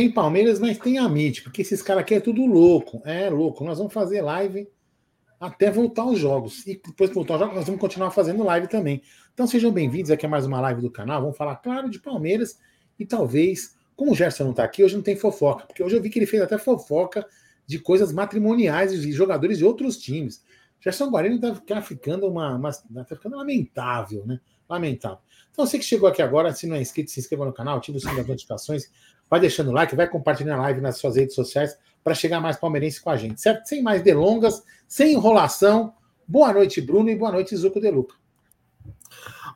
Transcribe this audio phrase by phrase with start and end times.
[0.00, 3.02] tem Palmeiras, mas tem a MIT, porque esses caras aqui é tudo louco.
[3.04, 3.62] É louco.
[3.62, 4.66] Nós vamos fazer live
[5.38, 6.66] até voltar os jogos.
[6.66, 9.02] E depois que voltar os jogos, nós vamos continuar fazendo live também.
[9.34, 11.20] Então sejam bem-vindos aqui a mais uma live do canal.
[11.20, 12.58] Vamos falar, claro, de Palmeiras
[12.98, 16.02] e talvez, como o Gerson não está aqui, hoje não tem fofoca, porque hoje eu
[16.02, 17.26] vi que ele fez até fofoca
[17.66, 20.42] de coisas matrimoniais de jogadores de outros times.
[20.80, 24.40] Gerson Guarani está ficando uma, uma tá ficando lamentável, né?
[24.66, 25.18] Lamentável.
[25.50, 27.98] Então, você que chegou aqui agora, se não é inscrito, se inscreva no canal, ative
[27.98, 28.90] o sininho das notificações,
[29.30, 32.56] vai deixando o like, vai compartilhando a live nas suas redes sociais para chegar mais
[32.56, 33.66] palmeirense com a gente, certo?
[33.66, 35.94] Sem mais delongas, sem enrolação.
[36.26, 38.14] Boa noite, Bruno, e boa noite, Zuco De Luca.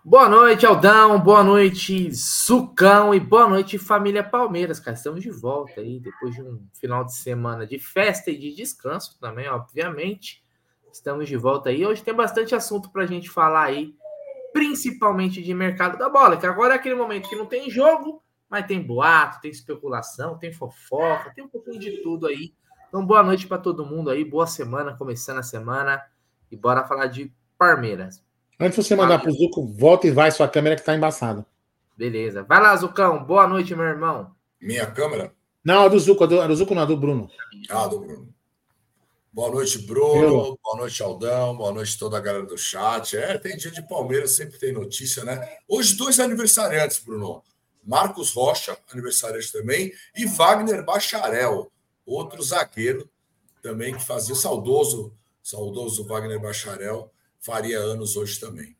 [0.06, 1.18] Boa noite, Aldão.
[1.18, 3.14] Boa noite, Zucão.
[3.14, 4.94] E boa noite, família Palmeiras, cara.
[4.96, 9.18] Estamos de volta aí, depois de um final de semana de festa e de descanso
[9.18, 10.44] também, obviamente.
[10.92, 11.86] Estamos de volta aí.
[11.86, 13.94] Hoje tem bastante assunto para a gente falar aí,
[14.52, 18.22] principalmente de mercado da bola, que agora é aquele momento que não tem jogo,
[18.54, 22.54] mas tem boato, tem especulação, tem fofoca, tem um pouquinho de tudo aí.
[22.86, 26.00] Então, boa noite para todo mundo aí, boa semana, começando a semana.
[26.52, 28.22] E bora falar de Palmeiras.
[28.60, 31.44] Antes de você mandar para o Zuco, volta e vai sua câmera que está embaçada.
[31.96, 32.44] Beleza.
[32.44, 33.24] Vai lá, Zucão.
[33.24, 34.30] Boa noite, meu irmão.
[34.60, 35.34] Minha câmera?
[35.64, 37.28] Não, a do Zuco, a do, a do Zuco não, a do Bruno.
[37.68, 38.32] Ah, do Bruno.
[39.32, 40.56] Boa noite, Bruno.
[40.62, 41.56] Boa noite, Aldão.
[41.56, 43.16] Boa noite, toda a galera do chat.
[43.16, 45.56] É, tem dia de Palmeiras, sempre tem notícia, né?
[45.66, 47.42] Hoje, dois aniversariantes, Bruno.
[47.86, 51.70] Marcos Rocha, aniversariante também, e Wagner Bacharel,
[52.06, 53.08] outro zagueiro
[53.62, 55.12] também que fazia saudoso,
[55.42, 58.76] saudoso Wagner Bacharel, faria anos hoje também.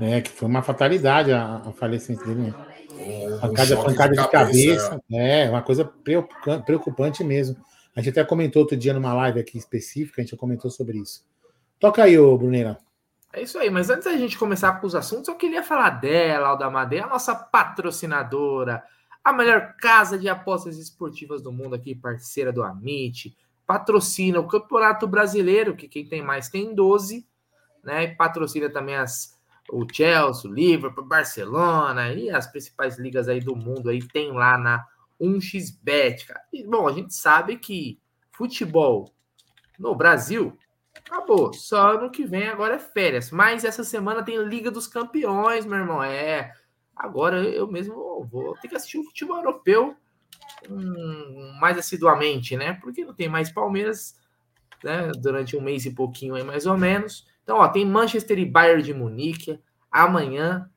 [0.00, 2.54] É, que foi uma fatalidade a, a falecimento dele.
[2.92, 4.90] Um, pancada, um pancada de, cabeça.
[4.90, 5.02] cabeça.
[5.12, 5.44] É.
[5.44, 5.84] é, uma coisa
[6.64, 7.56] preocupante mesmo.
[7.94, 10.98] A gente até comentou outro dia numa live aqui específica, a gente já comentou sobre
[10.98, 11.24] isso.
[11.78, 12.78] Toca aí, ô Bruneira.
[13.36, 16.48] É isso aí, mas antes da gente começar com os assuntos, eu queria falar dela,
[16.48, 18.82] Alda Madeira, a nossa patrocinadora,
[19.22, 23.36] a melhor casa de apostas esportivas do mundo aqui, parceira do Amit,
[23.66, 27.28] patrocina o Campeonato Brasileiro, que quem tem mais tem 12,
[27.84, 28.04] né?
[28.04, 29.38] E patrocina também as,
[29.70, 34.56] o Chelsea, o Liverpool, Barcelona e as principais ligas aí do mundo aí tem lá
[34.56, 34.86] na
[35.20, 36.40] 1xBet, cara.
[36.50, 38.00] E, bom, a gente sabe que
[38.32, 39.12] futebol
[39.78, 40.56] no Brasil
[40.98, 41.52] acabou.
[41.52, 43.30] Só ano que vem agora é férias.
[43.30, 46.02] Mas essa semana tem Liga dos Campeões, meu irmão.
[46.02, 46.52] É.
[46.94, 49.96] Agora eu mesmo vou ter que assistir o futebol europeu
[50.70, 52.74] hum, mais assiduamente, né?
[52.74, 54.18] Porque não tem mais Palmeiras
[54.82, 57.26] né, durante um mês e pouquinho aí, mais ou menos.
[57.42, 60.70] Então, ó, tem Manchester e Bayern de Munique amanhã,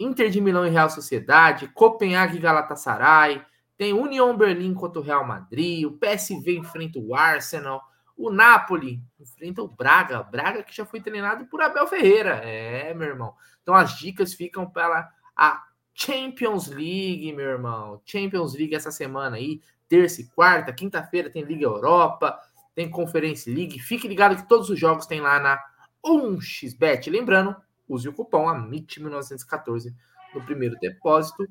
[0.00, 3.42] Inter de Milão e Real Sociedade, Copenhague e Galatasaray,
[3.76, 7.82] tem União Berlim contra o Real Madrid, o PSV enfrenta o Arsenal,
[8.18, 12.40] o Napoli enfrenta o Braga, Braga que já foi treinado por Abel Ferreira.
[12.42, 13.34] É, meu irmão.
[13.62, 15.64] Então as dicas ficam para a
[15.94, 18.02] Champions League, meu irmão.
[18.04, 22.36] Champions League essa semana aí, terça e quarta, quinta-feira tem Liga Europa,
[22.74, 23.78] tem Conference League.
[23.78, 25.62] Fique ligado que todos os jogos tem lá na
[26.04, 27.10] 1xBet.
[27.10, 27.54] Lembrando,
[27.88, 29.94] use o cupom AMIT1914
[30.34, 31.48] no primeiro depósito.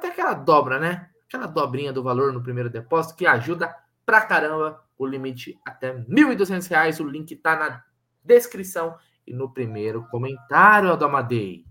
[0.00, 1.08] Ter aquela dobra, né?
[1.26, 4.83] Aquela dobrinha do valor no primeiro depósito que ajuda pra caramba.
[4.98, 7.00] O limite até R$ 1.200.
[7.00, 7.84] O link tá na
[8.22, 8.96] descrição
[9.26, 11.64] e no primeiro comentário, Aldamadei.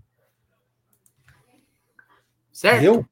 [2.52, 2.84] Certo?
[2.84, 3.04] Eu?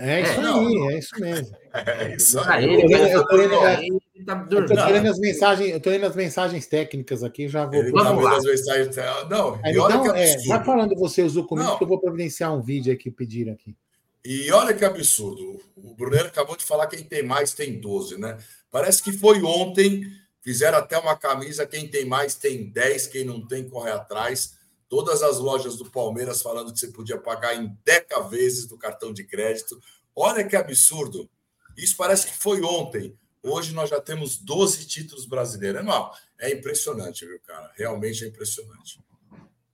[0.00, 1.56] É isso é, aí, é isso mesmo.
[1.74, 2.82] É isso aí.
[3.10, 7.82] Eu tô lendo as mensagens, eu tô lendo as mensagens técnicas aqui, já vou.
[7.90, 8.36] Vamos lá.
[8.36, 8.94] As mensagens,
[9.28, 12.92] não, aí, então, é, vai falando você, usou comigo, que eu vou providenciar um vídeo
[12.92, 13.76] aqui que pediram aqui.
[14.24, 15.60] E olha que absurdo.
[15.76, 18.38] O Brunero acabou de falar quem tem mais tem 12, né?
[18.70, 20.02] Parece que foi ontem.
[20.40, 21.66] Fizeram até uma camisa.
[21.66, 24.56] Quem tem mais tem 10, quem não tem, corre atrás.
[24.88, 29.12] Todas as lojas do Palmeiras falando que você podia pagar em deca vezes do cartão
[29.12, 29.80] de crédito.
[30.14, 31.28] Olha que absurdo.
[31.76, 33.16] Isso parece que foi ontem.
[33.42, 35.84] Hoje nós já temos 12 títulos brasileiros.
[35.84, 37.70] Não, é impressionante, viu, cara?
[37.76, 39.00] Realmente é impressionante.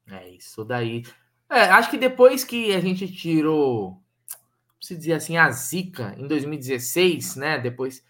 [0.07, 1.03] É isso daí.
[1.51, 4.04] É, acho que depois que a gente tirou
[4.85, 7.59] se dizer assim, a zica em 2016, né?
[7.59, 8.05] Depois.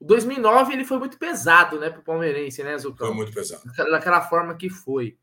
[0.00, 3.06] 2009 ele foi muito pesado, né, para o palmeirense, né, Zucão?
[3.06, 3.62] Foi muito pesado.
[3.90, 5.16] Daquela forma que foi.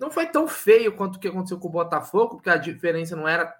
[0.00, 3.28] Não foi tão feio quanto o que aconteceu com o Botafogo, porque a diferença não
[3.28, 3.54] era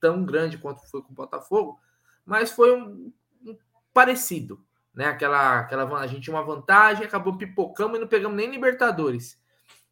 [0.00, 1.78] tão grande quanto foi com o Botafogo,
[2.24, 3.12] mas foi um,
[3.44, 3.56] um
[3.92, 4.64] parecido,
[4.94, 5.06] né?
[5.06, 9.38] Aquela, aquela a gente tinha uma vantagem, acabou pipocando e não pegamos nem Libertadores.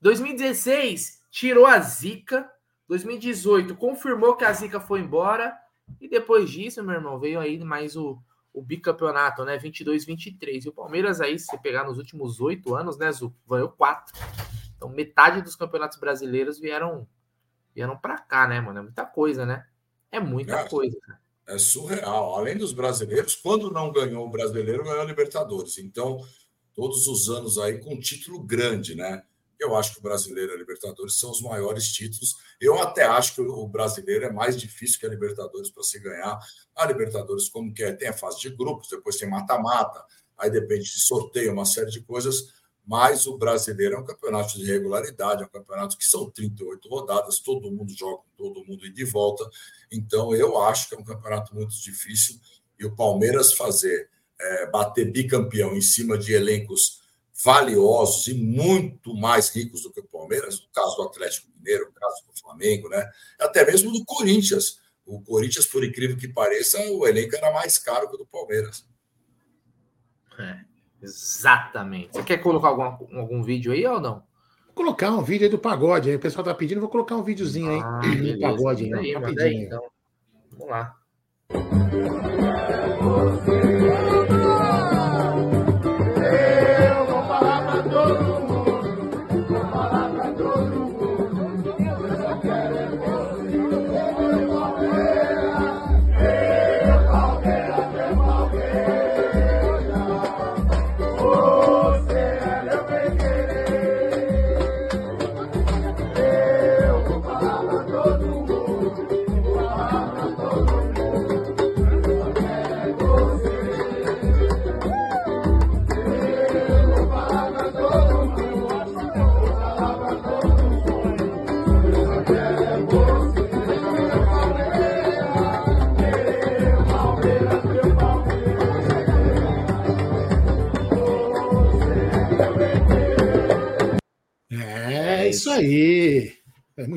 [0.00, 2.50] 2016 tirou a zica,
[2.88, 5.54] 2018 confirmou que a zica foi embora
[6.00, 8.18] e depois disso, meu irmão, veio aí mais o,
[8.52, 9.58] o bicampeonato, né?
[9.58, 10.64] 22, 23.
[10.64, 14.14] E o Palmeiras aí, se pegar nos últimos oito anos, né, Zu, ganhou quatro.
[14.76, 17.06] Então, metade dos campeonatos brasileiros vieram
[17.74, 18.78] vieram para cá, né, mano?
[18.78, 19.66] É muita coisa, né?
[20.12, 20.68] É muita é.
[20.68, 20.96] coisa.
[21.46, 22.36] É surreal.
[22.36, 25.78] Além dos brasileiros, quando não ganhou o brasileiro, ganhou a Libertadores.
[25.78, 26.20] Então,
[26.74, 29.24] todos os anos aí com um título grande, né?
[29.64, 32.36] Eu acho que o brasileiro e a Libertadores são os maiores títulos.
[32.60, 36.38] Eu até acho que o brasileiro é mais difícil que a Libertadores para se ganhar.
[36.76, 40.04] A Libertadores, como que é, tem a fase de grupos, depois tem mata-mata,
[40.36, 42.52] aí depende de sorteio, uma série de coisas.
[42.86, 47.40] Mas o brasileiro é um campeonato de regularidade, é um campeonato que são 38 rodadas,
[47.40, 49.48] todo mundo joga, todo mundo ir de volta.
[49.90, 52.38] Então, eu acho que é um campeonato muito difícil.
[52.78, 57.02] E o Palmeiras fazer, é, bater bicampeão em cima de elencos
[57.42, 61.92] valiosos e muito mais ricos do que o Palmeiras, no caso do Atlético Mineiro, no
[61.92, 63.08] caso do Flamengo, né?
[63.40, 64.80] Até mesmo do Corinthians.
[65.04, 68.86] O Corinthians, por incrível que pareça, o elenco era mais caro que o do Palmeiras.
[70.38, 70.60] É,
[71.02, 72.12] exatamente.
[72.12, 74.22] Você quer colocar algum, algum vídeo aí ou não?
[74.66, 76.08] Vou colocar um vídeo aí do pagode.
[76.08, 78.94] Aí o pessoal tá pedindo, vou colocar um videozinho aí ah, do pagode.
[78.94, 79.84] Aí, aí, aí, então.
[80.52, 80.96] Vamos lá.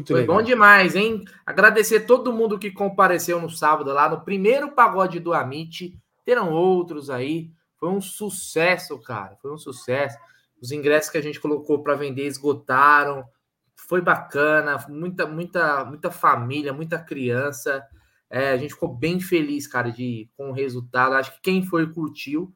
[0.07, 0.37] Muito Foi legal.
[0.37, 1.25] bom demais, hein?
[1.45, 5.97] Agradecer todo mundo que compareceu no sábado lá no primeiro pagode do Amit.
[6.23, 7.51] Terão outros aí.
[7.77, 9.35] Foi um sucesso, cara.
[9.41, 10.17] Foi um sucesso.
[10.61, 13.25] Os ingressos que a gente colocou para vender esgotaram.
[13.75, 14.77] Foi bacana.
[14.87, 17.83] Muita, muita, muita família, muita criança.
[18.29, 21.15] É, a gente ficou bem feliz, cara, de, com o resultado.
[21.15, 22.53] Acho que quem foi curtiu.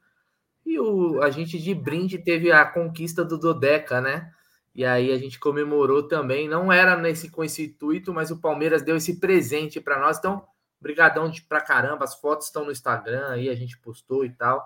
[0.65, 4.31] E o, a gente de brinde teve a conquista do Dodeca, né?
[4.74, 6.48] E aí a gente comemorou também.
[6.48, 10.18] Não era nesse com esse intuito, mas o Palmeiras deu esse presente para nós.
[10.18, 10.46] Então,
[10.80, 12.06] brigadão de pra caramba.
[12.06, 14.66] As fotos estão no Instagram aí, a gente postou e tal.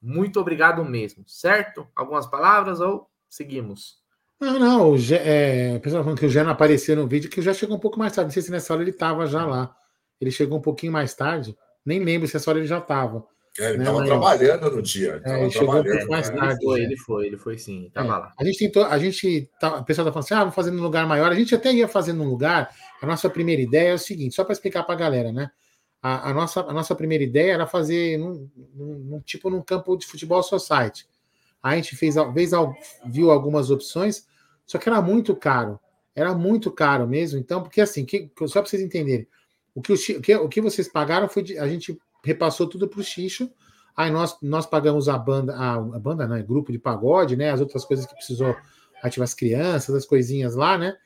[0.00, 1.88] Muito obrigado mesmo, certo?
[1.96, 3.96] Algumas palavras ou seguimos?
[4.38, 4.92] Não, não.
[4.92, 7.80] O, é, pessoal falando que o Gé não apareceu no vídeo, que já chegou um
[7.80, 8.28] pouco mais tarde.
[8.28, 9.74] Não sei se nessa hora ele estava já lá.
[10.20, 11.56] Ele chegou um pouquinho mais tarde.
[11.84, 13.26] Nem lembro se essa hora ele já estava.
[13.58, 15.20] É, ele estava trabalhando no dia.
[15.24, 16.36] É, ele chegou um pouco mais né?
[16.36, 16.54] tarde.
[16.54, 18.32] Ele foi, ele foi, ele foi sim, estava é, lá.
[18.38, 20.82] A gente tentou, a gente, tá, o pessoal está falando assim, ah, vamos fazer num
[20.82, 21.30] lugar maior.
[21.30, 22.70] A gente até ia fazer num lugar.
[23.00, 25.50] A nossa primeira ideia é o seguinte, só para explicar para a galera, né?
[26.02, 29.96] A, a, nossa, a nossa primeira ideia era fazer num, num, num, tipo num campo
[29.96, 31.06] de futebol society.
[31.62, 32.52] A gente fez, vez,
[33.04, 34.26] viu algumas opções,
[34.64, 35.80] só que era muito caro.
[36.14, 37.38] Era muito caro mesmo.
[37.38, 39.26] Então, porque assim, que, só para vocês entenderem,
[39.74, 43.00] o que, o, que, o que vocês pagaram foi de, a gente repassou tudo para
[43.00, 43.50] o Xixo.
[43.96, 46.42] Aí nós, nós pagamos a banda, a, a banda, né?
[46.42, 47.50] Grupo de pagode, né?
[47.50, 48.54] As outras coisas que precisou
[49.02, 50.96] ativar as crianças, as coisinhas lá, né?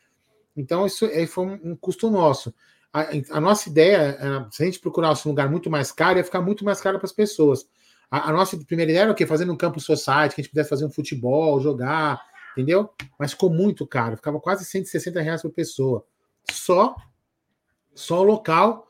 [0.56, 2.52] Então, isso aí foi um, um custo nosso.
[2.92, 4.18] A, a, nossa ideia,
[4.50, 7.06] se a gente procurasse um lugar muito mais caro, ia ficar muito mais caro para
[7.06, 7.64] as pessoas.
[8.10, 9.24] A, a, nossa primeira ideia era o quê?
[9.24, 12.20] Fazer um campo society, que a gente pudesse fazer um futebol, jogar,
[12.52, 12.90] entendeu?
[13.18, 16.04] Mas ficou muito caro, ficava quase 160 reais por pessoa.
[16.50, 16.96] Só,
[17.94, 18.89] só o local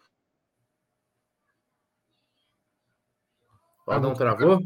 [3.90, 4.62] O Adão travou?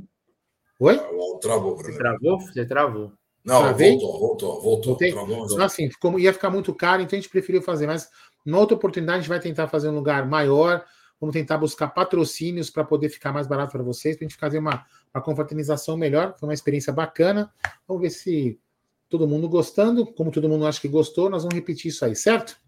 [0.79, 0.99] Oi?
[1.41, 2.41] Travou, Você travou?
[2.41, 3.13] Você travou.
[3.43, 3.97] Não, Travei?
[3.97, 4.97] voltou, voltou, voltou.
[4.97, 7.87] Travou, então, assim, ficou, ia ficar muito caro, então a gente preferiu fazer.
[7.87, 8.11] Mas
[8.45, 10.85] na outra oportunidade a gente vai tentar fazer um lugar maior.
[11.19, 14.59] Vamos tentar buscar patrocínios para poder ficar mais barato para vocês, para a gente fazer
[14.59, 16.35] uma, uma confraternização melhor.
[16.39, 17.51] Foi uma experiência bacana.
[17.89, 18.61] Vamos ver se
[19.09, 20.05] todo mundo gostando.
[20.13, 22.59] Como todo mundo acha que gostou, nós vamos repetir isso aí, certo?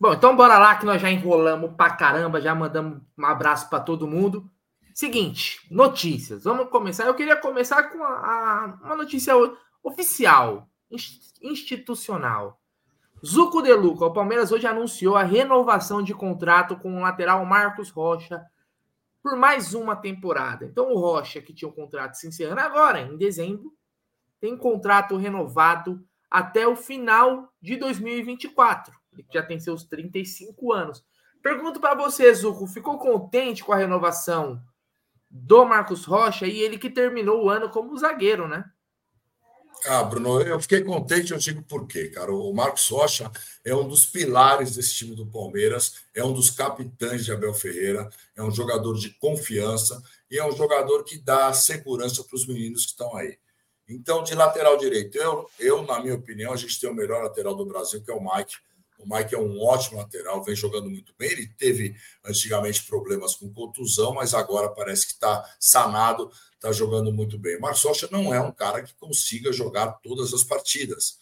[0.00, 3.78] Bom, então bora lá que nós já enrolamos pra caramba, já mandamos um abraço para
[3.78, 4.50] todo mundo.
[5.00, 6.44] Seguinte, notícias.
[6.44, 7.06] Vamos começar.
[7.06, 9.32] Eu queria começar com a, a, uma notícia
[9.82, 10.68] oficial,
[11.40, 12.60] institucional.
[13.24, 17.88] Zuco de Luca, o Palmeiras hoje anunciou a renovação de contrato com o lateral Marcos
[17.88, 18.44] Rocha
[19.22, 20.66] por mais uma temporada.
[20.66, 23.72] Então, o Rocha, que tinha um contrato se encerrando agora, em dezembro,
[24.38, 28.94] tem contrato renovado até o final de 2024.
[29.14, 31.02] Ele já tem seus 35 anos.
[31.42, 34.62] Pergunto para você, Zuco, ficou contente com a renovação
[35.30, 38.64] do Marcos Rocha e ele que terminou o ano como zagueiro, né?
[39.86, 42.30] Ah, Bruno, eu fiquei contente, eu digo por quê, cara.
[42.32, 43.30] O Marcos Rocha
[43.64, 48.10] é um dos pilares desse time do Palmeiras, é um dos capitães de Abel Ferreira,
[48.36, 52.84] é um jogador de confiança e é um jogador que dá segurança para os meninos
[52.84, 53.38] que estão aí.
[53.88, 57.54] Então, de lateral direito, eu, eu, na minha opinião, a gente tem o melhor lateral
[57.54, 58.56] do Brasil, que é o Mike.
[59.02, 61.30] O Mike é um ótimo lateral, vem jogando muito bem.
[61.30, 67.38] Ele teve antigamente problemas com contusão, mas agora parece que está sanado, está jogando muito
[67.38, 67.56] bem.
[67.56, 71.18] O Marcos Rocha não é um cara que consiga jogar todas as partidas.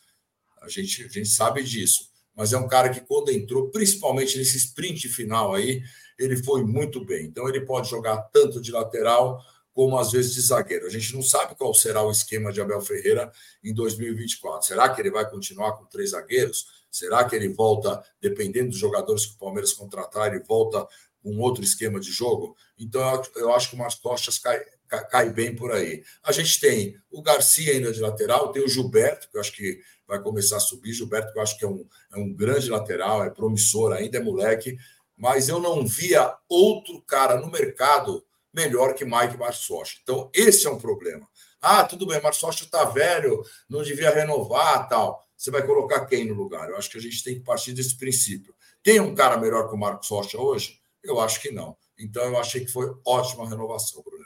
[0.61, 2.11] A gente, a gente sabe disso.
[2.35, 5.83] Mas é um cara que, quando entrou, principalmente nesse sprint final aí,
[6.19, 7.27] ele foi muito bem.
[7.27, 9.43] Então, ele pode jogar tanto de lateral
[9.79, 10.87] como às vezes de zagueiro.
[10.87, 13.31] A gente não sabe qual será o esquema de Abel Ferreira
[13.63, 14.67] em 2024.
[14.67, 16.78] Será que ele vai continuar com três zagueiros?
[16.91, 20.87] Será que ele volta, dependendo dos jogadores que o Palmeiras contratar, ele volta
[21.23, 22.57] com outro esquema de jogo?
[22.79, 24.65] Então, eu acho que o Marcos cai,
[25.11, 26.03] cai bem por aí.
[26.23, 29.81] A gente tem o Garcia ainda de lateral, tem o Gilberto, que eu acho que
[30.07, 30.93] vai começar a subir.
[30.93, 34.23] Gilberto, que eu acho que é um, é um grande lateral, é promissor, ainda é
[34.23, 34.77] moleque,
[35.17, 39.99] mas eu não via outro cara no mercado melhor que Mike Marçocha.
[40.03, 41.29] Então, esse é um problema.
[41.61, 46.35] Ah, tudo bem, Marçocha está velho, não devia renovar tal você vai colocar quem no
[46.35, 46.69] lugar?
[46.69, 48.53] Eu acho que a gente tem que partir desse princípio.
[48.83, 50.81] Tem um cara melhor que o Marcos Rocha hoje?
[51.01, 51.77] Eu acho que não.
[51.97, 54.25] Então eu achei que foi ótima renovação, Bruno.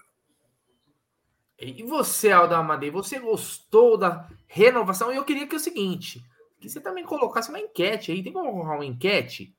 [1.59, 5.13] E você, Aldo Amadei, você gostou da renovação?
[5.13, 6.25] E eu queria que é o seguinte,
[6.59, 8.23] que você também colocasse uma enquete aí.
[8.23, 9.55] Tem como colocar uma enquete?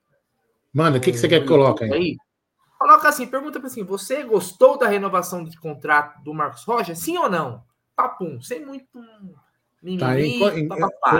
[0.74, 1.92] Mano, o que, que você quer que coloque aí?
[1.92, 2.18] aí?
[2.80, 6.96] Coloca assim, pergunta para assim, você gostou da renovação de contrato do Marcos Rocha?
[6.96, 7.64] Sim ou não?
[7.96, 9.00] Papum, sem muito
[10.00, 10.70] Tá, em, em,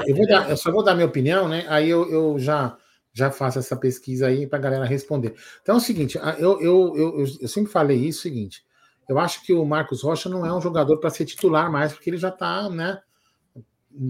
[0.08, 1.66] eu, dar, eu só vou dar minha opinião, né?
[1.68, 2.78] Aí eu, eu já,
[3.12, 5.36] já faço essa pesquisa aí para a galera responder.
[5.62, 8.64] Então é o seguinte, eu, eu, eu, eu sempre falei isso, é o seguinte,
[9.10, 12.10] eu acho que o Marcos Rocha não é um jogador para ser titular mais, porque
[12.10, 13.02] ele já está, né?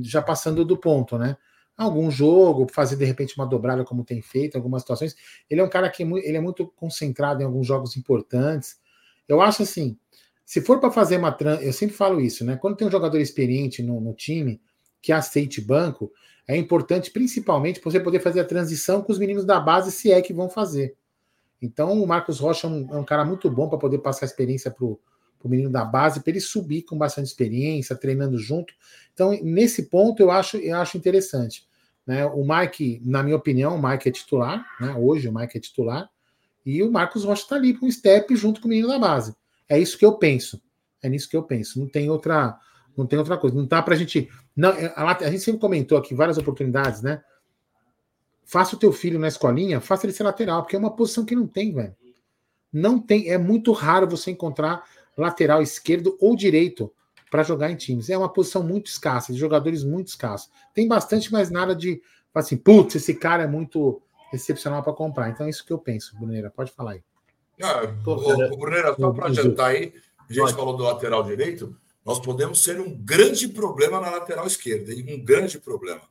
[0.03, 1.35] Já passando do ponto, né?
[1.75, 5.15] Algum jogo, fazer de repente uma dobrada como tem feito, algumas situações.
[5.49, 8.79] Ele é um cara que é ele é muito concentrado em alguns jogos importantes.
[9.27, 9.97] Eu acho assim,
[10.53, 12.55] se for para fazer uma eu sempre falo isso, né?
[12.55, 14.61] Quando tem um jogador experiente no, no time
[15.01, 16.11] que aceite banco,
[16.47, 20.21] é importante principalmente você poder fazer a transição com os meninos da base, se é
[20.21, 20.95] que vão fazer.
[21.59, 24.29] Então, o Marcos Rocha é um, é um cara muito bom para poder passar a
[24.29, 24.99] experiência para o
[25.45, 28.75] menino da base, para ele subir com bastante experiência, treinando junto.
[29.11, 31.67] Então, nesse ponto, eu acho, eu acho interessante.
[32.05, 32.27] Né?
[32.27, 34.93] O Mike, na minha opinião, o Mike é titular, né?
[34.99, 36.07] hoje o Mike é titular,
[36.63, 39.33] e o Marcos Rocha está ali com um step junto com o menino da base.
[39.67, 40.61] É isso que eu penso.
[41.01, 41.79] É nisso que eu penso.
[41.79, 42.57] Não tem outra,
[42.95, 43.55] não tem outra coisa.
[43.55, 44.29] Não dá para a gente.
[44.55, 47.21] Não, é, a, a, gente sempre comentou aqui várias oportunidades, né?
[48.45, 51.35] Faça o teu filho na escolinha, faça ele ser lateral, porque é uma posição que
[51.35, 51.95] não tem, velho.
[52.71, 53.29] Não tem.
[53.29, 54.83] É muito raro você encontrar
[55.17, 56.91] lateral esquerdo ou direito
[57.29, 58.09] para jogar em times.
[58.09, 60.51] É uma posição muito escassa, de jogadores muito escassos.
[60.73, 62.01] Tem bastante, mas nada de
[62.33, 64.01] assim, putz, esse cara é muito
[64.31, 65.29] excepcional para comprar.
[65.29, 66.49] Então é isso que eu penso, Bruneira.
[66.49, 67.03] Pode falar aí.
[67.61, 69.93] Ah, o, o Bruneira, só para adiantar aí,
[70.29, 74.93] a gente falou do lateral direito, nós podemos ser um grande problema na lateral esquerda,
[74.93, 76.01] um grande problema.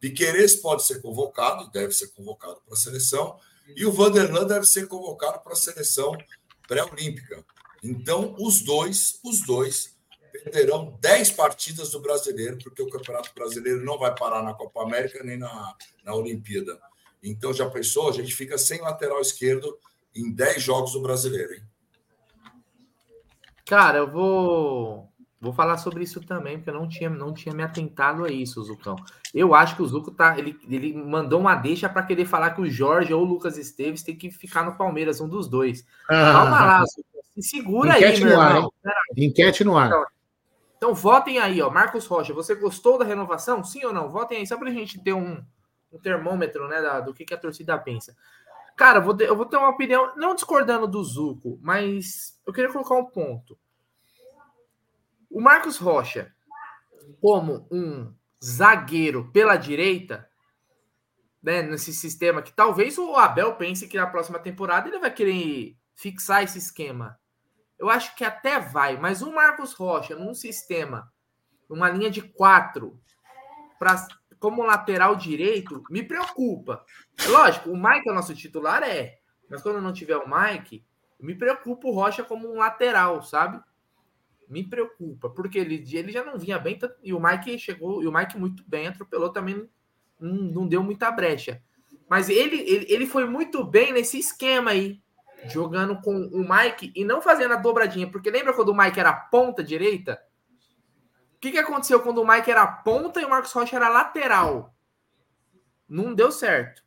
[0.00, 3.38] Piqueires pode ser convocado, deve ser convocado para a seleção,
[3.74, 6.16] e o Vanderlan deve ser convocado para a seleção
[6.68, 7.44] pré-olímpica.
[7.82, 9.94] Então, os dois, os dois
[10.44, 15.22] perderão 10 partidas do brasileiro, porque o Campeonato Brasileiro não vai parar na Copa América
[15.24, 15.74] nem na,
[16.04, 16.78] na Olimpíada.
[17.22, 18.08] Então, já pensou?
[18.08, 19.76] A gente fica sem lateral esquerdo
[20.16, 21.62] em 10 jogos do brasileiro, hein?
[23.64, 25.08] Cara, eu vou
[25.40, 28.62] vou falar sobre isso também, porque eu não tinha, não tinha me atentado a isso,
[28.62, 28.96] Zucão.
[29.34, 32.60] Eu acho que o Zuco tá, ele, ele mandou uma deixa para querer falar que
[32.60, 35.86] o Jorge ou o Lucas Esteves tem que ficar no Palmeiras, um dos dois.
[36.08, 37.22] Ah, Calma lá, Zucão.
[37.34, 38.72] Se segura Enquete aí, meu ar, irmão.
[39.16, 39.88] Enquete no ar.
[39.88, 40.04] Então,
[40.76, 41.70] então, votem aí, ó.
[41.70, 43.64] Marcos Rocha, você gostou da renovação?
[43.64, 44.10] Sim ou não?
[44.10, 45.42] Votem aí, só para a gente ter um,
[45.92, 48.16] um termômetro, né, da, do que, que a torcida pensa.
[48.76, 52.94] Cara, vou eu vou ter uma opinião, não discordando do Zuco, mas eu queria colocar
[52.94, 53.58] um ponto.
[55.30, 56.34] O Marcos Rocha,
[57.20, 58.14] como um
[58.44, 60.28] zagueiro pela direita,
[61.42, 65.76] né, nesse sistema que talvez o Abel pense que na próxima temporada ele vai querer
[65.94, 67.18] fixar esse esquema.
[67.78, 71.10] Eu acho que até vai, mas o Marcos Rocha num sistema,
[71.68, 73.00] numa linha de quatro,
[73.78, 74.06] para
[74.46, 76.84] como lateral direito, me preocupa.
[77.26, 79.18] Lógico, o Mike é nosso titular, é.
[79.50, 80.84] Mas quando não tiver o Mike,
[81.18, 83.60] me preocupa o Rocha como um lateral, sabe?
[84.48, 88.12] Me preocupa, porque ele, ele já não vinha bem, e o Mike chegou, e o
[88.12, 89.68] Mike muito bem, atropelou também,
[90.20, 91.60] não, não deu muita brecha.
[92.08, 95.02] Mas ele, ele, ele foi muito bem nesse esquema aí,
[95.48, 99.12] jogando com o Mike e não fazendo a dobradinha, porque lembra quando o Mike era
[99.12, 100.22] ponta direita?
[101.36, 104.74] O que, que aconteceu quando o Mike era ponta e o Marcos Rocha era lateral?
[105.86, 106.82] Não deu certo.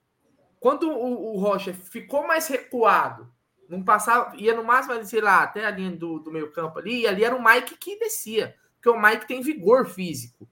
[0.59, 3.31] Quando o, o Rocha ficou mais recuado,
[3.69, 7.01] não passava, ia no máximo, sei lá, até a linha do, do meio campo ali,
[7.01, 10.49] e ali era o Mike que descia, porque o Mike tem vigor físico.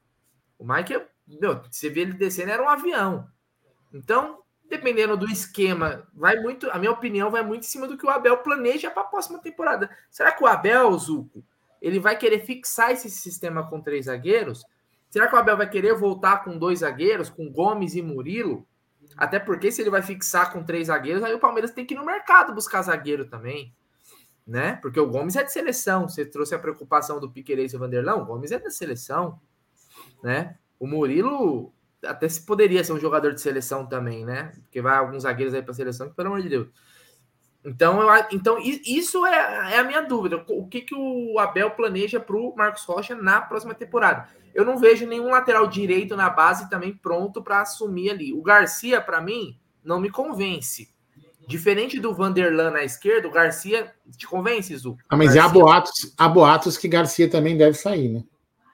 [0.59, 3.27] O Mike, meu, você vê ele descendo, era um avião.
[3.91, 8.05] Então, dependendo do esquema, vai muito, a minha opinião vai muito em cima do que
[8.05, 9.89] o Abel planeja para a próxima temporada.
[10.11, 11.43] Será que o Abel, Zuco,
[11.81, 14.63] ele vai querer fixar esse sistema com três zagueiros?
[15.09, 18.67] Será que o Abel vai querer voltar com dois zagueiros, com Gomes e Murilo?
[19.15, 21.97] Até porque se ele vai fixar com três zagueiros, aí o Palmeiras tem que ir
[21.97, 23.73] no mercado buscar zagueiro também.
[24.45, 24.77] Né?
[24.81, 26.07] Porque o Gomes é de seleção.
[26.07, 29.39] Você trouxe a preocupação do Piqueires e o Vanderlão, o Gomes é da seleção.
[30.23, 30.57] Né?
[30.79, 34.51] O Murilo até se poderia ser um jogador de seleção também, né?
[34.63, 36.67] Porque vai alguns zagueiros aí para seleção, pelo amor de Deus.
[37.67, 40.41] Então, eu, então isso é, é, a minha dúvida.
[40.47, 44.29] O que, que o Abel planeja para o Marcos Rocha na próxima temporada?
[44.55, 48.31] Eu não vejo nenhum lateral direito na base também pronto para assumir ali.
[48.31, 50.89] O Garcia, para mim, não me convence.
[51.45, 54.97] Diferente do Vanderlan na esquerda, o Garcia te convence, Zu?
[55.09, 55.43] Ah, mas Garcia...
[55.43, 58.23] há boatos, há boatos que Garcia também deve sair, né?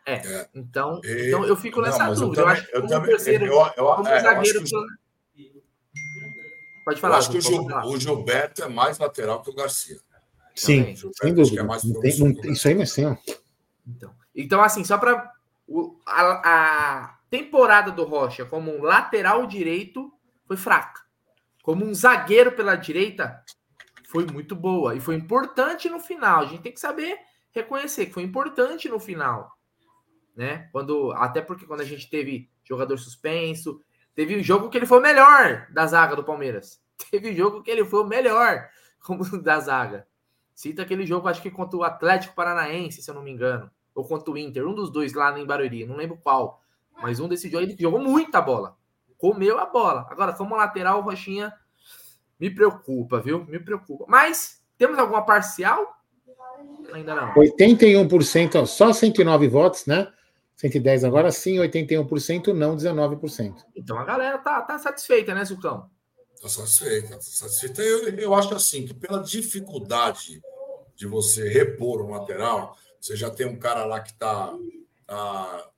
[0.06, 0.48] É, é.
[0.54, 1.28] Então, e...
[1.28, 2.42] então eu fico nessa não, dúvida.
[2.42, 4.64] Eu, também, eu, eu terceiro, eu, eu, como é, zagueiro.
[6.84, 7.16] Pode falar.
[7.16, 10.00] Eu acho que o, Gil, o, Gilberto é mais lateral que o Garcia.
[10.56, 11.62] Sim, sem dúvida.
[11.62, 13.16] É mais não tem, não, isso aí não é assim, ó.
[13.88, 15.32] Então, então assim, só para
[16.06, 16.42] a,
[17.06, 20.14] a temporada do Rocha como um lateral direito
[20.46, 21.01] foi fraca.
[21.64, 23.42] Como um zagueiro pela direita
[24.10, 26.42] foi muito boa e foi importante no final.
[26.42, 27.18] A gente tem que saber
[27.51, 29.51] reconhecer que foi importante no final,
[30.36, 30.70] né?
[30.72, 33.81] Quando até porque quando a gente teve jogador suspenso,
[34.14, 36.82] teve um jogo que ele foi o melhor da zaga do Palmeiras.
[37.12, 38.68] Teve jogo que ele foi o melhor
[39.03, 40.08] como da zaga.
[40.53, 44.06] Cita aquele jogo, acho que contra o Atlético Paranaense, se eu não me engano, ou
[44.06, 46.62] contra o Inter, um dos dois lá em Barueri, não lembro qual.
[47.01, 48.77] Mas um desses jogos ele jogou muita bola.
[49.18, 50.06] Comeu a bola.
[50.10, 51.51] Agora, como lateral, o Rochinha
[52.40, 53.46] me preocupa, viu?
[53.46, 54.06] Me preocupa.
[54.08, 55.98] Mas temos alguma parcial?
[56.94, 57.34] Ainda não.
[57.34, 60.12] 81%, só 109 votos, né?
[60.56, 63.56] 110 agora sim, 81% não, 19%.
[63.75, 65.90] Então a galera tá, tá satisfeita, né, Sucão?
[66.44, 67.82] Tá satisfeita, tá satisfeita.
[67.82, 70.42] Eu, eu acho assim, que pela dificuldade
[70.94, 74.53] de você repor um lateral, você já tem um cara lá que está
[75.08, 75.72] tá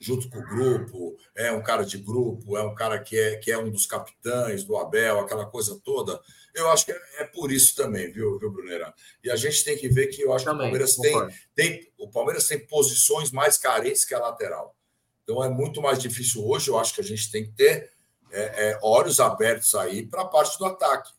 [0.00, 3.50] junto com o grupo, é um cara de grupo, é um cara que é, que
[3.50, 6.20] é um dos capitães do Abel, aquela coisa toda.
[6.54, 8.94] Eu acho que é, é por isso também, viu, viu, Brunera?
[9.24, 11.92] E a gente tem que ver que eu acho também, que o Palmeiras tem, tem,
[11.98, 14.76] o Palmeiras tem posições mais carentes que a lateral.
[15.24, 16.68] Então é muito mais difícil hoje.
[16.68, 17.90] Eu acho que a gente tem que ter
[18.32, 21.12] é, é, olhos abertos aí para a parte do ataque.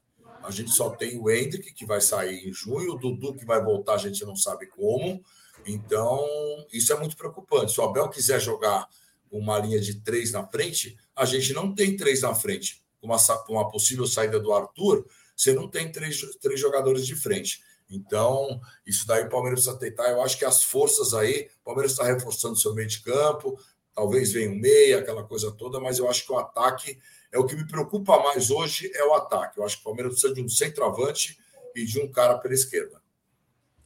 [0.43, 3.63] A gente só tem o Hendrick, que vai sair em junho, o Dudu, que vai
[3.63, 5.23] voltar, a gente não sabe como.
[5.65, 6.25] Então,
[6.73, 7.71] isso é muito preocupante.
[7.71, 8.87] Se o Abel quiser jogar
[9.31, 12.83] uma linha de três na frente, a gente não tem três na frente.
[13.01, 17.61] Uma, uma possível saída do Arthur, você não tem três, três jogadores de frente.
[17.89, 20.09] Então, isso daí o Palmeiras precisa tentar.
[20.09, 23.59] Eu acho que as forças aí, o Palmeiras está reforçando seu meio de campo,
[23.95, 26.97] talvez venha um meia, aquela coisa toda, mas eu acho que o ataque
[27.31, 29.57] é o que me preocupa mais hoje é o ataque.
[29.57, 31.37] Eu acho que o Palmeiras precisa de um centroavante
[31.75, 33.01] e de um cara pela esquerda.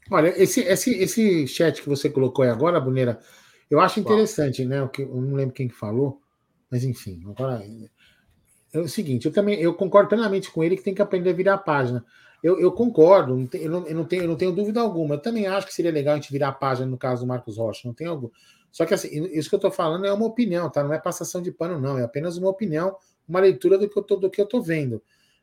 [0.10, 3.20] Olha, esse, esse, esse chat que você colocou aí agora, Buneira,
[3.70, 4.82] eu acho interessante, né?
[4.82, 6.22] O que, eu não lembro quem falou,
[6.70, 7.66] mas enfim, agora
[8.74, 11.34] é o seguinte, eu também eu concordo plenamente com ele que tem que aprender a
[11.34, 12.06] virar a página.
[12.44, 15.16] Eu, eu concordo, não tem, eu, não, eu, não tenho, eu não tenho dúvida alguma.
[15.16, 17.58] Eu também acho que seria legal a gente virar a página no caso do Marcos
[17.58, 18.32] Rocha, não tem algo.
[18.72, 20.84] Só que assim, isso que eu estou falando é uma opinião, tá?
[20.84, 21.98] Não é passação de pano, não.
[21.98, 22.96] É apenas uma opinião,
[23.28, 25.02] uma leitura do que eu tô, do que eu tô vendo.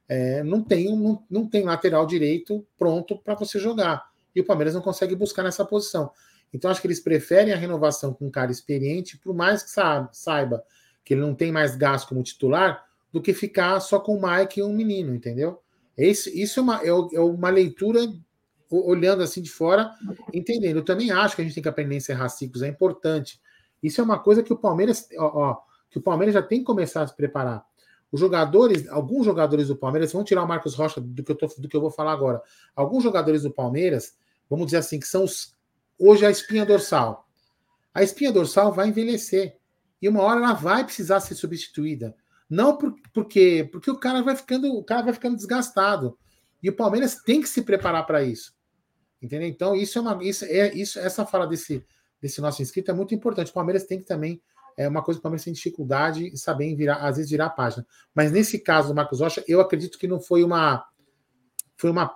[0.08, 4.74] É, não tem não, não tem lateral direito pronto para você jogar e o Palmeiras
[4.74, 6.10] não consegue buscar nessa posição.
[6.52, 10.62] Então, acho que eles preferem a renovação com um cara experiente, por mais que saiba
[11.04, 14.60] que ele não tem mais gasto como titular, do que ficar só com o Mike
[14.60, 15.60] e um menino, entendeu?
[15.96, 18.00] Isso, isso é, uma, é, é uma leitura
[18.70, 19.90] olhando assim de fora,
[20.32, 20.76] entendendo.
[20.76, 23.40] Eu também acho que a gente tem que aprender a encerrar ciclos, é importante.
[23.82, 25.56] Isso é uma coisa que o Palmeiras, ó, ó,
[25.90, 27.64] que o Palmeiras já tem que começar a se preparar.
[28.10, 31.46] Os jogadores, alguns jogadores do Palmeiras, vão tirar o Marcos Rocha do que eu, tô,
[31.58, 32.40] do que eu vou falar agora.
[32.74, 34.16] Alguns jogadores do Palmeiras
[34.48, 35.54] vamos dizer assim, que são os,
[35.98, 37.26] hoje a espinha dorsal.
[37.92, 39.56] A espinha dorsal vai envelhecer
[40.00, 42.14] e uma hora ela vai precisar ser substituída.
[42.48, 46.18] Não por, porque porque o cara vai ficando o cara vai ficando desgastado
[46.64, 48.54] e o Palmeiras tem que se preparar para isso.
[49.20, 49.46] Entendeu?
[49.46, 51.84] Então isso é uma isso é isso essa fala desse
[52.22, 53.50] desse nosso inscrito é muito importante.
[53.50, 54.40] O Palmeiras tem que também
[54.74, 57.50] é uma coisa que o Palmeiras tem dificuldade em saber virar, às vezes virar a
[57.50, 57.86] página.
[58.14, 60.84] Mas nesse caso do Marcos Rocha, eu acredito que não foi uma
[61.76, 62.10] foi uma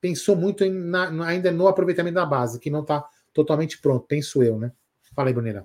[0.00, 4.42] pensou muito em, na, ainda no aproveitamento da base, que não está totalmente pronto, penso
[4.42, 4.72] eu, né?
[5.14, 5.64] Fala aí, Bruneira.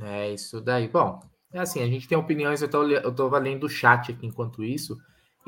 [0.00, 0.88] É isso daí.
[0.88, 1.20] Bom,
[1.52, 4.64] é assim, a gente tem opiniões, eu tô, eu tô lendo o chat aqui enquanto
[4.64, 4.98] isso,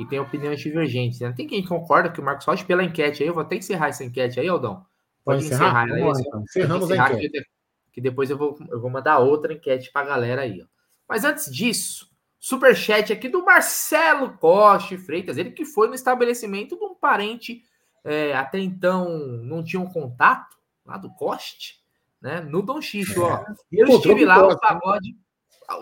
[0.00, 1.20] e tem opiniões divergentes.
[1.20, 1.32] Né?
[1.36, 4.02] Tem quem concorda que o Marcos Rocha, pela enquete aí, eu vou até encerrar essa
[4.02, 4.86] enquete aí, Aldão.
[5.22, 5.84] Pode, Pode encerrar?
[5.86, 6.42] encerrar aí, então.
[6.42, 7.50] Encerramos encerrar, a enquete.
[7.92, 10.62] Que, depois eu vou, eu vou mandar outra enquete pra galera aí.
[10.62, 10.66] Ó.
[11.06, 16.84] Mas antes disso, superchat aqui do Marcelo Costa Freitas, ele que foi no estabelecimento de
[16.84, 17.62] um parente,
[18.02, 21.78] é, até então não tinha um contato, lá do Coste,
[22.22, 22.40] né?
[22.40, 23.24] No Dom Xixo, é.
[23.24, 23.44] ó.
[23.70, 25.16] E eu estive lá, o pagode,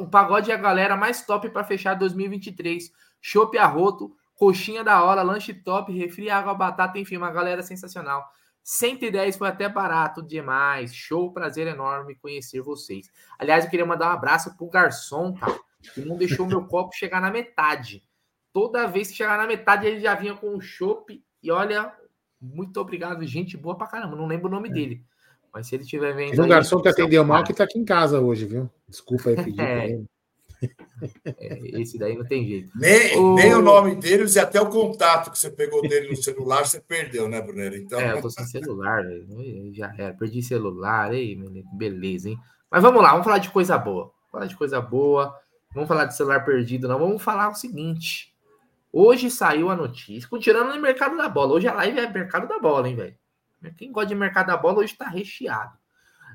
[0.00, 2.90] o pagode é a galera mais top para fechar 2023.
[3.20, 8.24] Chopp arroto, coxinha da hora, lanche top, refri, água, batata, enfim, uma galera sensacional.
[8.62, 10.94] 110 foi até barato demais.
[10.94, 13.10] Show, prazer enorme conhecer vocês.
[13.38, 17.20] Aliás, eu queria mandar um abraço pro garçom, cara que não deixou meu copo chegar
[17.20, 18.02] na metade.
[18.52, 21.22] Toda vez que chegar na metade, ele já vinha com o chopp.
[21.42, 21.92] E olha,
[22.40, 24.16] muito obrigado, gente boa pra caramba.
[24.16, 24.72] Não lembro o nome é.
[24.72, 25.02] dele.
[25.52, 26.42] Mas se ele estiver vendo.
[26.42, 28.70] Um garçom que atendeu mal que tá aqui em casa hoje, viu?
[28.86, 30.00] Desculpa aí pedir é.
[31.38, 32.72] É, esse daí não tem jeito.
[32.74, 33.34] Nem o...
[33.34, 36.80] nem o nome deles e até o contato que você pegou dele no celular, você
[36.80, 37.76] perdeu, né, Brunero?
[37.76, 38.00] Então...
[38.00, 39.04] É, eu tô sem celular,
[39.72, 40.14] já era.
[40.14, 41.36] Perdi celular, aí,
[41.72, 42.38] beleza, hein?
[42.70, 44.04] Mas vamos lá, vamos falar de coisa boa.
[44.04, 45.34] Vamos falar de coisa boa.
[45.74, 46.98] Vamos falar de celular perdido, não.
[46.98, 48.34] Vamos falar o seguinte.
[48.92, 51.52] Hoje saiu a notícia, continuando no mercado da bola.
[51.52, 53.16] Hoje a live é mercado da bola, hein, velho?
[53.76, 55.76] Quem gosta de mercado da bola hoje tá recheado.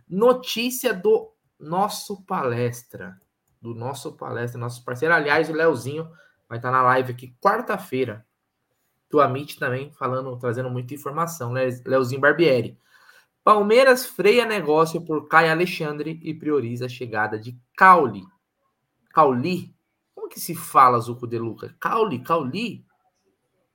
[0.07, 3.19] Notícia do nosso palestra.
[3.63, 5.13] Do nosso palestra, nosso parceiro.
[5.13, 6.11] Aliás, o Leozinho
[6.49, 8.25] vai estar tá na live aqui quarta-feira.
[9.09, 11.53] Do Amit também, falando, trazendo muita informação.
[11.85, 12.77] Leozinho Barbieri.
[13.41, 18.25] Palmeiras freia negócio por Caio Alexandre e prioriza a chegada de Caule.
[19.13, 19.73] Cauli.
[20.13, 21.73] Como que se fala, Zuco de Luca?
[21.79, 22.85] Cauli, Cauli?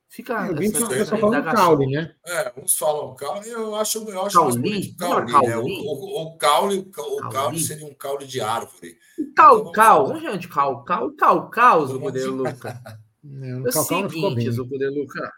[0.09, 0.47] Fica.
[0.47, 2.15] Eu vi que o pessoal falando Cauli, né?
[2.25, 5.57] É, uns falam Cauli, eu acho, eu acho Cauli, Cauli, né?
[5.57, 8.97] O, o, o, caule, o caule seria um caule de árvore.
[9.35, 10.83] Cal, cal, onde é onde cal?
[10.83, 12.81] Cal, cal, cal, Zuco de Luca.
[13.21, 15.31] É o seguinte, Zuco de Luca.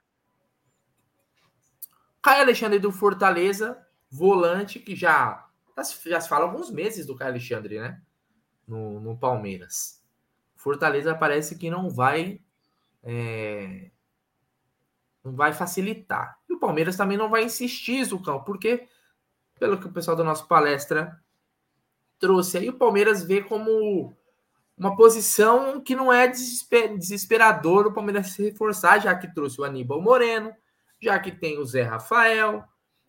[2.22, 3.76] Caio Alexandre do Fortaleza,
[4.10, 5.48] volante que já
[6.06, 8.00] já se fala alguns meses do Caio Alexandre, né?
[8.72, 10.02] no, no Palmeiras.
[10.56, 12.40] Fortaleza parece que não vai
[13.04, 13.92] é,
[15.24, 16.38] não vai facilitar.
[16.50, 18.88] E o Palmeiras também não vai insistir, Zucão, porque
[19.60, 21.22] pelo que o pessoal da nossa palestra
[22.20, 24.16] trouxe aí, o Palmeiras vê como
[24.78, 29.64] uma posição que não é desesper desesperador o Palmeiras se reforçar, já que trouxe o
[29.64, 30.52] Aníbal Moreno,
[31.00, 32.64] já que tem o Zé Rafael,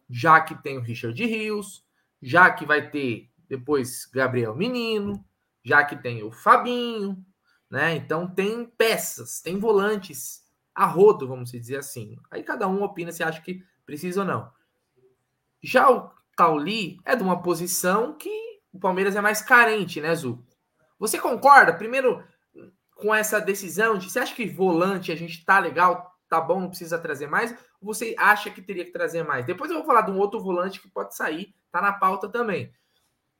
[0.09, 1.83] já que tem o Richard Rios,
[2.21, 5.25] já que vai ter depois Gabriel Menino,
[5.65, 7.25] já que tem o Fabinho,
[7.71, 7.97] né?
[7.97, 10.43] Então tem peças, tem volantes
[10.75, 12.17] a rodo, vamos dizer assim.
[12.31, 14.51] Aí cada um opina se acha que precisa ou não.
[15.63, 18.31] Já o Cauli é de uma posição que
[18.73, 20.45] o Palmeiras é mais carente, né, Zu?
[20.99, 21.73] Você concorda?
[21.73, 22.25] Primeiro,
[22.95, 26.69] com essa decisão de você acha que volante a gente tá legal, tá bom, não
[26.69, 27.53] precisa trazer mais?
[27.81, 29.45] Ou você acha que teria que trazer mais?
[29.45, 32.73] Depois eu vou falar de um outro volante que pode sair, tá na pauta também.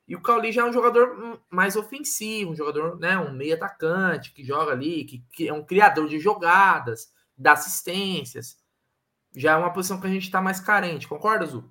[0.07, 4.33] E o Cauli já é um jogador mais ofensivo, um jogador, né, um meio atacante,
[4.33, 8.57] que joga ali, que, que é um criador de jogadas, dá assistências.
[9.35, 11.71] Já é uma posição que a gente está mais carente, concorda, Zu?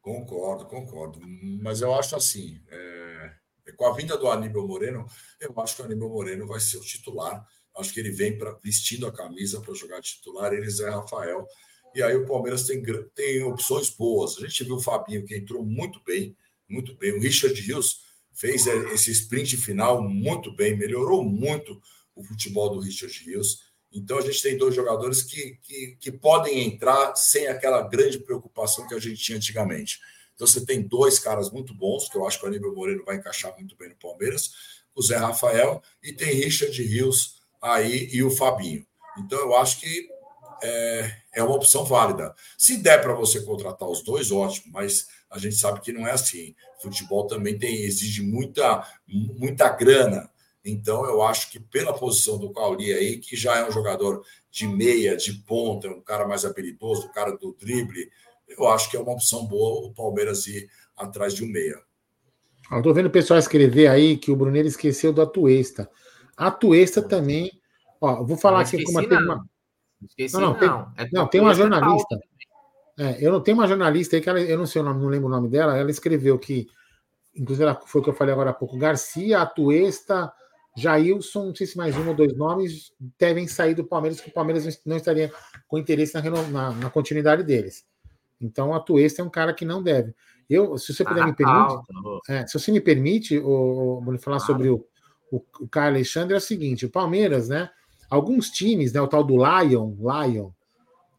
[0.00, 1.20] Concordo, concordo.
[1.62, 3.32] Mas eu acho assim, é...
[3.76, 5.06] com a vinda do Aníbal Moreno,
[5.40, 7.46] eu acho que o Aníbal Moreno vai ser o titular.
[7.76, 11.46] Acho que ele vem pra, vestindo a camisa para jogar titular, ele é Rafael.
[11.94, 12.82] E aí o Palmeiras tem,
[13.14, 14.38] tem opções boas.
[14.38, 16.36] A gente viu o Fabinho, que entrou muito bem
[16.68, 17.12] muito bem.
[17.12, 18.00] O Richard Rios
[18.32, 21.80] fez esse sprint final muito bem, melhorou muito
[22.14, 23.65] o futebol do Richard Rios.
[23.96, 28.86] Então a gente tem dois jogadores que, que, que, podem entrar sem aquela grande preocupação
[28.86, 30.00] que a gente tinha antigamente.
[30.34, 33.16] Então você tem dois caras muito bons, que eu acho que o Aníbal Moreno vai
[33.16, 34.50] encaixar muito bem no Palmeiras,
[34.94, 38.86] o Zé Rafael, e tem Richard Rios aí e o Fabinho.
[39.18, 40.08] Então eu acho que
[40.62, 42.34] é, é uma opção válida.
[42.58, 46.12] Se der para você contratar os dois, ótimo, mas a gente sabe que não é
[46.12, 46.54] assim.
[46.80, 50.30] Futebol também tem exige muita, muita grana.
[50.68, 54.66] Então, eu acho que pela posição do Cauli aí, que já é um jogador de
[54.66, 58.10] meia, de ponta, um cara mais habilidoso, um cara do drible,
[58.48, 61.80] eu acho que é uma opção boa o Palmeiras ir atrás de um meia.
[62.72, 65.88] Eu tô vendo o pessoal escrever aí que o Brunello esqueceu do Atuesta.
[66.36, 67.50] A Atuesta também.
[68.00, 69.06] Ó, vou falar aqui como uma.
[69.08, 69.44] Não,
[70.08, 70.92] esqueci, não, não, tem, não.
[70.96, 72.18] É não tem uma jornalista.
[72.98, 75.08] É, eu não tenho uma jornalista aí que ela, eu não sei o nome, não
[75.08, 75.76] lembro o nome dela.
[75.76, 76.66] Ela escreveu que,
[77.36, 80.32] inclusive, ela, foi o que eu falei agora há pouco: Garcia, Atuesta,
[80.76, 84.32] Jailson, não sei se mais um ou dois nomes, devem sair do Palmeiras, que o
[84.32, 85.32] Palmeiras não estaria
[85.66, 87.84] com interesse na, na, na continuidade deles.
[88.40, 90.14] Então, a Atuesta é um cara que não deve.
[90.48, 91.78] Eu, se você puder ah, me permitir,
[92.28, 94.86] é, se você me permite, o, vou falar sobre o,
[95.32, 97.70] o, o Caio Alexandre, é o seguinte: o Palmeiras, né?
[98.08, 99.00] Alguns times, né?
[99.00, 100.50] O tal do Lion, Lion,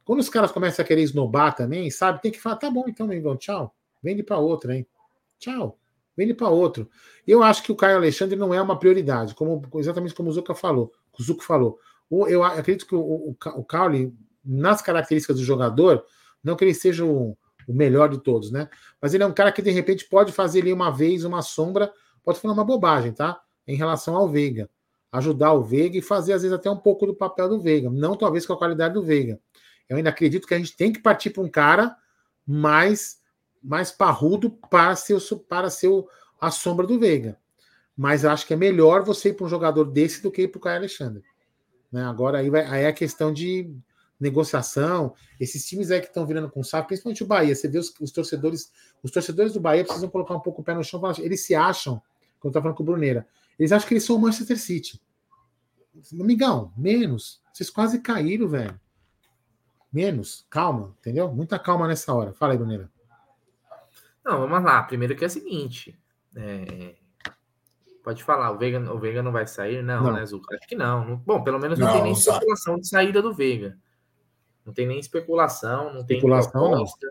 [0.05, 2.21] quando os caras começam a querer esnobar também, sabe?
[2.21, 3.75] Tem que falar, tá bom, então, Mengão, tchau.
[4.01, 4.87] Vende para outro, hein?
[5.39, 5.77] Tchau.
[6.17, 6.89] Vende para outro.
[7.27, 10.55] Eu acho que o Caio Alexandre não é uma prioridade, como exatamente como o Zuca
[10.55, 10.91] falou.
[11.17, 11.77] O Zuco falou.
[12.09, 16.03] Eu acredito que o, o, o Caule, nas características do jogador,
[16.43, 18.69] não que ele seja o, o melhor de todos, né?
[19.01, 21.91] Mas ele é um cara que de repente pode fazer ali uma vez uma sombra,
[22.23, 23.39] pode falar uma bobagem, tá?
[23.67, 24.69] Em relação ao Veiga.
[25.11, 27.89] Ajudar o Veiga e fazer, às vezes, até um pouco do papel do Veiga.
[27.89, 29.39] Não talvez com a qualidade do Veiga.
[29.89, 31.95] Eu ainda acredito que a gente tem que partir para um cara
[32.45, 33.16] mais,
[33.63, 35.89] mais parrudo para ser, para ser
[36.39, 37.37] a sombra do Veiga.
[37.95, 40.59] Mas acho que é melhor você ir para um jogador desse do que ir para
[40.59, 41.23] o Caio Alexandre.
[41.91, 42.03] Né?
[42.03, 43.73] Agora aí, vai, aí é a questão de
[44.19, 45.13] negociação.
[45.39, 47.55] Esses times aí que estão virando com saco, principalmente o Bahia.
[47.55, 50.73] Você vê os, os, torcedores, os torcedores do Bahia precisam colocar um pouco o pé
[50.73, 51.01] no chão.
[51.19, 52.01] Eles se acham,
[52.39, 55.01] como eu falando com o Bruneira, eles acham que eles são o Manchester City.
[56.19, 57.41] Amigão, menos.
[57.51, 58.79] Vocês quase caíram, velho.
[59.91, 60.45] Menos.
[60.49, 61.31] Calma, entendeu?
[61.31, 62.33] Muita calma nessa hora.
[62.33, 62.91] Fala aí, Bruneira.
[64.27, 64.83] Não, vamos lá.
[64.83, 65.97] Primeiro que é o seguinte.
[66.35, 66.95] É...
[68.03, 69.81] Pode falar, o Veiga, o Veiga não vai sair?
[69.81, 70.13] Não, não.
[70.13, 70.53] né, Zuca?
[70.53, 71.15] Acho que não.
[71.25, 73.77] Bom, pelo menos não, não tem nem especulação de saída do Veiga.
[74.65, 77.07] Não tem nem especulação, não tem especulação, proposta,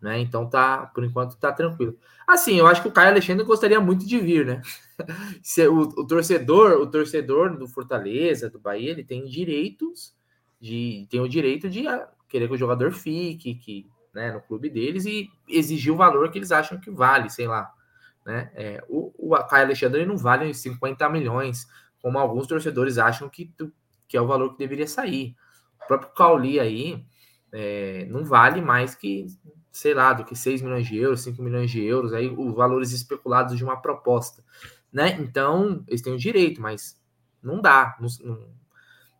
[0.00, 0.10] não.
[0.10, 0.20] né?
[0.20, 1.98] Então tá, por enquanto tá tranquilo.
[2.26, 4.62] Assim, eu acho que o Caio Alexandre gostaria muito de vir, né?
[5.42, 10.14] Se, o, o, torcedor, o torcedor do Fortaleza, do Bahia, ele tem direitos
[10.58, 14.68] de tem o direito de ah, querer que o jogador fique, que, né, no clube
[14.68, 17.72] deles e exigir o valor que eles acham que vale, sei lá.
[18.24, 18.50] Né?
[18.54, 21.66] É, o, o Caio Alexandre não vale 50 milhões,
[22.02, 23.52] como alguns torcedores acham que,
[24.06, 25.34] que é o valor que deveria sair.
[25.82, 27.04] O próprio Cauli aí
[27.52, 29.26] é, não vale mais que,
[29.72, 32.92] sei lá, do que 6 milhões de euros, 5 milhões de euros, aí os valores
[32.92, 34.44] especulados de uma proposta.
[34.92, 35.16] Né?
[35.20, 37.00] Então, eles têm o direito, mas
[37.42, 37.96] não dá.
[38.00, 38.57] Não, não,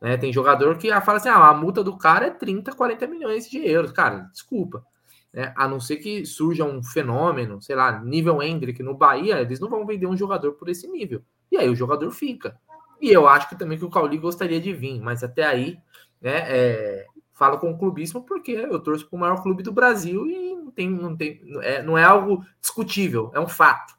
[0.00, 0.16] né?
[0.16, 3.58] Tem jogador que fala assim: ah, a multa do cara é 30, 40 milhões de
[3.66, 3.92] euros.
[3.92, 4.84] Cara, desculpa.
[5.32, 5.52] Né?
[5.56, 9.68] A não ser que surja um fenômeno, sei lá, nível Hendrick no Bahia, eles não
[9.68, 11.22] vão vender um jogador por esse nível.
[11.50, 12.58] E aí o jogador fica.
[13.00, 15.78] E eu acho que também que o Cauli gostaria de vir, mas até aí,
[16.20, 20.26] né, é, falo com o clubismo porque eu torço para o maior clube do Brasil
[20.26, 23.94] e não tem, não tem, é, não é algo discutível, é um fato.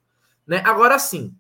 [0.46, 0.62] Né?
[0.66, 1.34] Agora sim,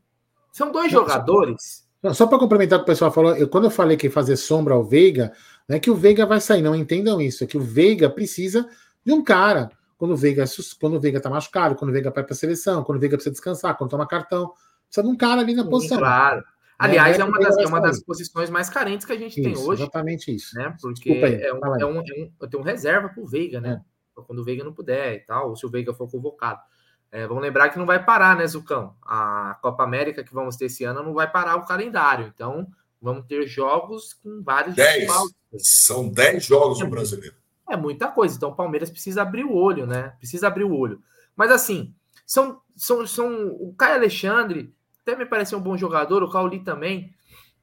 [0.51, 3.97] são dois jogadores só para complementar o que o pessoal falou, eu, quando eu falei
[3.97, 5.33] que fazer sombra ao Veiga,
[5.67, 8.67] não é que o Veiga vai sair, não entendam isso, é que o Veiga precisa
[9.05, 9.71] de um cara.
[9.97, 10.45] Quando o Veiga,
[10.79, 13.17] quando o Veiga tá machucado, quando o Veiga vai para a seleção, quando o Veiga
[13.17, 14.53] precisa descansar, quando toma cartão,
[14.85, 15.97] precisa de um cara ali na Sim, posição.
[15.97, 16.37] Claro.
[16.37, 16.43] Né?
[16.79, 19.43] Aliás, é, é, uma das, é uma das posições mais carentes que a gente isso,
[19.43, 19.81] tem hoje.
[19.81, 20.55] Exatamente isso.
[20.55, 20.73] Né?
[20.81, 23.59] Porque aí, é, um, é, um, é um, eu tenho um reserva para o Veiga,
[23.59, 23.81] né?
[24.17, 24.21] É.
[24.21, 26.61] Quando o Veiga não puder e tal, ou se o Veiga for convocado.
[27.11, 28.95] É, vamos lembrar que não vai parar, né, Zucão?
[29.01, 32.31] A Copa América que vamos ter esse ano não vai parar o calendário.
[32.33, 32.67] Então,
[33.01, 34.75] vamos ter jogos com vários.
[34.75, 35.09] Dez.
[35.57, 37.35] São dez jogos no brasileiro.
[37.67, 38.35] É muita coisa.
[38.35, 40.13] Então, o Palmeiras precisa abrir o olho, né?
[40.19, 41.01] Precisa abrir o olho.
[41.35, 41.93] Mas, assim,
[42.25, 44.73] são, são, são o Caio Alexandre
[45.09, 47.13] até me pareceu um bom jogador, o Cauli também.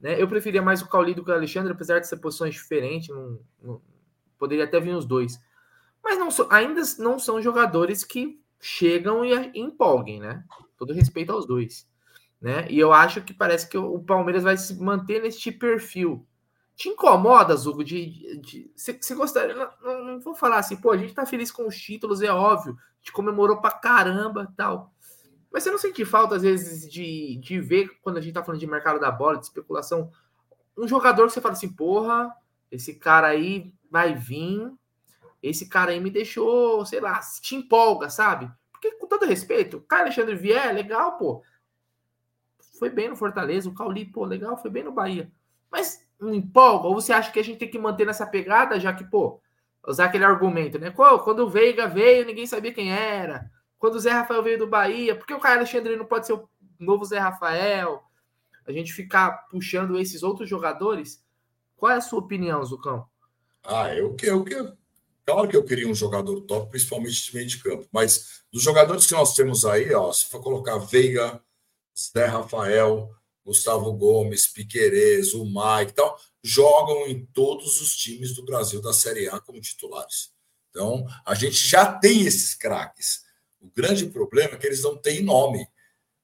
[0.00, 0.20] Né?
[0.20, 3.08] Eu preferia mais o Cauli do que o Alexandre, apesar de ser posições diferentes.
[3.08, 3.80] Não, não,
[4.38, 5.40] poderia até vir os dois.
[6.02, 10.44] Mas não, ainda não são jogadores que chegam e empolguem, né?
[10.76, 11.88] Todo respeito aos dois.
[12.40, 12.66] Né?
[12.70, 16.26] E eu acho que parece que o Palmeiras vai se manter neste perfil.
[16.74, 18.70] Te incomoda, Zugo, de.
[18.76, 19.54] Você gostaria.
[19.54, 22.76] Não, não, vou falar assim, pô, a gente tá feliz com os títulos, é óbvio.
[22.78, 24.92] A gente comemorou pra caramba tal.
[25.50, 28.60] Mas você não sente falta, às vezes, de, de ver, quando a gente tá falando
[28.60, 30.10] de mercado da bola, de especulação,
[30.76, 32.30] um jogador que você fala assim, porra,
[32.70, 34.70] esse cara aí vai vir,
[35.42, 38.50] esse cara aí me deixou, sei lá, te empolga, sabe?
[38.72, 41.42] Porque, com todo respeito, o Caio Alexandre Vier, legal, pô.
[42.78, 45.30] Foi bem no Fortaleza, o Cauli, pô, legal, foi bem no Bahia.
[45.70, 46.88] Mas não empolga?
[46.88, 49.40] Ou você acha que a gente tem que manter nessa pegada, já que, pô,
[49.86, 50.90] usar aquele argumento, né?
[50.90, 53.50] Quando o Veiga veio, ninguém sabia quem era.
[53.78, 56.32] Quando o Zé Rafael veio do Bahia, por que o Caio Alexandre não pode ser
[56.32, 58.02] o novo Zé Rafael?
[58.66, 61.24] A gente ficar puxando esses outros jogadores?
[61.76, 63.06] Qual é a sua opinião, Zucão?
[63.62, 64.54] Ah, eu que eu que
[65.26, 69.06] Claro que eu queria um jogador top, principalmente de meio de campo, mas dos jogadores
[69.06, 71.42] que nós temos aí, ó, se for colocar Veiga,
[71.98, 73.10] Zé Rafael,
[73.44, 78.92] Gustavo Gomes, Piquerez, o Mike e tal, jogam em todos os times do Brasil da
[78.92, 80.30] Série A como titulares.
[80.70, 83.24] Então, a gente já tem esses craques.
[83.60, 85.66] O grande problema é que eles não têm nome.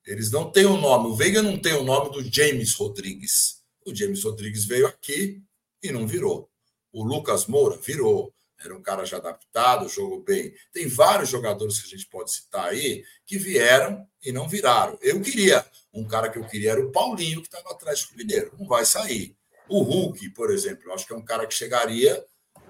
[0.06, 1.08] Eles não têm o nome.
[1.08, 3.62] O Veiga não tem o nome do James Rodrigues.
[3.84, 5.42] O James Rodrigues veio aqui
[5.82, 6.48] e não virou.
[6.92, 8.32] O Lucas Moura virou.
[8.66, 10.54] Era um cara já adaptado, jogou bem.
[10.72, 14.98] Tem vários jogadores que a gente pode citar aí que vieram e não viraram.
[15.02, 18.52] Eu queria, um cara que eu queria era o Paulinho, que está no Atlético Mineiro.
[18.58, 19.36] Não vai sair.
[19.68, 22.24] O Hulk, por exemplo, eu acho que é um cara que chegaria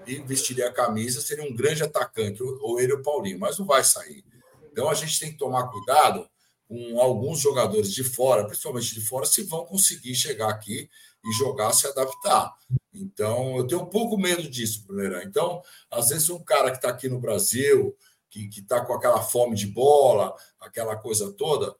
[0.05, 3.65] e vestiria a camisa, seria um grande atacante, ou ele ou o Paulinho, mas não
[3.65, 4.23] vai sair.
[4.71, 6.27] Então a gente tem que tomar cuidado
[6.67, 10.89] com alguns jogadores de fora, principalmente de fora, se vão conseguir chegar aqui
[11.23, 12.53] e jogar, se adaptar.
[12.93, 15.23] Então, eu tenho um pouco medo disso, Brunerã.
[15.23, 17.95] Então, às vezes, um cara que está aqui no Brasil,
[18.29, 21.75] que está com aquela fome de bola, aquela coisa toda,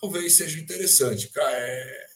[0.00, 1.30] talvez seja interessante.
[1.36, 2.06] É...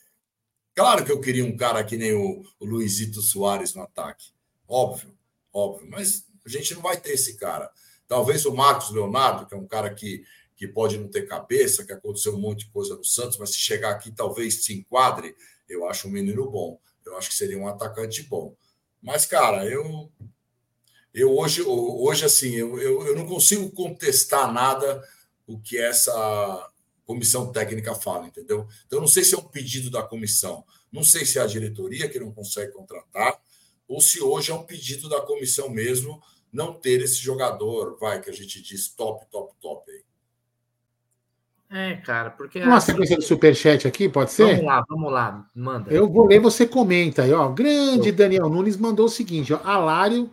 [0.74, 4.32] Claro que eu queria um cara que nem o, o Luizito Soares no ataque.
[4.66, 5.16] Óbvio,
[5.52, 5.88] óbvio.
[5.90, 7.70] Mas a gente não vai ter esse cara.
[8.06, 10.24] Talvez o Marcos Leonardo, que é um cara que,
[10.56, 13.58] que pode não ter cabeça, que aconteceu um monte de coisa no Santos, mas se
[13.58, 15.34] chegar aqui talvez se enquadre
[15.68, 16.80] eu acho um menino bom.
[17.08, 18.54] Eu acho que seria um atacante bom.
[19.02, 20.10] Mas, cara, eu
[21.12, 25.02] eu hoje, hoje assim, eu, eu, eu não consigo contestar nada
[25.46, 26.70] o que essa
[27.04, 28.68] comissão técnica fala, entendeu?
[28.86, 32.08] Então, não sei se é um pedido da comissão, não sei se é a diretoria
[32.08, 33.40] que não consegue contratar,
[33.88, 38.28] ou se hoje é um pedido da comissão mesmo não ter esse jogador, vai, que
[38.28, 40.04] a gente diz top, top, top aí.
[41.70, 42.60] É, cara, porque.
[42.60, 44.46] Uma assim, sequência do superchat aqui, pode ser?
[44.46, 45.90] Vamos lá, vamos lá, manda.
[45.92, 47.48] Eu vou ler, você comenta aí, ó.
[47.48, 48.10] Grande.
[48.10, 49.60] Daniel Nunes mandou o seguinte, ó.
[49.62, 50.30] Alário,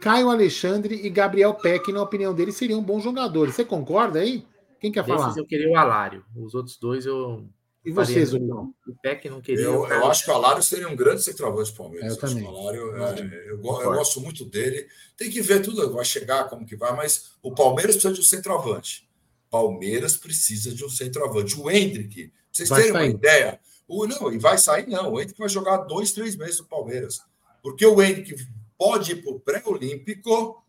[0.00, 3.54] Caio Alexandre e Gabriel Peck, na opinião dele, seriam bons jogadores.
[3.54, 4.46] Você concorda aí?
[4.80, 5.34] Quem quer Desses falar?
[5.36, 6.24] eu queria o Alário.
[6.36, 7.44] Os outros dois eu.
[7.84, 8.72] E vocês, Zulão?
[8.86, 9.64] O Peck não queria.
[9.64, 12.12] Eu, eu acho que o Alário seria um grande centroavante do Palmeiras.
[12.12, 12.46] Eu também.
[12.46, 14.86] Alário, é, eu, eu, gosto muito dele.
[15.16, 18.24] Tem que ver tudo, vai chegar, como que vai, mas o Palmeiras precisa de um
[18.24, 19.05] centroavante.
[19.50, 21.58] Palmeiras precisa de um centroavante.
[21.58, 23.02] O Hendrick, vocês vai terem sair.
[23.04, 25.12] uma ideia, o, não, e vai sair, não.
[25.12, 27.20] O Hendrick vai jogar dois, três meses no Palmeiras.
[27.62, 28.34] Porque o Hendrick
[28.76, 30.62] pode ir para o pré-olímpico,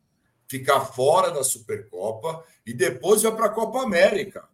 [0.48, 4.48] ficar fora da Supercopa e depois vai para a Copa América.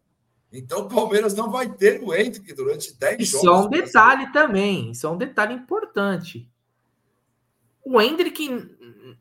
[0.51, 3.47] Então o Palmeiras não vai ter o Hendrick durante 10 jogos.
[3.47, 6.47] Só um detalhe também, só um detalhe importante.
[7.85, 8.39] O Hendrick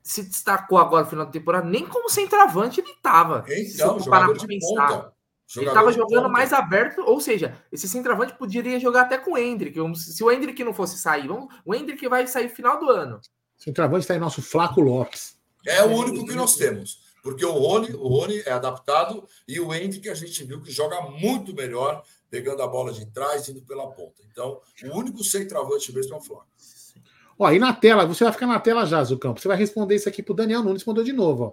[0.03, 3.45] se destacou agora no final da temporada, nem como centroavante ele estava.
[3.49, 4.89] Então, jogador de pensar.
[4.89, 5.13] ponta.
[5.57, 6.29] Ele estava jogando ponta.
[6.29, 9.79] mais aberto, ou seja, esse centroavante poderia jogar até com o Hendrick.
[9.97, 13.21] Se o Hendrick não fosse sair, vamos, o Hendrick vai sair final do ano.
[13.59, 15.37] Centroavante está em nosso Flaco Lopes.
[15.67, 17.03] É o único que nós temos.
[17.23, 21.01] Porque o Rony, o Rony é adaptado e o Hendrick a gente viu que joga
[21.03, 24.23] muito melhor pegando a bola de trás indo pela ponta.
[24.29, 26.49] Então, o único centroavante mesmo é o Flaco.
[27.43, 29.41] Ó, e na tela, você vai ficar na tela já, Zucampo.
[29.41, 31.53] Você vai responder isso aqui pro Daniel Nunes, mandou de novo, ó.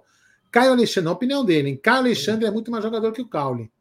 [0.51, 1.77] Caio Alexandre, a opinião dele, hein?
[1.77, 3.71] Caio Alexandre é muito mais jogador que o Caule.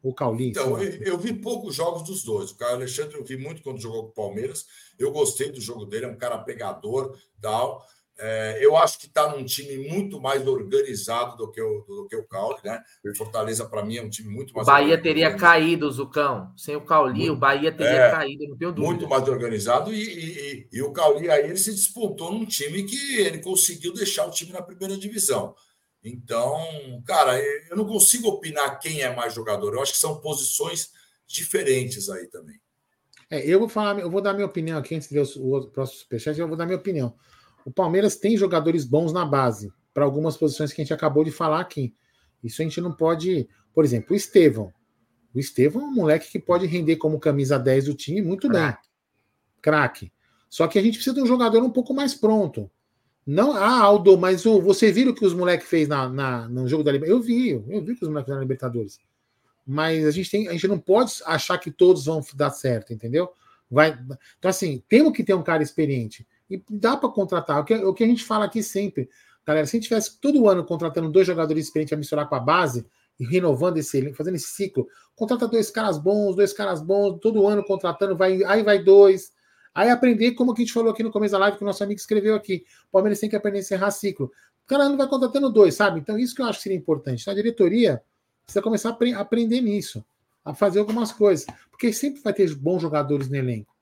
[0.00, 0.50] O Caulinho.
[0.50, 2.52] Então, eu, eu, vi poucos jogos dos dois.
[2.52, 4.66] O Caio Alexandre eu vi muito quando jogou com o Palmeiras.
[4.96, 7.84] Eu gostei do jogo dele, é um cara pegador, tal.
[8.24, 12.14] É, eu acho que está num time muito mais organizado do que o, do que
[12.14, 12.80] o Caule, né?
[13.04, 14.68] O Fortaleza, para mim, é um time muito mais.
[14.68, 16.52] O Bahia teria caído, Zucão.
[16.56, 18.92] Sem o Cauli, o Bahia teria é, caído, não tenho dúvida.
[18.92, 19.92] Muito mais organizado.
[19.92, 24.24] E, e, e, o Cauli aí ele se despontou num time que ele conseguiu deixar
[24.24, 25.52] o time na primeira divisão.
[26.04, 26.62] Então,
[27.04, 27.36] cara,
[27.68, 29.74] eu não consigo opinar quem é mais jogador.
[29.74, 30.90] Eu acho que são posições
[31.26, 32.60] diferentes aí também.
[33.28, 35.66] É, eu vou falar, eu vou dar minha opinião aqui antes de ver o, o
[35.70, 37.16] próximo superchat, eu vou dar minha opinião.
[37.64, 41.30] O Palmeiras tem jogadores bons na base, para algumas posições que a gente acabou de
[41.30, 41.94] falar aqui.
[42.42, 43.48] Isso a gente não pode.
[43.74, 44.72] Por exemplo, o Estevão.
[45.34, 48.76] O Estevão é um moleque que pode render como camisa 10 do time muito bem.
[49.60, 50.12] Craque.
[50.50, 52.70] Só que a gente precisa de um jogador um pouco mais pronto.
[53.24, 56.68] Não, ah, Aldo, mas o, você viu o que os moleques fez na, na, no
[56.68, 57.28] jogo da Libertadores?
[57.28, 58.98] Eu vi, eu vi o que os moleques fizeram na Libertadores.
[59.64, 63.30] Mas a gente, tem, a gente não pode achar que todos vão dar certo, entendeu?
[63.70, 63.98] Vai,
[64.38, 66.26] então, assim, temos que ter um cara experiente.
[66.52, 67.60] E dá para contratar.
[67.60, 69.08] O que, o que a gente fala aqui sempre,
[69.46, 72.40] galera, se a gente tivesse todo ano contratando dois jogadores experientes a misturar com a
[72.40, 72.86] base
[73.18, 74.86] e renovando esse, fazendo esse ciclo,
[75.16, 79.32] contrata dois caras bons, dois caras bons, todo ano contratando, vai, aí vai dois.
[79.74, 81.98] Aí aprender, como a gente falou aqui no começo da live, que o nosso amigo
[81.98, 82.66] escreveu aqui.
[82.88, 84.26] O Palmeiras tem que aprender a encerrar ciclo.
[84.26, 86.00] O cara não vai contratando dois, sabe?
[86.00, 87.26] Então, isso que eu acho que seria importante.
[87.26, 88.02] Na diretoria,
[88.44, 90.04] precisa começar a aprender nisso,
[90.44, 91.46] a fazer algumas coisas.
[91.70, 93.72] Porque sempre vai ter bons jogadores no elenco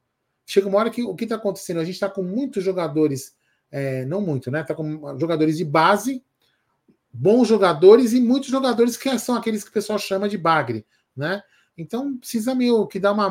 [0.51, 1.81] chega uma hora que o que está acontecendo?
[1.81, 3.37] A gente está com muitos jogadores,
[3.71, 4.63] é, não muito, né?
[4.63, 6.23] Está com jogadores de base,
[7.13, 10.85] bons jogadores e muitos jogadores que são aqueles que o pessoal chama de bagre,
[11.17, 11.43] né?
[11.79, 13.31] Então precisa meio que dar uma,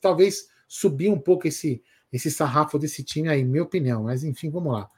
[0.00, 4.04] talvez subir um pouco esse esse sarrafo desse time aí, minha opinião.
[4.04, 4.88] Mas enfim, vamos lá.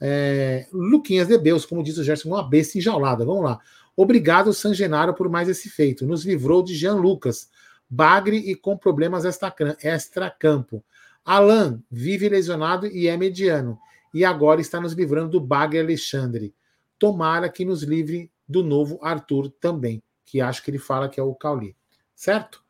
[0.00, 3.24] É, Luquinhas de Beus, como diz o Gerson, uma besta enjaulada.
[3.24, 3.60] Vamos lá.
[3.96, 6.06] Obrigado, San Genaro, por mais esse feito.
[6.06, 7.48] Nos livrou de Jean Lucas,
[7.88, 10.84] bagre e com problemas extra-campo.
[11.24, 13.78] Alan vive lesionado e é mediano.
[14.12, 16.54] E agora está nos livrando do Bagre Alexandre.
[16.98, 21.22] tomara que nos livre do novo Arthur também, que acho que ele fala que é
[21.22, 21.76] o Cauli.
[22.14, 22.62] Certo?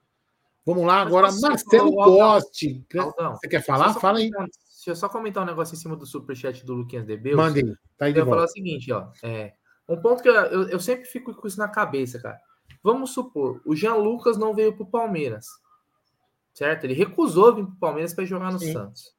[0.64, 2.84] Vamos lá, agora Marcelo Coste.
[2.90, 3.92] Você quer falar?
[3.94, 4.30] Fala aí.
[4.30, 7.36] Deixa eu só comentar um negócio em cima do superchat do Luquinhas de Beus.
[7.36, 9.08] Mande, tá aí de Eu ia falar o seguinte, ó.
[9.22, 9.52] É,
[9.88, 12.38] um ponto que eu, eu, eu, sempre fico com isso na cabeça, cara.
[12.82, 15.46] Vamos supor, o Jean Lucas não veio pro Palmeiras.
[16.52, 16.84] Certo?
[16.84, 18.72] Ele recusou vir pro Palmeiras para jogar no Sim.
[18.72, 19.14] Santos.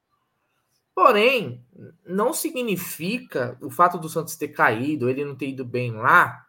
[0.96, 1.66] Porém,
[2.06, 6.46] não significa o fato do Santos ter caído, ele não ter ido bem lá,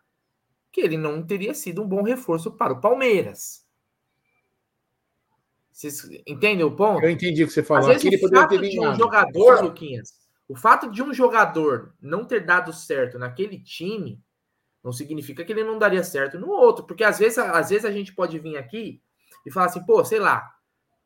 [0.71, 3.65] que ele não teria sido um bom reforço para o Palmeiras.
[5.73, 7.03] Vocês entendem o ponto?
[7.03, 7.91] Eu entendi o que você falou.
[7.91, 10.13] Às vezes, Aqui o fato de um jogador, Luquinhas,
[10.49, 14.23] o fato de um jogador não ter dado certo naquele time
[14.85, 17.91] não significa que ele não daria certo no outro, porque às vezes, às vezes a
[17.91, 19.03] gente pode vir aqui
[19.47, 20.54] e falar assim, pô, sei lá,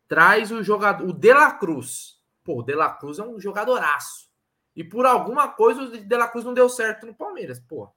[0.08, 2.18] traz o jogador, o De La Cruz.
[2.42, 4.28] Pô, o De La Cruz é um jogadoraço.
[4.74, 7.60] E por alguma coisa o De La Cruz não deu certo no Palmeiras.
[7.60, 7.92] Pô,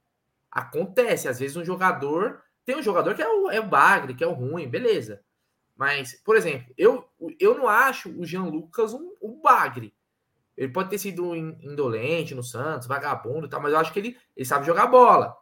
[0.50, 1.28] acontece.
[1.28, 2.42] Às vezes um jogador.
[2.64, 5.22] Tem um jogador que é o, é o Bagre, que é o ruim, beleza.
[5.76, 7.08] Mas, por exemplo, eu,
[7.40, 9.92] eu não acho o Jean Lucas um, um Bagre.
[10.56, 14.18] Ele pode ter sido indolente no Santos, vagabundo e tal, mas eu acho que ele,
[14.36, 15.34] ele sabe jogar bola.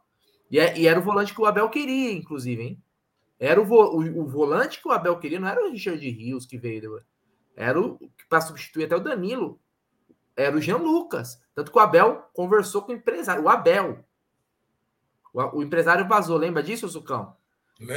[0.49, 2.83] E, é, e era o volante que o Abel queria, inclusive, hein?
[3.41, 6.45] Era o, vo, o, o, volante que o Abel queria, não era o Richard Rios
[6.45, 7.01] que veio,
[7.55, 9.59] era o para substituir até o Danilo,
[10.35, 11.41] era o Jean Lucas.
[11.55, 14.05] Tanto que o Abel conversou com o empresário, o Abel.
[15.33, 17.35] O, o empresário vazou, lembra disso, Zucão?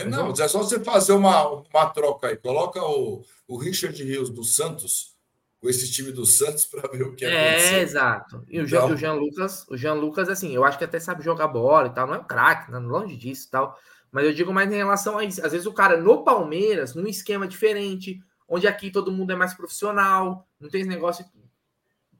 [0.08, 2.38] Não, é só você fazer uma, uma troca aí.
[2.38, 5.14] Coloca o, o Richard Rios do Santos
[5.60, 7.74] com esse time do Santos para ver o que é.
[7.74, 8.42] É, exato.
[8.48, 8.90] E o, então...
[8.90, 11.90] o Jean Lucas, o Jean Lucas, assim, eu acho que até sabe jogar bola e
[11.90, 13.78] tal, não é um craque, longe disso e tal.
[14.14, 15.44] Mas eu digo mais em relação a isso.
[15.44, 19.54] Às vezes o cara no Palmeiras, num esquema diferente, onde aqui todo mundo é mais
[19.54, 21.26] profissional, não tem esse negócio.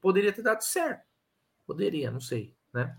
[0.01, 1.05] Poderia ter dado certo.
[1.65, 2.93] Poderia, não sei, né?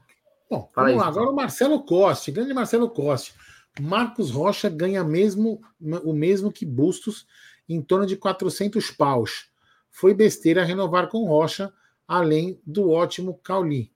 [0.49, 1.09] Bom, Fala vamos lá.
[1.09, 3.35] Agora o Marcelo Coste, grande Marcelo Coste.
[3.79, 5.61] Marcos Rocha ganha mesmo
[6.03, 7.27] o mesmo que Bustos,
[7.69, 9.51] em torno de 400 paus.
[9.91, 11.71] Foi besteira renovar com Rocha,
[12.09, 13.93] além do ótimo Cauli.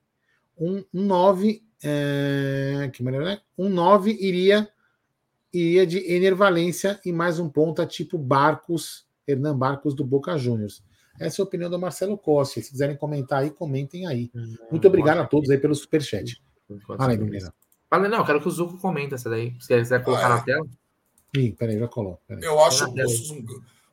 [0.59, 3.41] Um 9, é, que maneira, né?
[3.57, 4.71] Um 9 iria
[5.53, 10.83] iria de Enervalência e mais um ponta tipo Barcos, Hernan Barcos do Boca Juniors.
[11.19, 12.61] Essa é a opinião do Marcelo Costa.
[12.61, 14.31] Se quiserem comentar aí, comentem aí.
[14.35, 16.43] Hum, Muito obrigado a todos aí pelo superchat.
[16.87, 17.53] Fala aí, Mineira.
[17.91, 19.55] Fala, não, quero que o Zuco comente essa daí.
[19.61, 20.37] Se quiser colocar ah, é.
[20.37, 20.67] na tela.
[21.37, 22.23] Ih, peraí, já coloco.
[22.27, 22.43] Peraí.
[22.45, 23.45] Eu acho o Bustos um,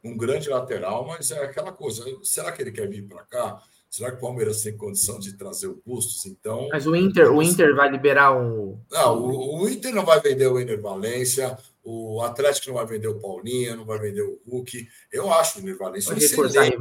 [0.04, 2.04] um grande lateral, mas é aquela coisa.
[2.24, 3.62] Será que ele quer vir para cá?
[3.90, 6.26] Será que o Palmeiras tem condição de trazer o Bustos?
[6.26, 6.68] Então.
[6.72, 8.80] Mas o Inter, o Inter vai liberar um.
[8.92, 13.08] Não, o, o Inter não vai vender o Ener Valência, o Atlético não vai vender
[13.08, 14.88] o Paulinho, não vai vender o Hulk.
[15.12, 16.78] Eu acho o Ener Valência um excelente,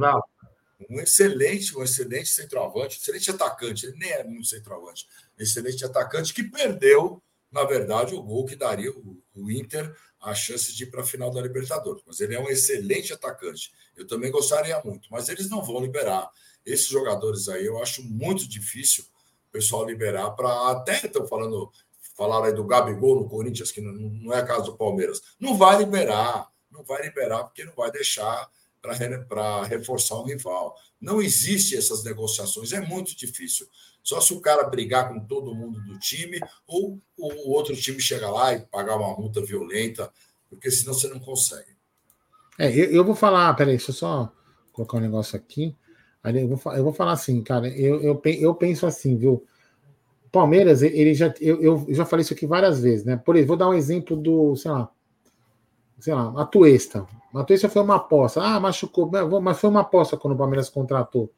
[0.89, 3.85] um excelente, um excelente centroavante, excelente atacante.
[3.85, 5.07] Ele nem é um centroavante,
[5.39, 10.75] excelente atacante que perdeu, na verdade, o gol que daria o, o Inter a chance
[10.75, 12.03] de ir para a final da Libertadores.
[12.05, 13.71] Mas ele é um excelente atacante.
[13.95, 16.29] Eu também gostaria muito, mas eles não vão liberar
[16.67, 19.05] esses jogadores aí, eu acho muito difícil
[19.49, 20.71] o pessoal liberar para.
[20.71, 21.71] Até estão falando,
[22.15, 25.21] falaram aí do Gabigol no Corinthians, que não, não é caso do Palmeiras.
[25.39, 28.49] Não vai liberar, não vai liberar, porque não vai deixar
[28.81, 30.75] para reforçar o rival.
[30.99, 33.67] Não existe essas negociações, é muito difícil.
[34.03, 38.31] Só se o cara brigar com todo mundo do time, ou o outro time chegar
[38.31, 40.11] lá e pagar uma multa violenta,
[40.49, 41.75] porque senão você não consegue.
[42.57, 44.31] É, eu, eu vou falar, peraí, deixa eu só
[44.71, 45.75] colocar um negócio aqui.
[46.23, 49.45] Eu vou, eu vou falar assim, cara, eu, eu, eu penso assim, viu?
[50.31, 53.15] Palmeiras, ele já, eu, eu já falei isso aqui várias vezes, né?
[53.17, 54.89] Por exemplo, vou dar um exemplo do, sei lá,
[55.99, 57.07] sei lá, a Tuesta.
[57.33, 58.41] A Tuesta foi uma aposta.
[58.41, 59.09] Ah, machucou,
[59.41, 61.31] mas foi uma aposta quando o Palmeiras contratou.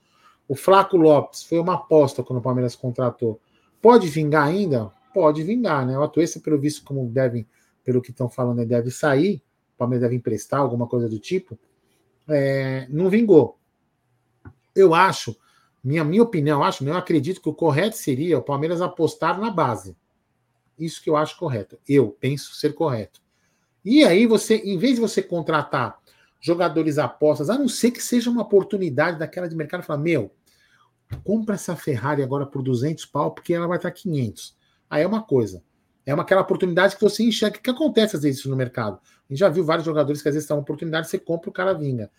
[0.48, 3.40] O Flaco Lopes foi uma aposta quando o Palmeiras contratou.
[3.82, 4.92] Pode vingar ainda?
[5.14, 5.98] Pode vingar, né?
[5.98, 7.48] O Atuesta, pelo visto, como devem,
[7.84, 9.42] pelo que estão falando, deve sair.
[9.76, 11.58] O Palmeiras deve emprestar alguma coisa do tipo.
[12.28, 13.59] É, não vingou
[14.80, 15.36] eu acho,
[15.84, 19.96] minha, minha opinião, acho, eu acredito que o correto seria o Palmeiras apostar na base.
[20.78, 21.78] Isso que eu acho correto.
[21.88, 23.22] Eu penso ser correto.
[23.84, 26.00] E aí você, em vez de você contratar
[26.40, 30.32] jogadores apostas, a não ser que seja uma oportunidade daquela de mercado, falar, meu,
[31.24, 34.58] compra essa Ferrari agora por 200 pau, porque ela vai estar 500.
[34.90, 35.64] Aí é uma coisa.
[36.06, 37.60] É uma, aquela oportunidade que você enxerga.
[37.60, 39.00] que acontece às vezes isso no mercado?
[39.30, 41.54] A gente já viu vários jogadores que às vezes estão uma oportunidade, você compra, o
[41.54, 42.10] cara vinga.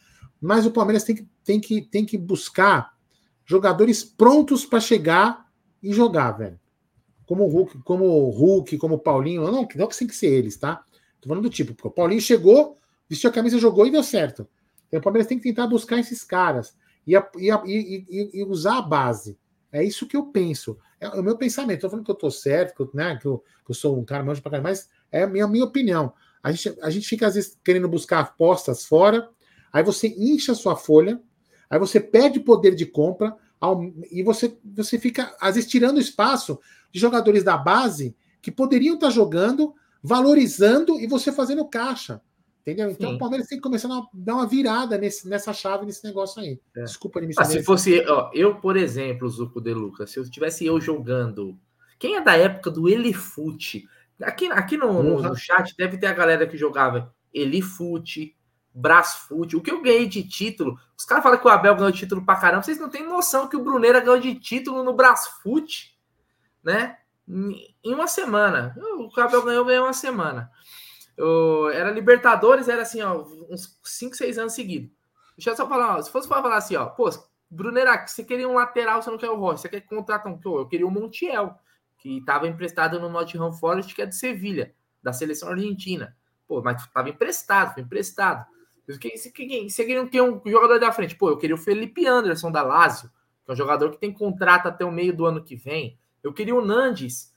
[0.41, 2.95] Mas o Palmeiras tem que, tem que, tem que buscar
[3.45, 5.47] jogadores prontos para chegar
[5.83, 6.59] e jogar, velho.
[7.27, 9.43] Como o Hulk, como o Hulk, como o Paulinho.
[9.43, 10.85] Não, não que tem que ser eles, tá?
[11.21, 12.79] Tô falando do tipo, porque o Paulinho chegou,
[13.09, 14.49] vestiu a camisa, jogou e deu certo.
[14.89, 16.75] Então, o Palmeiras tem que tentar buscar esses caras
[17.07, 19.39] e, e, e, e usar a base.
[19.73, 20.79] É isso que eu penso.
[20.99, 21.77] É o meu pensamento.
[21.77, 24.05] Estou falando que eu estou certo, que eu, né, que, eu, que eu sou um
[24.05, 26.13] cara manjo para caramba, mas é a minha, minha opinião.
[26.43, 29.29] A gente, a gente fica, às vezes, querendo buscar apostas fora,
[29.73, 31.21] aí você incha a sua folha,
[31.69, 33.37] aí você perde poder de compra,
[34.11, 36.59] e você, você fica, às vezes, tirando espaço
[36.91, 42.23] de jogadores da base que poderiam estar jogando, valorizando e você fazendo caixa.
[42.61, 42.91] Entendeu?
[42.91, 43.17] Então Sim.
[43.17, 46.61] o Palmeiras tem que começar a dar uma virada nesse, nessa chave, nesse negócio aí.
[46.77, 46.83] É.
[46.83, 50.81] Desculpa, ah, Se fosse ó, eu, por exemplo, Zuco de Lucas, se eu tivesse eu
[50.81, 51.59] jogando.
[51.99, 53.89] Quem é da época do Elifute?
[54.23, 58.37] Aqui, aqui no, no, no, chat deve ter a galera que jogava Elifute,
[58.75, 59.57] Brasfute.
[59.57, 60.79] O que eu ganhei de título?
[60.97, 62.63] Os caras falam que o Abel ganhou título pra caramba.
[62.63, 65.99] Vocês não têm noção que o Bruneira ganhou de título no Brasfute,
[66.63, 66.99] né?
[67.27, 68.77] Em uma semana.
[68.79, 70.51] O Abel ganhou, em uma semana.
[71.21, 74.91] Eu, era Libertadores, era assim, ó, uns 5, 6 anos seguidos.
[75.37, 77.11] Deixa eu só falar, ó, se fosse para falar assim, ó, pô,
[77.51, 80.67] Bruneira, você queria um lateral, você não quer o Rocha, você quer contratar um, eu
[80.67, 81.59] queria o Montiel,
[81.99, 86.17] que estava emprestado no Nottingham Forest, que é de Sevilha, da seleção argentina.
[86.49, 88.47] Pô, mas estava emprestado, foi emprestado.
[88.89, 91.15] Você queria ter um jogador da frente?
[91.15, 93.11] Pô, eu queria o Felipe Anderson da Lazio,
[93.45, 95.99] que é um jogador que tem contrato até o meio do ano que vem.
[96.23, 97.35] Eu queria o Nandes.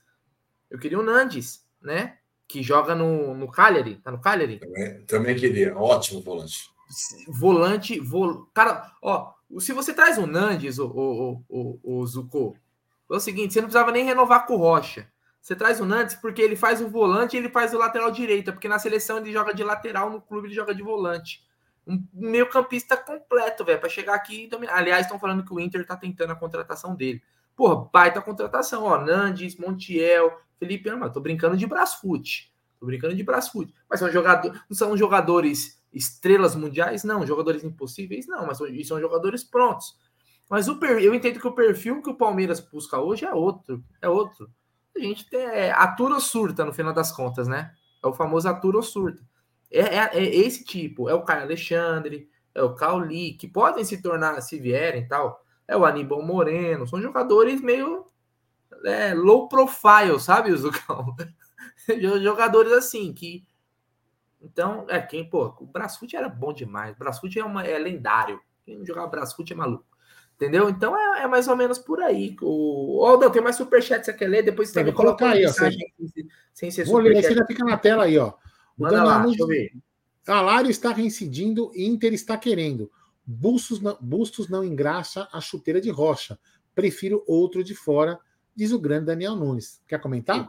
[0.70, 2.16] Eu queria o Nandes, né?
[2.46, 3.96] Que joga no, no Cagliari.
[3.96, 4.58] Tá no Cagliari?
[4.58, 5.76] Também, também queria.
[5.76, 6.70] Ótimo volante.
[7.28, 8.46] Volante, vol...
[8.54, 12.56] cara, ó, se você traz o Nandes, o, o, o, o Zuko,
[13.10, 15.08] é o seguinte, você não precisava nem renovar com o Rocha.
[15.40, 18.52] Você traz o Nandes porque ele faz o volante e ele faz o lateral direita,
[18.52, 21.44] porque na seleção ele joga de lateral, no clube ele joga de volante.
[21.86, 24.78] Um meio campista completo, velho, para chegar aqui e dominar.
[24.78, 27.22] Aliás, estão falando que o Inter tá tentando a contratação dele.
[27.56, 28.98] Porra, baita contratação, ó.
[28.98, 31.10] Nandes, Montiel, Felipe Ama.
[31.10, 32.52] Tô brincando de Brasfoot.
[32.78, 33.72] Tô brincando de Brasfoot.
[33.88, 37.04] Mas são jogadores, não são jogadores estrelas mundiais?
[37.04, 37.26] Não.
[37.26, 38.26] Jogadores impossíveis?
[38.26, 38.46] Não.
[38.46, 39.96] Mas são jogadores prontos.
[40.48, 43.82] Mas o eu entendo que o perfil que o Palmeiras busca hoje é outro.
[44.02, 44.50] É outro.
[44.96, 47.72] A gente tem é, atura ou surta no final das contas, né?
[48.02, 49.22] É o famoso atura ou surta.
[49.70, 51.08] É, é, é, esse tipo.
[51.08, 55.76] É o Caio Alexandre, é o Cauli, que podem se tornar, se vierem tal, é
[55.76, 58.04] o Aníbal Moreno, são jogadores meio
[58.84, 61.16] é, low profile, sabe, Zucão?
[62.22, 63.44] jogadores assim, que.
[64.40, 66.94] Então, é quem, pô, o Brasfoot era bom demais.
[66.94, 68.40] O Brasfoot é, uma, é lendário.
[68.64, 69.86] Quem não jogava Brasfoot é maluco.
[70.36, 70.68] Entendeu?
[70.68, 72.36] Então é, é, mais ou menos por aí.
[72.42, 74.42] O Aldão, tem mais superchat você quer ler?
[74.42, 75.70] Depois você vai colocar aí, ó, sem,
[76.52, 78.32] sem ser Vou ler, já fica na tela aí, ó.
[78.76, 79.72] O Manda lá, deixa eu ver.
[80.22, 82.90] Salário está reincidindo, Inter está querendo.
[83.26, 86.38] Bustos não, Bustos não engraxa a chuteira de rocha.
[86.74, 88.18] Prefiro outro de fora,
[88.54, 89.82] diz o grande Daniel Nunes.
[89.86, 90.48] Quer comentar?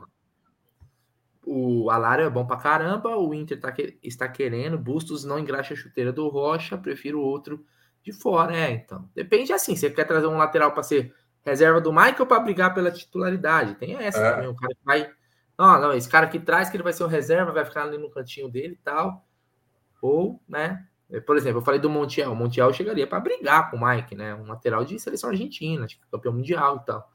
[1.45, 5.77] O Alário é bom pra caramba, o Inter tá, está querendo, Bustos não engraxa a
[5.77, 7.63] chuteira do Rocha, prefiro outro
[8.01, 8.55] de fora.
[8.55, 9.07] É, então.
[9.13, 11.13] Depende assim, você quer trazer um lateral para ser
[11.43, 13.75] reserva do Michael para brigar pela titularidade.
[13.75, 14.31] Tem essa é.
[14.33, 15.11] também, o cara que vai.
[15.57, 17.97] Não, não, esse cara que traz que ele vai ser o reserva, vai ficar ali
[17.97, 19.25] no cantinho dele e tal.
[20.01, 22.31] Ou, né, é, por exemplo, eu falei do Montiel.
[22.31, 24.33] O Montiel chegaria para brigar com o Mike, né?
[24.35, 27.11] Um lateral de seleção argentina, tipo, campeão mundial e tal.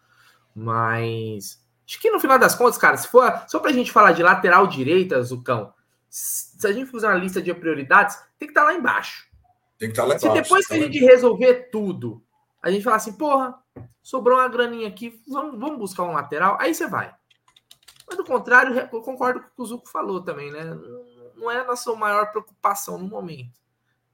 [0.55, 4.13] Mas acho que no final das contas, cara, se for só para a gente falar
[4.13, 5.73] de lateral direita, Zucão,
[6.09, 9.29] se a gente fizer uma lista de prioridades, tem que estar tá lá embaixo.
[9.79, 10.35] Tem que estar tá lá embaixo.
[10.35, 12.23] Se depois que a gente resolver tudo,
[12.63, 13.55] a gente falar assim, porra,
[14.03, 17.15] sobrou uma graninha aqui, vamos, vamos buscar um lateral, aí você vai.
[18.07, 20.65] Mas do contrário, eu concordo com o que o Zuco falou também, né?
[21.37, 23.60] Não é a nossa maior preocupação no momento.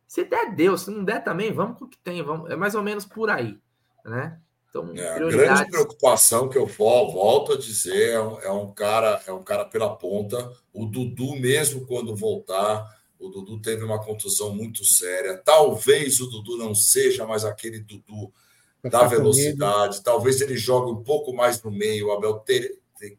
[0.07, 0.77] Se der, deu.
[0.79, 2.23] Se não der também, vamos com o que tem.
[2.23, 3.59] Vamos, é mais ou menos por aí,
[4.05, 4.41] né?
[4.69, 9.23] Então, é, a grande preocupação que eu volto a dizer é um, é um, cara
[9.27, 10.53] é um cara pela ponta.
[10.73, 12.87] O Dudu mesmo quando voltar,
[13.19, 15.41] o Dudu teve uma contusão muito séria.
[15.43, 18.33] Talvez o Dudu não seja mais aquele Dudu
[18.85, 20.03] da velocidade.
[20.03, 22.09] Talvez ele jogue um pouco mais no meio.
[22.09, 23.19] O Abel ter, ter,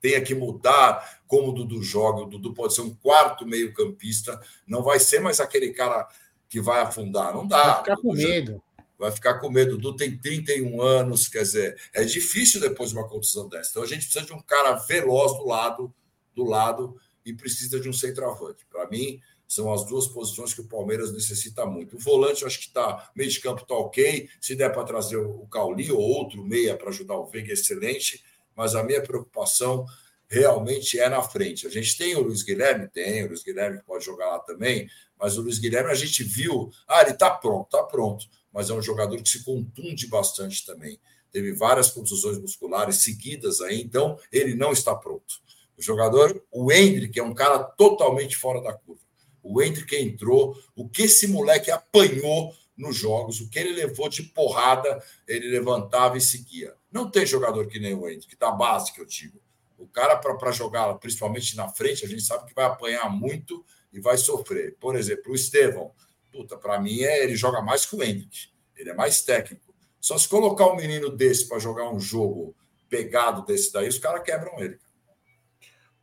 [0.00, 2.22] tenha que mudar como o Dudu joga.
[2.22, 4.40] O Dudu pode ser um quarto meio campista.
[4.66, 6.08] Não vai ser mais aquele cara
[6.48, 7.34] que vai afundar.
[7.34, 7.62] Não dá.
[7.62, 8.62] Vai ficar com medo.
[8.98, 9.76] Vai ficar com medo.
[9.76, 13.70] Dudu tem 31 anos, quer dizer, é difícil depois de uma condição dessa.
[13.70, 15.94] Então a gente precisa de um cara veloz do lado,
[16.34, 18.64] do lado, e precisa de um centroavante.
[18.70, 21.96] Para mim, são as duas posições que o Palmeiras necessita muito.
[21.96, 24.28] O volante, eu acho que está meio de campo está ok.
[24.40, 28.24] Se der para trazer o Cauli ou outro meia para ajudar o Veiga, excelente.
[28.54, 29.84] Mas a minha preocupação
[30.28, 31.66] realmente é na frente.
[31.66, 35.36] A gente tem o Luiz Guilherme, tem o Luiz Guilherme pode jogar lá também, mas
[35.38, 38.82] o Luiz Guilherme a gente viu, ah, ele está pronto, está pronto, mas é um
[38.82, 40.98] jogador que se contunde bastante também.
[41.30, 45.40] Teve várias contusões musculares seguidas aí, então ele não está pronto.
[45.76, 49.02] O jogador, o Hendrick, é um cara totalmente fora da curva.
[49.42, 54.22] O Hendrick entrou, o que esse moleque apanhou nos jogos, o que ele levou de
[54.22, 56.74] porrada, ele levantava e seguia.
[56.90, 59.40] Não tem jogador que nem o Hendrick, que da base que eu digo.
[59.78, 64.00] O cara, para jogar, principalmente na frente, a gente sabe que vai apanhar muito e
[64.00, 64.76] vai sofrer.
[64.80, 65.92] Por exemplo, o Estevão,
[66.32, 68.48] puta, para mim é, ele joga mais que o Hendrick.
[68.76, 69.74] Ele é mais técnico.
[70.00, 72.54] Só se colocar um menino desse para jogar um jogo
[72.88, 74.78] pegado desse daí, os caras quebram ele.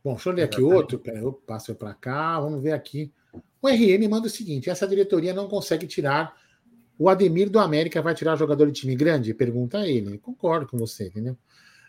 [0.02, 1.00] Bom, deixa eu ler aqui outro.
[1.06, 3.12] Eu passo para cá, vamos ver aqui.
[3.62, 6.36] O RN manda o seguinte: essa diretoria não consegue tirar
[6.98, 9.32] o Ademir do América, vai tirar jogador de time grande?
[9.32, 10.18] Pergunta ele.
[10.18, 11.36] Concordo com você, entendeu?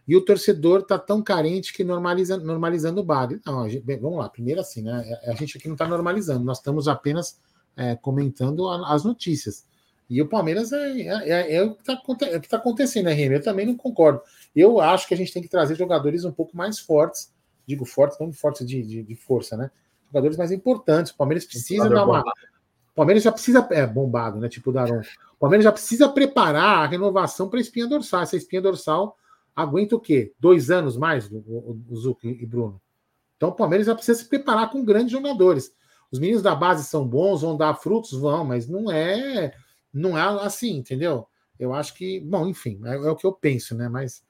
[0.08, 3.30] E o torcedor tá tão carente que normaliza, normalizando o bar.
[3.46, 4.30] Não, gente, bem, vamos lá.
[4.30, 5.20] Primeiro assim, né?
[5.26, 7.40] A gente aqui não está normalizando, nós estamos apenas
[7.76, 9.66] é, comentando a, as notícias.
[10.08, 13.36] E o Palmeiras é, é, é, é o que está é tá acontecendo, né, Remy?
[13.36, 14.22] Eu também não concordo.
[14.56, 17.34] Eu acho que a gente tem que trazer jogadores um pouco mais fortes,
[17.66, 19.72] digo fortes, não fortes de, de, de força, né?
[20.08, 21.12] Jogadores mais importantes.
[21.12, 22.22] O Palmeiras precisa dar uma.
[22.22, 23.68] O Palmeiras já precisa.
[23.72, 24.48] É, bombado, né?
[24.48, 25.00] Tipo o Daron.
[25.00, 28.22] O Palmeiras já precisa preparar a renovação para a espinha dorsal.
[28.22, 29.18] Essa espinha dorsal
[29.56, 30.34] aguenta o quê?
[30.40, 32.82] Dois anos mais, o, Zuc e Bruno.
[33.38, 35.74] Então o Palmeiras já precisa se preparar com grandes jogadores.
[36.12, 39.54] Os meninos da base são bons, vão dar frutos, vão, mas não é,
[39.94, 41.28] não é assim, entendeu?
[41.60, 43.88] Eu acho que, bom, enfim, é, é o que eu penso, né?
[43.88, 44.24] Mas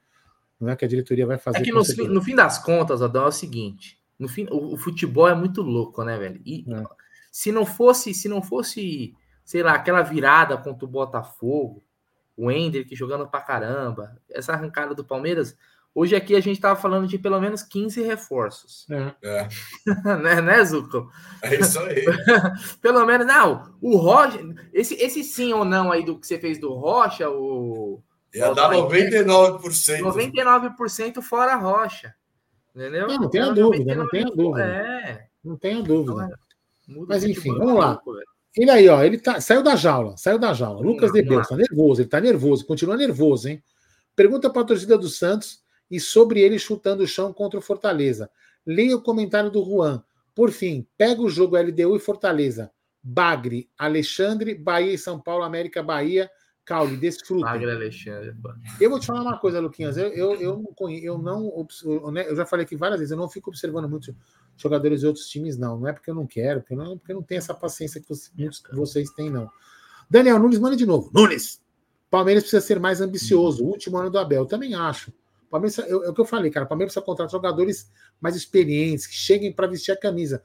[0.60, 1.60] não é que a diretoria vai fazer.
[1.60, 4.74] É que no, fim, no fim das contas, Adão, é o seguinte: no fim, o,
[4.74, 6.42] o, futebol é muito louco, né, velho?
[6.46, 6.84] E é.
[7.32, 9.14] se não fosse, se não fosse,
[9.44, 11.84] sei lá, aquela virada contra o Botafogo,
[12.38, 15.58] o Hendrick jogando pra caramba, essa arrancada do Palmeiras.
[15.94, 18.86] Hoje aqui a gente tava falando de pelo menos 15 reforços.
[18.90, 19.14] É.
[19.24, 19.48] é.
[20.22, 21.10] né, né, Zuko?
[21.42, 22.04] É isso aí.
[22.82, 23.74] pelo menos, não.
[23.82, 24.40] O Rocha,
[24.74, 28.04] esse, esse sim ou não aí do que você fez do Rocha, o.
[28.34, 30.02] Ia dar 99%.
[30.02, 32.14] 99% fora Rocha.
[32.76, 33.08] Entendeu?
[33.08, 34.66] Não, não tenha dúvida, não tenha dúvida.
[34.66, 35.28] É.
[35.42, 36.38] Não tenha dúvida.
[37.08, 37.98] Mas enfim, vamos lá.
[38.58, 40.82] Ele aí, ó, ele tá, saiu da jaula, saiu da jaula.
[40.82, 43.62] Lucas de Deus, tá nervoso, ele tá nervoso, continua nervoso, hein?
[44.16, 45.60] Pergunta para a torcida do Santos
[45.92, 48.30] e sobre ele chutando o chão contra o Fortaleza.
[48.66, 50.02] Leia o comentário do Juan.
[50.34, 52.72] Por fim, pega o jogo LDU e Fortaleza.
[53.04, 56.32] Bagre, Alexandre, Bahia e São Paulo, América, Bahia,
[56.66, 57.48] Caule, desfruta.
[57.48, 58.36] Alexandre.
[58.82, 59.98] Eu vou te falar uma coisa, Luquinhas.
[59.98, 63.30] Eu, eu, eu, não, conheço, eu, não eu já falei aqui várias vezes, eu não
[63.30, 64.16] fico observando muito
[64.58, 65.80] jogadores de outros times, não.
[65.80, 68.08] Não é porque eu não quero, porque, não, porque eu não tenho essa paciência que
[68.08, 69.48] vocês, muitos de vocês têm, não.
[70.10, 71.12] Daniel Nunes, manda de novo.
[71.14, 71.62] Nunes!
[72.10, 73.64] Palmeiras precisa ser mais ambicioso.
[73.64, 75.14] O último ano do Abel, eu também acho.
[75.52, 76.66] Palmeiras, é o que eu falei, cara.
[76.66, 80.42] Palmeiras precisa contratar jogadores mais experientes, que cheguem para vestir a camisa.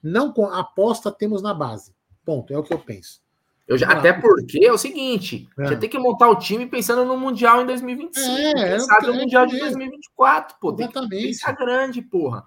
[0.00, 1.92] Não com aposta temos na base.
[2.24, 2.52] Ponto.
[2.52, 3.23] É o que eu penso.
[3.66, 5.68] Eu já, até porque é o seguinte, é.
[5.68, 8.28] já tem que montar o time pensando no Mundial em 2025.
[8.28, 10.74] É, pensar no Mundial de 2024, pô.
[10.78, 11.10] Exatamente.
[11.10, 12.46] Tem que pensar grande, porra.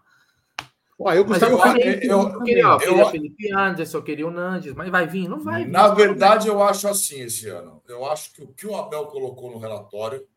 [1.00, 4.32] Ó, eu, Gustavo, eu, eu, eu, eu, queria, ó, queria Felipe Anderson, eu queria o
[4.32, 5.28] Nandes, mas vai vir?
[5.28, 5.72] Não vai vir.
[5.72, 7.82] Na verdade, eu acho assim esse ano.
[7.88, 10.28] Eu acho que o que o Abel colocou no relatório,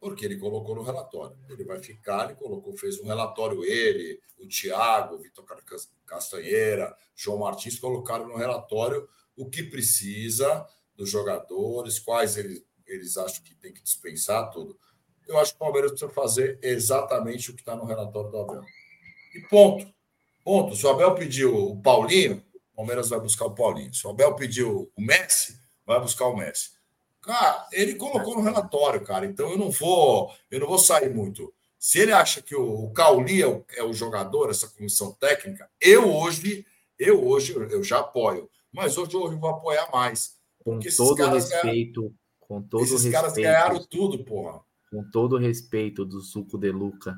[0.00, 1.36] porque ele colocou no relatório.
[1.48, 5.44] Ele vai ficar, ele colocou, fez um relatório, ele, o Thiago, o Vitor
[6.06, 9.08] Castanheira, João Martins colocaram no relatório
[9.40, 14.78] o que precisa dos jogadores, quais eles, eles acham que tem que dispensar, tudo.
[15.26, 18.62] Eu acho que o Palmeiras precisa fazer exatamente o que está no relatório do Abel.
[19.34, 19.90] E ponto.
[20.44, 20.76] Ponto.
[20.76, 23.94] Se o Abel pediu o Paulinho, o Palmeiras vai buscar o Paulinho.
[23.94, 26.72] Se o Abel pediu o Messi, vai buscar o Messi.
[27.22, 29.24] Cara, ele colocou no relatório, cara.
[29.24, 31.54] Então eu não vou, eu não vou sair muito.
[31.78, 36.14] Se ele acha que o Cauli é o, é o jogador, essa comissão técnica, eu
[36.14, 36.66] hoje,
[36.98, 40.38] eu hoje eu já apoio mas hoje eu vou apoiar mais.
[40.62, 43.14] Com todo respeito, ganharam, com todo esses respeito.
[43.14, 44.60] caras ganharam tudo, porra.
[44.90, 47.16] Com todo respeito do Suco de Luca.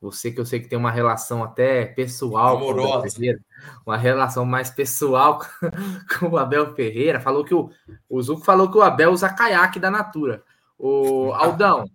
[0.00, 3.00] Você que eu sei que tem uma relação até pessoal Amorosa.
[3.00, 3.40] com o Ferreira,
[3.84, 5.40] uma relação mais pessoal
[6.20, 7.70] com o Abel Ferreira, falou que o,
[8.08, 10.44] o Zuco falou que o Abel usa caiaque da Natura.
[10.78, 11.90] O Aldão,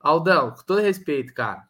[0.00, 1.68] Aldão, com todo respeito, cara,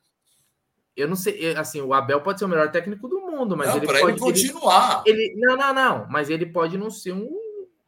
[0.96, 3.76] eu não sei, assim, o Abel pode ser o melhor técnico do mundo, mas não,
[3.76, 5.02] ele pode ele continuar.
[5.06, 7.28] Ele, não, não, não, mas ele pode não ser um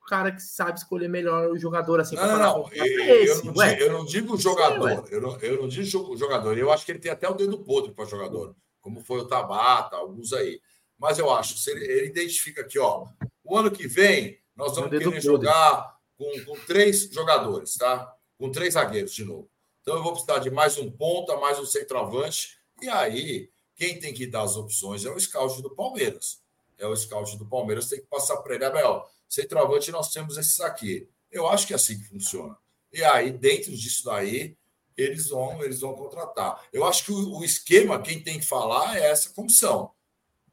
[0.07, 2.17] cara que sabe escolher melhor o jogador assim.
[2.17, 2.71] Não, não, não.
[2.73, 6.57] Eu, eu, não digo, eu, não digo, jogador, Sim, eu, não, eu não digo jogador.
[6.57, 9.97] Eu acho que ele tem até o dedo podre para jogador, como foi o Tabata,
[9.97, 10.61] alguns aí.
[10.99, 13.07] Mas eu acho, ele, ele identifica aqui, ó,
[13.45, 18.13] o ano que vem nós vamos querer jogar com, com três jogadores, tá?
[18.37, 19.49] Com três zagueiros de novo.
[19.83, 24.13] Então eu vou precisar de mais um ponta, mais um centroavante e aí, quem tem
[24.13, 26.43] que dar as opções é o scout do Palmeiras.
[26.77, 30.61] É o scout do Palmeiras tem que passar para ele, Abel, centroavante nós temos esses
[30.61, 31.09] aqui.
[31.31, 32.59] Eu acho que é assim que funciona.
[32.93, 34.57] E aí, dentro disso daí,
[34.97, 36.67] eles vão, eles vão contratar.
[36.73, 39.93] Eu acho que o, o esquema, quem tem que falar é essa comissão.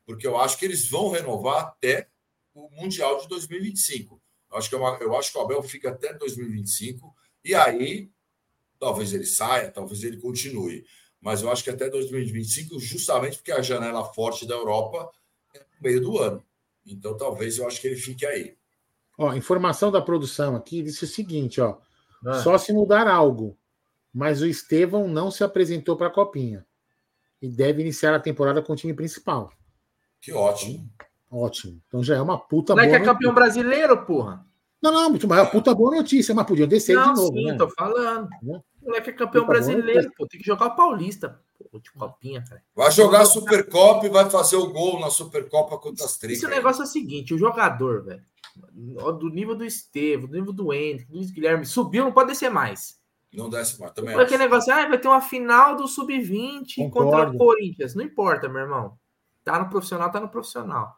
[0.05, 2.07] Porque eu acho que eles vão renovar até
[2.53, 4.21] o Mundial de 2025.
[4.51, 7.13] Acho que é uma, eu acho que o Abel fica até 2025
[7.43, 8.09] e aí
[8.79, 10.85] talvez ele saia, talvez ele continue.
[11.25, 15.09] Mas eu acho que até 2025, justamente porque a janela forte da Europa
[15.55, 16.45] é no meio do ano.
[16.85, 18.55] Então talvez eu acho que ele fique aí.
[19.17, 21.79] Ó, informação da produção aqui disse o seguinte, ó.
[22.23, 22.43] Ah.
[22.43, 23.57] Só se mudar algo,
[24.13, 26.63] mas o Estevão não se apresentou para a Copinha
[27.41, 29.51] e deve iniciar a temporada com o time principal.
[30.21, 30.87] Que ótimo.
[31.31, 31.81] Ótimo.
[31.87, 32.95] Então já é uma puta não boa.
[32.95, 34.45] É que é campeão brasileiro, porra.
[34.81, 37.33] Não, não, mas é uma puta boa notícia, mas podia descer não, de novo.
[37.33, 37.57] Sim, né?
[37.57, 38.29] tô falando.
[38.41, 38.61] Né?
[38.81, 40.27] O moleque é campeão puta brasileiro, pô.
[40.27, 41.41] Tem que jogar o Paulista.
[41.71, 42.61] Pô, de copinha, cara.
[42.75, 46.37] Vai jogar a Supercopa e vai fazer o gol na Supercopa contra as três.
[46.37, 48.21] Esse negócio é o seguinte: o jogador, velho,
[49.19, 52.49] do nível do Estevam, do nível do Henrique, do Luiz Guilherme, subiu, não pode descer
[52.49, 52.99] mais.
[53.33, 54.15] Não desce mais também.
[54.15, 57.93] Aquele negócio, ah, vai ter uma final do Sub-20 contra o Corinthians.
[57.93, 58.97] Não importa, meu irmão.
[59.43, 60.95] Tá no profissional, tá no profissional.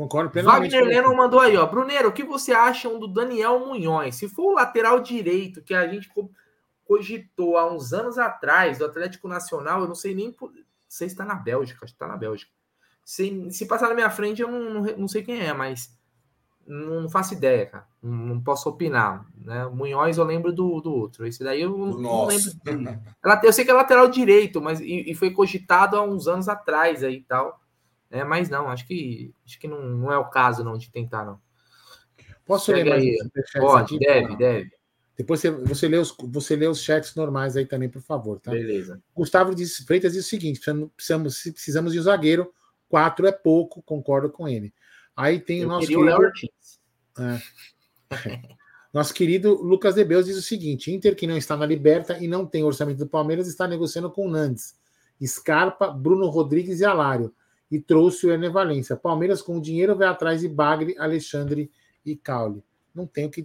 [0.00, 0.72] Concordo plenamente.
[0.72, 1.66] Wagner Leno mandou aí, ó.
[1.66, 4.14] Bruneiro, o que você acha do Daniel Munhões?
[4.14, 6.10] Se for o lateral direito que a gente
[6.86, 10.32] cogitou há uns anos atrás do Atlético Nacional, eu não sei nem.
[10.32, 10.54] Por...
[10.88, 12.50] Sei se está na Bélgica, acho que está na Bélgica.
[13.04, 15.94] Se, se passar na minha frente, eu não, não, não sei quem é, mas
[16.66, 17.86] não, não faço ideia, cara.
[18.02, 19.26] Não, não, posso opinar.
[19.36, 19.66] Né?
[19.66, 21.26] Munhões eu lembro do, do outro.
[21.26, 22.50] Esse daí eu não, não lembro.
[23.42, 27.04] Eu sei que é lateral direito, mas e, e, foi cogitado há uns anos atrás
[27.04, 27.59] aí e tal.
[28.10, 31.24] É, mas não, acho que acho que não, não é o caso não de tentar
[31.24, 31.40] não.
[32.44, 33.04] Posso ler mais
[33.58, 34.70] Pode, deve, deve.
[35.16, 38.50] Depois você, você, lê os, você lê os chats normais aí também, por favor, tá?
[38.50, 39.00] Beleza.
[39.14, 40.60] Gustavo diz, Freitas diz o seguinte:
[40.96, 42.52] precisamos, precisamos de um zagueiro,
[42.88, 44.74] quatro é pouco, concordo com ele.
[45.14, 46.32] Aí tem Eu o nosso querido,
[47.18, 47.40] é,
[48.92, 52.44] nosso querido Lucas Debeus diz o seguinte: Inter, que não está na Liberta e não
[52.46, 54.74] tem orçamento do Palmeiras, está negociando com Nantes,
[55.24, 57.32] Scarpa, Bruno Rodrigues e Alário
[57.70, 58.96] e trouxe o Ener Valência.
[58.96, 61.70] Palmeiras, com o dinheiro, vai atrás de Bagre, Alexandre
[62.04, 62.62] e Caule.
[62.94, 63.42] Não tem o que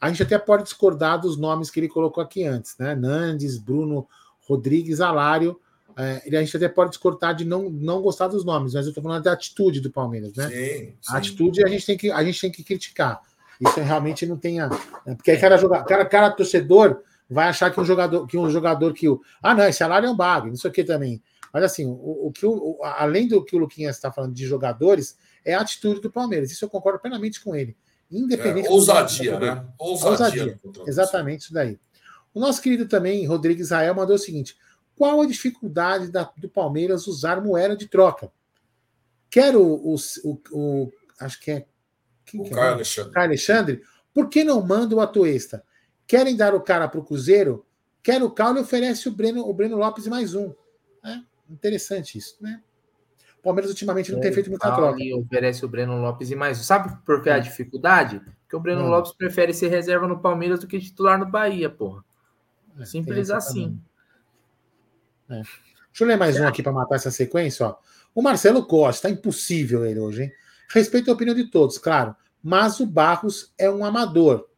[0.00, 2.94] A gente até pode discordar dos nomes que ele colocou aqui antes, né?
[2.94, 4.06] Nandes, Bruno
[4.46, 5.60] Rodrigues, Alário.
[5.96, 9.02] É, a gente até pode discordar de não, não gostar dos nomes, mas eu estou
[9.02, 10.48] falando da atitude do Palmeiras, né?
[10.48, 10.94] Sim, sim.
[11.08, 13.20] A atitude a gente, tem que, a gente tem que criticar.
[13.60, 14.60] Isso realmente não tem.
[14.60, 15.14] A, né?
[15.14, 18.92] Porque aí cada, jogador, cada, cada torcedor vai achar que um jogador que um jogador
[18.92, 19.20] que o.
[19.42, 21.22] Ah, não, esse salário é um bagre, isso aqui também.
[21.54, 25.16] Mas assim, o, o que o, além do que o Luquinhas está falando de jogadores,
[25.44, 26.50] é a atitude do Palmeiras.
[26.50, 27.76] Isso eu concordo plenamente com ele.
[28.10, 28.66] Independente.
[28.66, 29.64] É, ousadia, né?
[29.78, 30.58] Ousadia.
[30.64, 30.88] ousadia.
[30.88, 31.78] Exatamente isso daí.
[32.34, 34.56] O nosso querido também, Rodrigo Israel, mandou o seguinte:
[34.96, 38.32] qual a dificuldade da, do Palmeiras usar moeda de troca?
[39.30, 41.66] Quero o, o, o acho que é.
[42.26, 42.56] Quem o que é?
[42.56, 43.12] Caio Alexandre.
[43.12, 43.82] Caio Alexandre.
[44.12, 45.64] Por que não manda o Atuesta?
[46.04, 47.64] Querem dar o cara para o Cruzeiro?
[48.02, 50.52] Quer o Caule oferece o Breno, o Breno Lopes mais um.
[51.04, 51.20] É.
[51.48, 52.62] Interessante isso, né?
[53.38, 54.98] O Palmeiras ultimamente não tem feito muita troca.
[55.16, 56.58] oferece o Breno Lopes e mais.
[56.58, 57.40] Sabe por que a hum.
[57.40, 58.20] dificuldade?
[58.40, 58.88] Porque o Breno hum.
[58.88, 62.02] Lopes prefere ser reserva no Palmeiras do que titular no Bahia, porra.
[62.78, 63.78] É, Simples assim.
[65.28, 65.34] É.
[65.34, 67.66] Deixa eu ler mais um aqui para matar essa sequência.
[67.66, 67.76] Ó.
[68.14, 70.32] O Marcelo Costa, tá impossível ele hoje, hein?
[70.70, 72.16] Respeito a opinião de todos, claro.
[72.42, 74.48] Mas o Barros é um amador.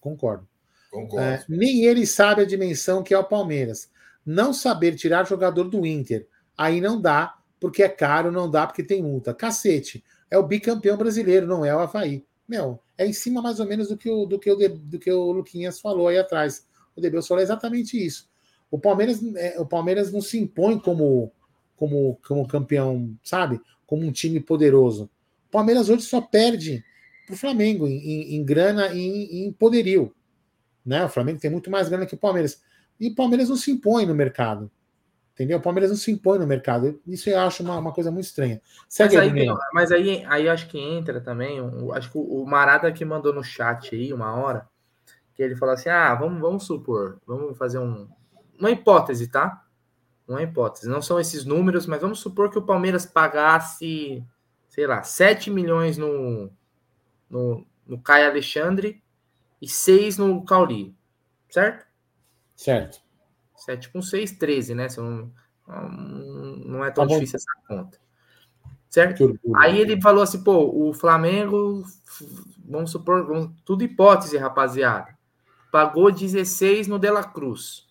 [0.00, 0.48] Concordo.
[0.90, 1.20] Concordo.
[1.20, 3.90] É, nem ele sabe a dimensão que é o Palmeiras
[4.24, 6.26] não saber tirar jogador do Inter.
[6.60, 9.32] Aí não dá, porque é caro, não dá porque tem multa.
[9.32, 12.22] Cacete, é o bicampeão brasileiro, não é o Havaí.
[12.46, 15.10] Meu, é em cima mais ou menos do que o, do que o, do que
[15.10, 16.68] o Luquinhas falou aí atrás.
[16.94, 18.28] O Debel falou exatamente isso.
[18.70, 21.32] O Palmeiras, é, o Palmeiras não se impõe como,
[21.76, 23.58] como, como campeão, sabe?
[23.86, 25.04] Como um time poderoso.
[25.48, 26.84] O Palmeiras hoje só perde
[27.24, 30.14] para o Flamengo em, em, em grana e em, em poderio.
[30.84, 31.06] Né?
[31.06, 32.60] O Flamengo tem muito mais grana que o Palmeiras.
[33.00, 34.70] E o Palmeiras não se impõe no mercado.
[35.40, 35.56] Entendeu?
[35.56, 37.00] O Palmeiras não se impõe no mercado.
[37.06, 38.60] Isso eu acho uma, uma coisa muito estranha.
[38.86, 41.62] Segue mas aí, mas aí, aí acho que entra também.
[41.62, 44.68] Um, acho que o, o Marada que mandou no chat aí uma hora,
[45.34, 48.06] que ele falou assim: ah, vamos, vamos supor, vamos fazer um,
[48.58, 49.64] uma hipótese, tá?
[50.28, 50.90] Uma hipótese.
[50.90, 54.22] Não são esses números, mas vamos supor que o Palmeiras pagasse,
[54.68, 56.52] sei lá, 7 milhões no,
[57.30, 59.02] no, no Caio Alexandre
[59.58, 60.94] e 6 no Cauli,
[61.48, 61.86] certo?
[62.54, 63.00] Certo.
[63.70, 64.88] 7 com 6, 13, né?
[64.88, 65.30] São,
[66.66, 67.98] não é tão tá difícil essa conta.
[68.88, 69.38] Certo?
[69.56, 71.84] Aí ele falou assim, pô, o Flamengo,
[72.64, 75.16] vamos supor, vamos, tudo hipótese, rapaziada.
[75.70, 77.86] Pagou 16 no Dela Cruz.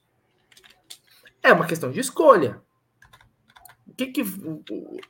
[1.41, 2.61] É uma questão de escolha.
[3.87, 4.23] O que que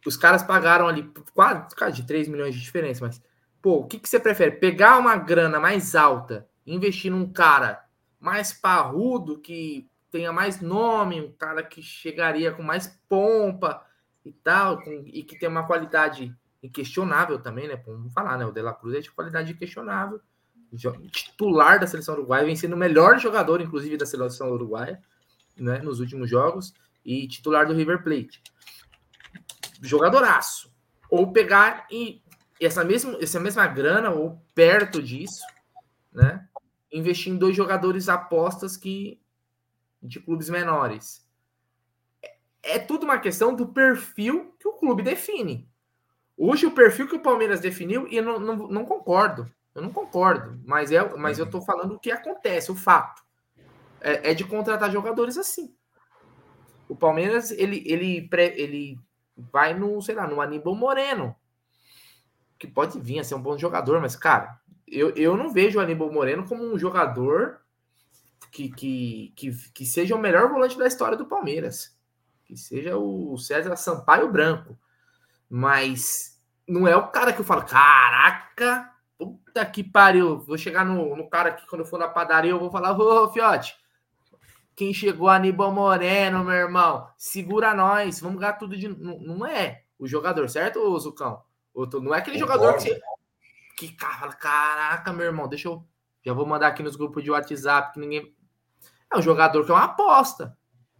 [0.05, 1.11] os caras pagaram ali?
[1.33, 3.19] Quase, de 3 milhões de diferença, mas,
[3.59, 4.57] pô, o que, que você prefere?
[4.57, 7.83] Pegar uma grana mais alta, investir num cara
[8.19, 13.85] mais parrudo, que tenha mais nome, um cara que chegaria com mais pompa
[14.25, 17.75] e tal, com, e que tem uma qualidade inquestionável também, né?
[17.85, 18.45] Vamos falar, né?
[18.45, 20.21] O De La Cruz é de qualidade inquestionável.
[21.11, 25.01] titular da seleção uruguaia, vem sendo o melhor jogador, inclusive, da seleção uruguaia,
[25.57, 28.41] né, nos últimos jogos, e titular do River Plate.
[29.81, 30.71] Jogadoraço.
[31.09, 32.21] Ou pegar e
[32.61, 35.43] essa mesma, essa mesma grana, ou perto disso,
[36.13, 36.47] né,
[36.91, 39.18] investir em dois jogadores apostas que
[40.01, 41.27] de clubes menores.
[42.21, 42.35] É,
[42.75, 45.69] é tudo uma questão do perfil que o clube define.
[46.37, 49.51] Hoje, o perfil que o Palmeiras definiu, e eu não, não, não concordo.
[49.75, 53.21] Eu não concordo, mas, é, mas eu estou falando o que acontece, o fato.
[54.01, 55.75] É, é, de contratar jogadores assim.
[56.87, 58.99] O Palmeiras, ele, ele, ele
[59.37, 61.35] vai no, sei lá, no Aníbal Moreno,
[62.57, 65.81] que pode vir a ser um bom jogador, mas, cara, eu, eu não vejo o
[65.81, 67.61] Aníbal Moreno como um jogador
[68.51, 71.97] que, que, que, que seja o melhor volante da história do Palmeiras.
[72.45, 74.77] Que seja o César Sampaio Branco.
[75.49, 80.39] Mas não é o cara que eu falo, caraca, puta que pariu.
[80.39, 83.25] Vou chegar no, no cara aqui quando eu for na padaria, eu vou falar, ô,
[83.25, 83.75] ô Fiote,
[84.75, 88.87] quem chegou Aníbal Moreno, meu irmão, segura nós, vamos ganhar tudo de.
[88.87, 91.43] Não, não é o jogador, certo, Zucão?
[91.75, 93.01] Não é aquele jogador que você.
[93.77, 95.85] Que cara, caraca, meu irmão, deixa eu.
[96.23, 98.35] Já vou mandar aqui nos grupos de WhatsApp que ninguém.
[99.11, 100.57] É um jogador que é uma aposta.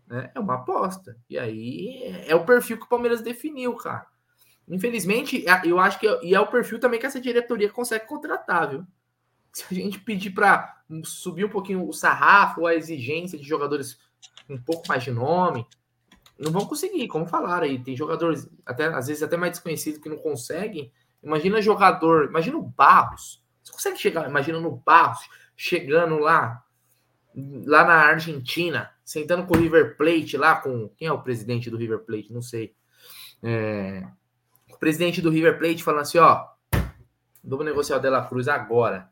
[0.08, 0.32] Né?
[0.34, 1.16] É uma aposta.
[1.30, 4.08] E aí é o perfil que o Palmeiras definiu, cara.
[4.68, 8.06] Infelizmente, é, eu acho que é, e é o perfil também que essa diretoria consegue
[8.06, 8.86] contratar, viu?
[9.52, 14.00] Se a gente pedir para subir um pouquinho o sarrafo, a exigência de jogadores
[14.48, 15.66] um pouco mais de nome,
[16.38, 17.84] não vão conseguir, como falaram aí.
[17.84, 20.92] Tem jogadores, até às vezes até mais desconhecidos, que não conseguem.
[21.22, 23.44] Imagina jogador, imagina o Barros.
[23.64, 26.64] Você consegue chegar, imagina no Barros, chegando lá,
[27.36, 30.90] lá na Argentina, sentando com o River Plate, lá com.
[30.98, 32.34] Quem é o presidente do River Plate?
[32.34, 32.74] Não sei.
[33.42, 34.06] É,
[34.72, 36.48] o presidente do River Plate falando assim: ó,
[37.44, 39.10] vamos negociar o Dela Cruz agora.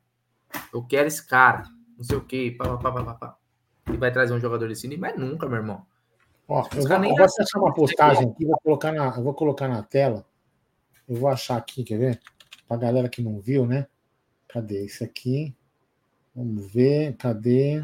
[0.73, 1.63] Eu quero esse cara.
[1.97, 2.55] Não sei o quê.
[2.57, 3.37] Pá, pá, pá, pá, pá.
[3.91, 5.85] E vai trazer um jogador desse nível, mas nunca, meu irmão.
[6.47, 9.67] Ó, eu vou, eu vou achar uma postagem aqui, vou colocar na, eu vou colocar
[9.67, 10.25] na tela.
[11.07, 12.21] Eu vou achar aqui, quer ver?
[12.67, 13.87] Pra galera que não viu, né?
[14.47, 15.55] Cadê esse aqui?
[16.35, 17.83] Vamos ver, cadê?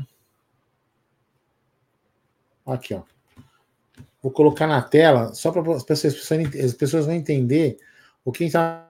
[2.66, 3.04] Aqui, ó.
[4.22, 7.78] Vou colocar na tela, só para as pessoas, as pessoas vão entender
[8.24, 8.90] o que está.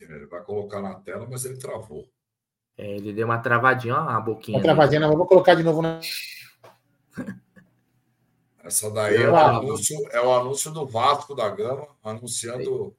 [0.00, 2.08] Ele vai colocar na tela, mas ele travou.
[2.76, 4.58] É, ele deu uma travadinha, ó, a boquinha.
[4.58, 6.00] Uma travadinha, não, vou colocar de novo na.
[8.64, 12.96] Essa daí é o, anúncio, é o anúncio do Vasco da Gama, anunciando.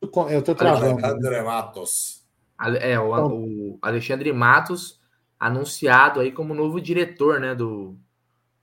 [0.00, 1.04] Eu tô travando.
[1.04, 2.26] Alexandre Matos.
[2.80, 4.99] É, o, o Alexandre Matos
[5.40, 7.96] anunciado aí como novo diretor, né, do,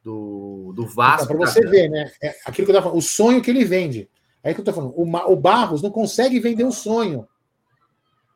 [0.04, 1.26] do, do Vasco.
[1.26, 3.66] Então, para você ver, né, é aquilo que eu tava falando, o sonho que ele
[3.66, 4.08] vende.
[4.44, 7.28] É que eu tô falando, o, o Barros não consegue vender o um sonho.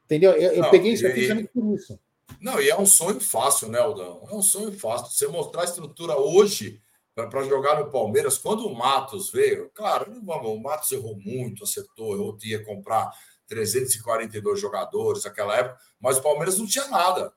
[0.05, 0.31] Entendeu?
[0.31, 1.97] Eu, eu não, peguei isso aqui justamente por isso.
[2.41, 4.27] Não, e é um sonho fácil, né, Aldão?
[4.29, 5.07] É um sonho fácil.
[5.07, 6.81] Você mostrar a estrutura hoje
[7.13, 12.37] para jogar no Palmeiras, quando o Matos veio, claro, o Matos errou muito, acertou, eu
[12.43, 13.11] ia comprar
[13.47, 17.31] 342 jogadores naquela época, mas o Palmeiras não tinha nada.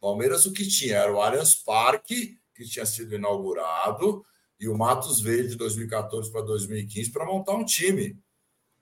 [0.00, 4.24] Palmeiras o que tinha era o Allianz Parque, que tinha sido inaugurado,
[4.58, 8.18] e o Matos veio de 2014 para 2015 para montar um time.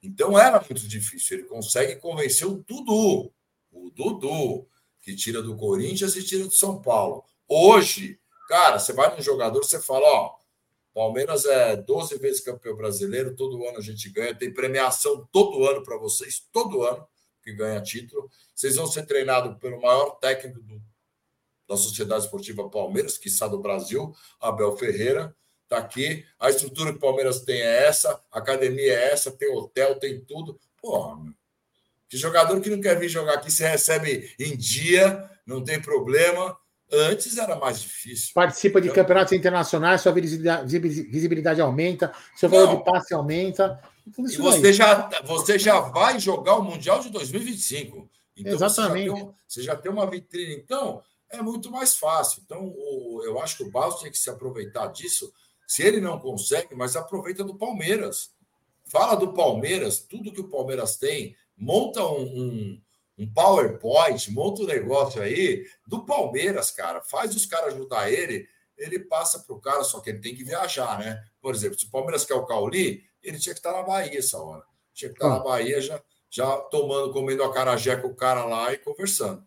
[0.03, 1.39] Então era muito difícil.
[1.39, 3.33] Ele consegue convencer o Dudu,
[3.73, 4.69] o Dudu,
[5.01, 7.25] que tira do Corinthians e tira do São Paulo.
[7.49, 10.37] Hoje, cara, você vai num jogador, você fala, ó,
[10.95, 15.83] Palmeiras é 12 vezes campeão brasileiro, todo ano a gente ganha, tem premiação todo ano
[15.83, 17.07] para vocês, todo ano
[17.43, 18.31] que ganha título.
[18.55, 20.81] Vocês vão ser treinados pelo maior técnico do
[21.69, 26.25] da Sociedade Esportiva Palmeiras, que está do Brasil, Abel Ferreira, está aqui.
[26.39, 30.21] A estrutura que o Palmeiras tem é essa, a academia é essa, tem hotel, tem
[30.21, 30.59] tudo.
[30.81, 31.33] Porra, meu.
[32.09, 36.57] Que jogador que não quer vir jogar aqui, você recebe em dia, não tem problema.
[36.93, 38.31] Antes era mais difícil.
[38.35, 43.81] Participa de então, campeonatos internacionais, sua visibilidade, aumenta, seu valor de passe aumenta.
[44.07, 48.09] E você já, você já vai jogar o Mundial de 2025.
[48.37, 49.09] Então Exatamente.
[49.09, 50.55] Você já, tem, você já tem uma vitrine.
[50.55, 51.03] Então,
[51.35, 52.43] é muito mais fácil.
[52.45, 55.33] Então, o, eu acho que o Barros tem que se aproveitar disso.
[55.67, 58.33] Se ele não consegue, mas aproveita do Palmeiras.
[58.87, 62.83] Fala do Palmeiras, tudo que o Palmeiras tem, monta um, um,
[63.19, 67.01] um PowerPoint, monta um negócio aí do Palmeiras, cara.
[67.03, 70.45] Faz os caras ajudar ele, ele passa para o cara, só que ele tem que
[70.45, 71.23] viajar, né?
[71.41, 74.41] Por exemplo, se o Palmeiras quer o Cauli, ele tinha que estar na Bahia essa
[74.41, 74.63] hora.
[74.93, 78.73] Tinha que estar na Bahia já, já tomando, comendo a carajé com o cara lá
[78.73, 79.45] e conversando.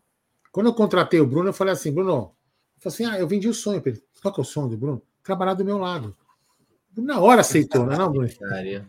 [0.52, 3.48] Quando eu contratei o Bruno, eu falei assim, Bruno, eu falei assim, ah, eu vendi
[3.48, 4.04] o sonho para ele.
[4.22, 5.02] Qual que é o sonho do Bruno?
[5.24, 6.16] Trabalhar do meu lado.
[6.98, 8.30] Na hora aceitou, não é não, Bruno?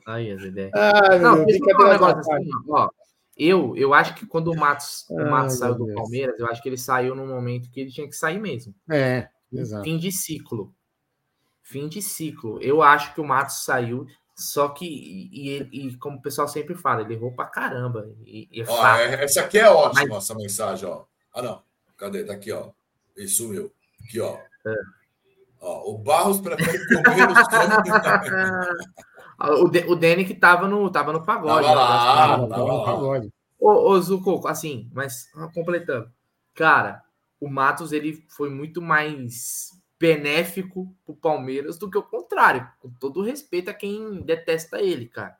[0.06, 0.72] Aí as ideias.
[0.74, 2.88] Ah, não, assim, ó,
[3.36, 6.68] Eu, eu acho que quando o Matos, o Matos saiu do Palmeiras, eu acho que
[6.68, 8.74] ele saiu no momento que ele tinha que sair mesmo.
[8.90, 9.84] É, exato.
[9.84, 10.74] Fim de ciclo.
[11.62, 12.58] Fim de ciclo.
[12.62, 16.74] Eu acho que o Matos saiu, só que, e, e, e como o pessoal sempre
[16.74, 18.10] fala, ele errou pra caramba.
[18.24, 20.24] E, e é ó, é, essa aqui é ótima, Mas...
[20.24, 21.04] essa mensagem, ó.
[21.34, 21.62] Ah, não.
[21.96, 22.24] Cadê?
[22.24, 22.70] Tá aqui, ó.
[23.16, 23.72] Isso meu.
[24.04, 24.38] Aqui, ó.
[24.66, 24.74] É.
[25.60, 27.38] ó o Barros prefere comer os
[29.40, 31.64] O, o Dene que tava no, tava no pagode.
[31.64, 33.32] Tava lá, tava, tava no pagode.
[33.58, 36.10] Ô, ô Zuko, assim, mas completando.
[36.54, 37.04] Cara,
[37.40, 42.68] o Matos ele foi muito mais benéfico pro Palmeiras do que o contrário.
[42.80, 45.36] Com todo respeito a quem detesta ele, cara.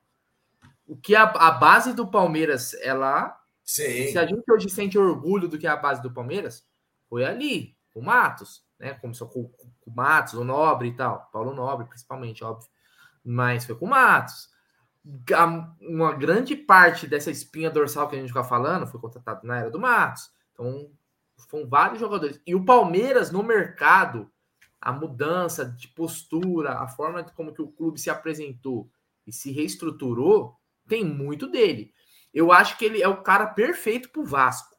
[0.86, 3.38] O que a, a base do Palmeiras é lá.
[3.68, 4.08] Sim.
[4.12, 6.66] Se a gente hoje sente orgulho do que é a base do Palmeiras,
[7.06, 8.94] foi ali, o Matos, né?
[8.94, 11.28] Começou com, com o Matos, o Nobre e tal.
[11.30, 12.70] Paulo Nobre, principalmente, óbvio
[13.22, 14.48] mas foi com o Matos.
[15.82, 19.70] Uma grande parte dessa espinha dorsal que a gente fica falando foi contratado na era
[19.70, 20.30] do Matos.
[20.54, 20.90] Então,
[21.50, 22.40] foram vários jogadores.
[22.46, 24.30] E o Palmeiras no mercado,
[24.80, 28.90] a mudança de postura, a forma como que o clube se apresentou
[29.26, 30.56] e se reestruturou,
[30.86, 31.92] tem muito dele.
[32.39, 34.76] Eu acho que ele é o cara perfeito para o Vasco.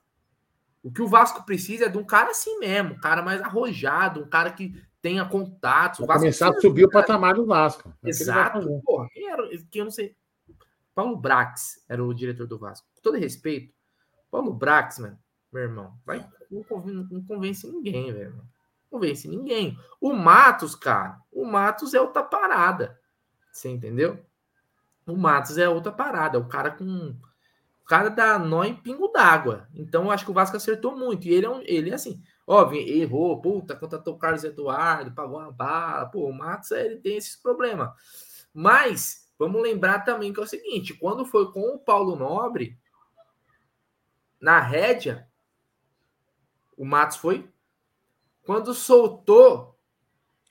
[0.82, 4.22] O que o Vasco precisa é de um cara assim mesmo, um cara mais arrojado,
[4.22, 6.06] um cara que tenha contatos.
[6.06, 7.94] Começar a subir o patamar do Vasco.
[8.02, 8.82] É Exato.
[8.86, 9.46] Porra, quem era?
[9.70, 10.16] Quem eu não sei.
[10.96, 12.88] Paulo Brax era o diretor do Vasco.
[12.96, 13.74] Com todo respeito,
[14.32, 15.20] Paulo Brax, mano,
[15.52, 18.36] meu irmão, vai, não, convence, não convence ninguém, velho.
[18.38, 18.46] Não
[18.90, 19.78] convence ninguém.
[20.00, 22.98] O Matos, cara, o Matos é outra parada.
[23.52, 24.26] Você entendeu?
[25.06, 26.38] O Matos é outra parada.
[26.38, 27.14] É o cara com.
[27.90, 29.68] Cara dá nó em pingo d'água.
[29.74, 31.28] Então, eu acho que o Vasco acertou muito.
[31.28, 32.22] E ele é, um, ele é assim.
[32.46, 37.18] Óbvio, errou, puta, contratou o Carlos Eduardo, pagou uma bala, pô, o Matos ele tem
[37.18, 37.90] esses problemas.
[38.54, 42.78] Mas vamos lembrar também que é o seguinte: quando foi com o Paulo Nobre,
[44.40, 45.28] na rédea,
[46.78, 47.50] o Matos foi.
[48.44, 49.76] Quando soltou,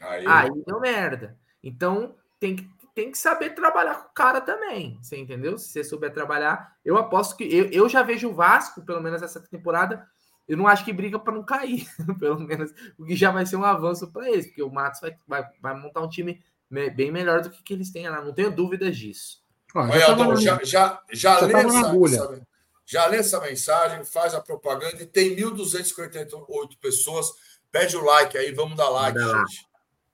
[0.01, 1.39] aí, aí deu merda.
[1.62, 2.68] Então tem que,
[2.99, 4.99] tem que saber trabalhar com o cara também.
[5.01, 5.57] Você entendeu?
[5.57, 9.23] Se você souber trabalhar, eu aposto que eu, eu já vejo o Vasco, pelo menos
[9.23, 10.05] essa temporada,
[10.49, 11.87] eu não acho que briga para não cair,
[12.19, 15.17] pelo menos, o que já vai ser um avanço para eles, porque o Matos vai,
[15.29, 18.51] vai, vai, montar um time bem melhor do que, que eles têm lá, não tenho
[18.51, 19.45] dúvidas disso.
[19.73, 22.47] Olha, Adão, já, já, já, lê essa, essa,
[22.85, 26.35] já lê essa mensagem, faz a propaganda e tem 1.248
[26.81, 27.31] pessoas.
[27.71, 29.68] Pede o like aí, vamos dar like, gente.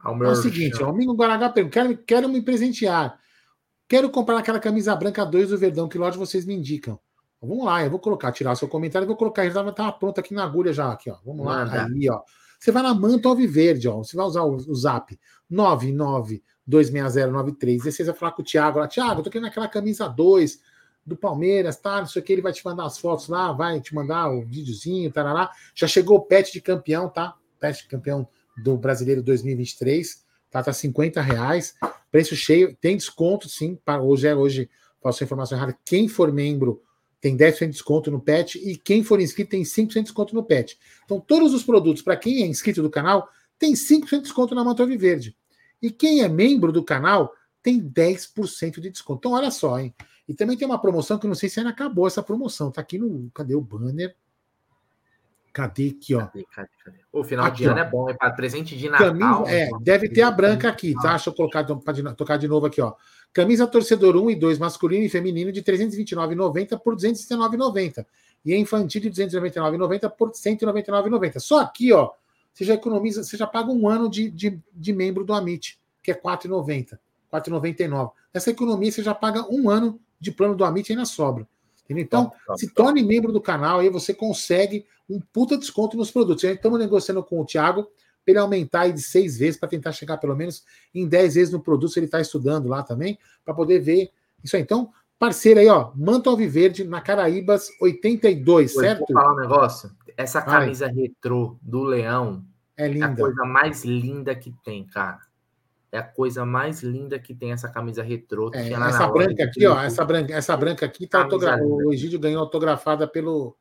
[0.04, 3.18] É o seguinte, o Domingo Guaragá quero, quero me presentear.
[3.88, 6.98] Quero comprar aquela camisa branca 2 do Verdão, que loja vocês me indicam.
[7.40, 10.44] Vamos lá, eu vou colocar, tirar seu comentário, vou colocar, já estava pronto aqui na
[10.44, 11.18] agulha já, aqui, ó.
[11.24, 11.86] Vamos lá, Manda.
[11.86, 12.20] aí, ó.
[12.58, 13.98] Você vai na Manto Alviverde, ó.
[13.98, 15.18] Você vai usar o, o zap
[15.52, 17.86] 9926093.
[17.86, 20.60] E você vai falar com o Thiago lá, Thiago, eu tô querendo aquela camisa 2
[21.04, 21.98] do Palmeiras, tá?
[21.98, 24.46] Não sei o que, ele vai te mandar as fotos lá, vai te mandar o
[24.46, 25.50] videozinho, tarará.
[25.74, 27.34] Já chegou o pet de campeão, tá?
[27.60, 28.26] Pet de campeão
[28.62, 30.62] do Brasileiro 2023, tá?
[30.62, 31.74] Tá 50 reais,
[32.10, 36.82] preço cheio, tem desconto, sim, para hoje é hoje, posso informação errada, quem for membro
[37.20, 40.44] tem 10% de desconto no PET e quem for inscrito tem 5% de desconto no
[40.44, 40.78] PET.
[41.04, 43.26] Então, todos os produtos, para quem é inscrito do canal,
[43.58, 45.34] tem 5% de desconto na Manta Verde.
[45.80, 47.32] E quem é membro do canal
[47.62, 49.20] tem 10% de desconto.
[49.20, 49.94] Então, olha só, hein?
[50.28, 52.70] E também tem uma promoção que eu não sei se ainda acabou essa promoção.
[52.70, 53.30] Tá aqui no.
[53.30, 54.14] Cadê o banner?
[55.54, 56.26] Cadê aqui, ó?
[56.26, 56.98] Cadê, cadê, cadê?
[57.12, 57.78] O final aqui, de ano ó.
[57.78, 59.06] é bom, é para presente de Natal.
[59.06, 61.10] Camisa, é, deve ter a branca aqui, tá?
[61.10, 61.62] Deixa eu colocar,
[62.16, 62.92] tocar de novo aqui, ó.
[63.32, 68.04] Camisa torcedor 1 e 2 masculino e feminino de R$ 329,90 por R$ 219,90.
[68.44, 71.38] E infantil de R$ 299,90 por R$ 199,90.
[71.38, 72.10] Só aqui, ó,
[72.52, 76.10] você já economiza, você já paga um ano de, de, de membro do Amit, que
[76.10, 76.98] é R$ 4,90, R$
[77.32, 78.10] 4,99.
[78.32, 81.46] Essa economia você já paga um ano de plano do Amit e ainda sobra.
[81.84, 82.04] Entendeu?
[82.04, 82.76] Então, top, top, se top.
[82.76, 86.44] torne membro do canal e você consegue um puta desconto nos produtos.
[86.44, 87.84] Estamos negociando com o Thiago
[88.24, 90.64] para ele aumentar aí de seis vezes, para tentar chegar pelo menos
[90.94, 94.10] em dez vezes no produto, se ele está estudando lá também, para poder ver
[94.42, 94.62] isso aí.
[94.62, 99.00] Então, parceiro aí, ó, Manto Alviverde, na Caraíbas 82, Pô, certo?
[99.00, 99.90] Vou falar um negócio.
[100.16, 100.92] Essa camisa Ai.
[100.92, 102.44] retrô do Leão
[102.76, 103.06] é, linda.
[103.06, 105.20] é a coisa mais linda que tem, cara.
[105.94, 108.50] É a coisa mais linda que tem essa camisa retrô.
[108.52, 111.64] É, essa branca aqui, ó, essa branca, essa branca aqui tá autografada.
[111.64, 113.56] O Egídio ganhou autografada pelo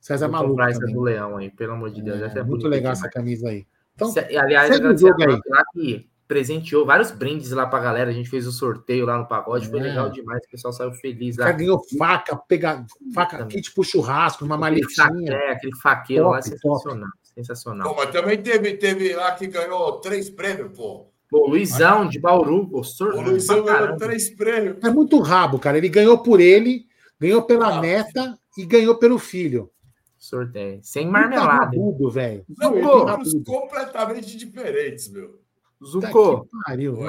[0.00, 0.62] César Maluco.
[0.62, 2.20] Essa do Leão aí, pelo amor de Deus.
[2.20, 3.66] É, é muito legal essa camisa aí.
[3.96, 8.10] Então, aliás, agradecer lá que presenteou vários brindes lá pra galera.
[8.10, 9.68] A gente fez o sorteio lá no pagode, é.
[9.68, 10.40] foi legal demais.
[10.46, 11.50] O pessoal saiu feliz lá.
[11.50, 15.32] ganhou faca, pega, faca, kit pro churrasco, uma maletinha.
[15.32, 17.08] É, aquele faqueiro top, lá sensacional.
[17.08, 17.18] Top.
[17.34, 17.88] Sensacional.
[17.88, 21.07] Pô, mas também teve, teve lá que ganhou três prêmios, pô.
[21.30, 24.82] Pô, Luizão de Bauru, O Luizão ganhou três prêmios.
[24.82, 25.76] É muito rabo, cara.
[25.76, 26.88] Ele ganhou por ele,
[27.20, 29.70] Ganhou pela ah, neta e ganhou pelo filho.
[30.16, 30.80] Sorteio.
[30.82, 31.72] Sem marmelada.
[31.72, 32.44] Tudo, velho.
[32.56, 35.40] São números completamente diferentes, meu.
[35.84, 36.48] Zuko,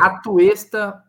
[0.01, 1.03] a Tuesta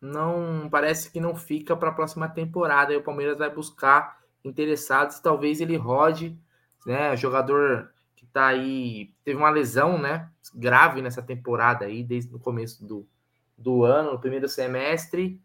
[0.00, 2.92] não parece que não fica para a próxima temporada.
[2.92, 6.38] E o Palmeiras vai buscar interessados, talvez ele rode,
[6.86, 7.16] né?
[7.16, 7.90] Jogador
[8.34, 10.28] tá aí, teve uma lesão, né?
[10.52, 13.06] Grave nessa temporada aí, desde o começo do,
[13.56, 15.40] do ano, no primeiro semestre.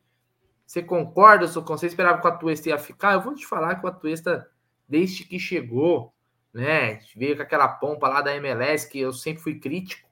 [0.66, 1.78] Você concorda, Zuko?
[1.78, 3.14] Você esperava que o Atuesta ia ficar?
[3.14, 4.50] Eu vou te falar que o Atuesta
[4.88, 6.12] desde que chegou,
[6.52, 7.00] né?
[7.16, 10.10] Veio com aquela pompa lá da MLS, que eu sempre fui crítico,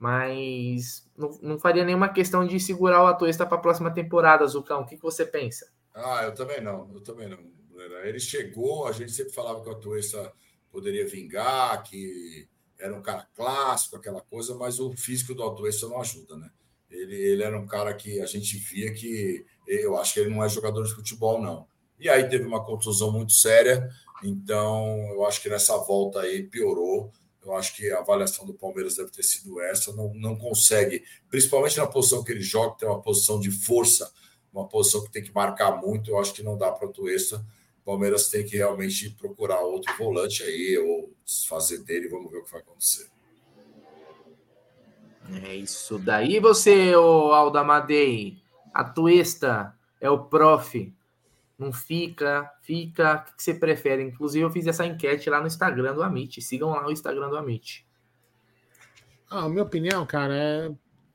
[0.00, 4.80] mas não, não faria nenhuma questão de segurar o Atuesta para a próxima temporada, Zucão.
[4.80, 5.72] O que, que você pensa?
[5.94, 7.38] Ah, eu também não, eu também não.
[8.02, 10.32] Ele chegou, a gente sempre falava que o Atuesta
[10.78, 12.48] poderia vingar, que
[12.78, 16.48] era um cara clássico, aquela coisa, mas o físico do Atuesta não ajuda, né?
[16.88, 20.42] Ele, ele era um cara que a gente via que eu acho que ele não
[20.42, 21.66] é jogador de futebol, não.
[21.98, 23.90] E aí teve uma contusão muito séria,
[24.22, 27.10] então eu acho que nessa volta aí piorou.
[27.44, 29.92] Eu acho que a avaliação do Palmeiras deve ter sido essa.
[29.92, 34.12] Não, não consegue, principalmente na posição que ele joga, tem uma posição de força,
[34.52, 36.10] uma posição que tem que marcar muito.
[36.10, 37.42] Eu acho que não dá para o.
[37.88, 42.10] O Palmeiras tem que realmente procurar outro volante aí, ou desfazer dele.
[42.10, 43.08] Vamos ver o que vai acontecer.
[45.42, 46.38] É isso daí.
[46.38, 48.42] Você, o Aldamadei,
[48.74, 50.94] a Tuesta é o prof
[51.58, 54.02] não fica, fica, o que você prefere?
[54.02, 56.42] Inclusive, eu fiz essa enquete lá no Instagram do Amit.
[56.42, 57.86] Sigam lá o Instagram do Amit.
[59.30, 60.70] Ah, minha opinião, cara, é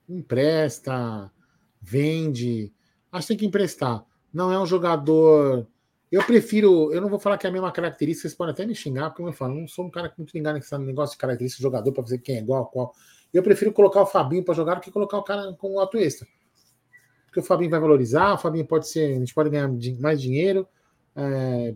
[0.10, 1.32] empresta,
[1.80, 2.74] vende.
[3.12, 4.04] Acho que tem que emprestar.
[4.34, 5.68] Não é um jogador.
[6.14, 6.94] Eu prefiro.
[6.94, 9.24] Eu não vou falar que é a mesma característica, vocês podem até me xingar, porque
[9.24, 12.04] eu falo, não sou um cara muito ligado nesse negócio de característica de jogador para
[12.04, 12.94] ver quem é igual a qual.
[13.34, 15.98] Eu prefiro colocar o Fabinho para jogar do que colocar o cara com o auto
[15.98, 16.28] extra
[17.34, 19.68] porque o Fabinho vai valorizar, o Fabinho pode ser, a gente pode ganhar
[20.00, 20.68] mais dinheiro,
[21.16, 21.74] é,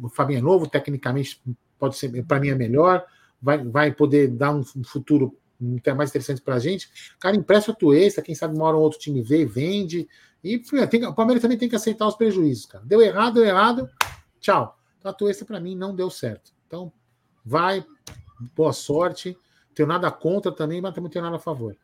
[0.00, 1.42] o Fabinho é novo, tecnicamente
[1.76, 3.04] pode ser, para mim é melhor,
[3.42, 5.36] vai, vai poder dar um, futuro
[5.96, 6.88] mais interessante para a gente.
[7.18, 10.08] Cara, empresta a Tuesta, quem sabe uma hora um outro time vê vende.
[10.46, 12.84] E tem, o Palmeiras também tem que aceitar os prejuízos, cara.
[12.84, 13.90] Deu errado, deu errado,
[14.40, 14.78] tchau.
[14.98, 16.52] Então a Tuesta para mim não deu certo.
[16.66, 16.92] Então
[17.44, 17.84] vai,
[18.54, 19.36] boa sorte.
[19.74, 21.76] Tenho nada contra também, mas também não tenho nada a favor.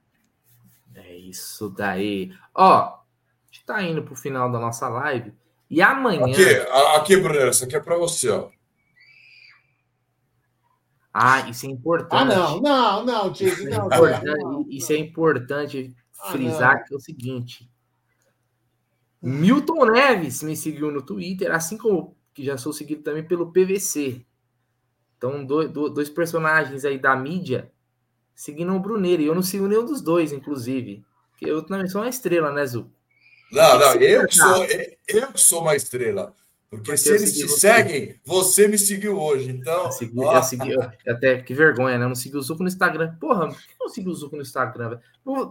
[0.95, 2.33] É isso daí.
[2.55, 3.03] Ó, a
[3.51, 5.35] gente tá indo pro final da nossa live.
[5.69, 6.33] E amanhã.
[6.33, 6.45] Aqui,
[6.97, 8.49] aqui Bruno, isso aqui é para você, ó.
[11.13, 12.13] Ah, isso é importante.
[12.13, 15.95] Ah, não, não, não, Tio, não, não, Isso é importante
[16.31, 17.72] frisar ah, que é o seguinte.
[19.23, 24.25] Milton Neves me seguiu no Twitter, assim como que já sou seguido também pelo PVC.
[25.17, 27.71] Então, dois, dois personagens aí da mídia
[28.35, 29.23] seguindo o Bruneiro.
[29.23, 31.05] E eu não sigo nenhum dos dois, inclusive.
[31.31, 32.91] Porque eu também sou uma estrela, né, Zu?
[33.53, 34.65] Não, não, eu que, sou,
[35.09, 36.35] eu que sou uma estrela.
[36.71, 37.61] Porque, porque se eles te você.
[37.61, 39.51] seguem, você me seguiu hoje.
[39.51, 39.85] Então.
[39.85, 42.05] Eu segui, eu segui eu, até que vergonha, né?
[42.05, 43.15] Eu não segui o Zuco no Instagram.
[43.21, 44.99] Porra, por que eu não segui o Zuco no Instagram?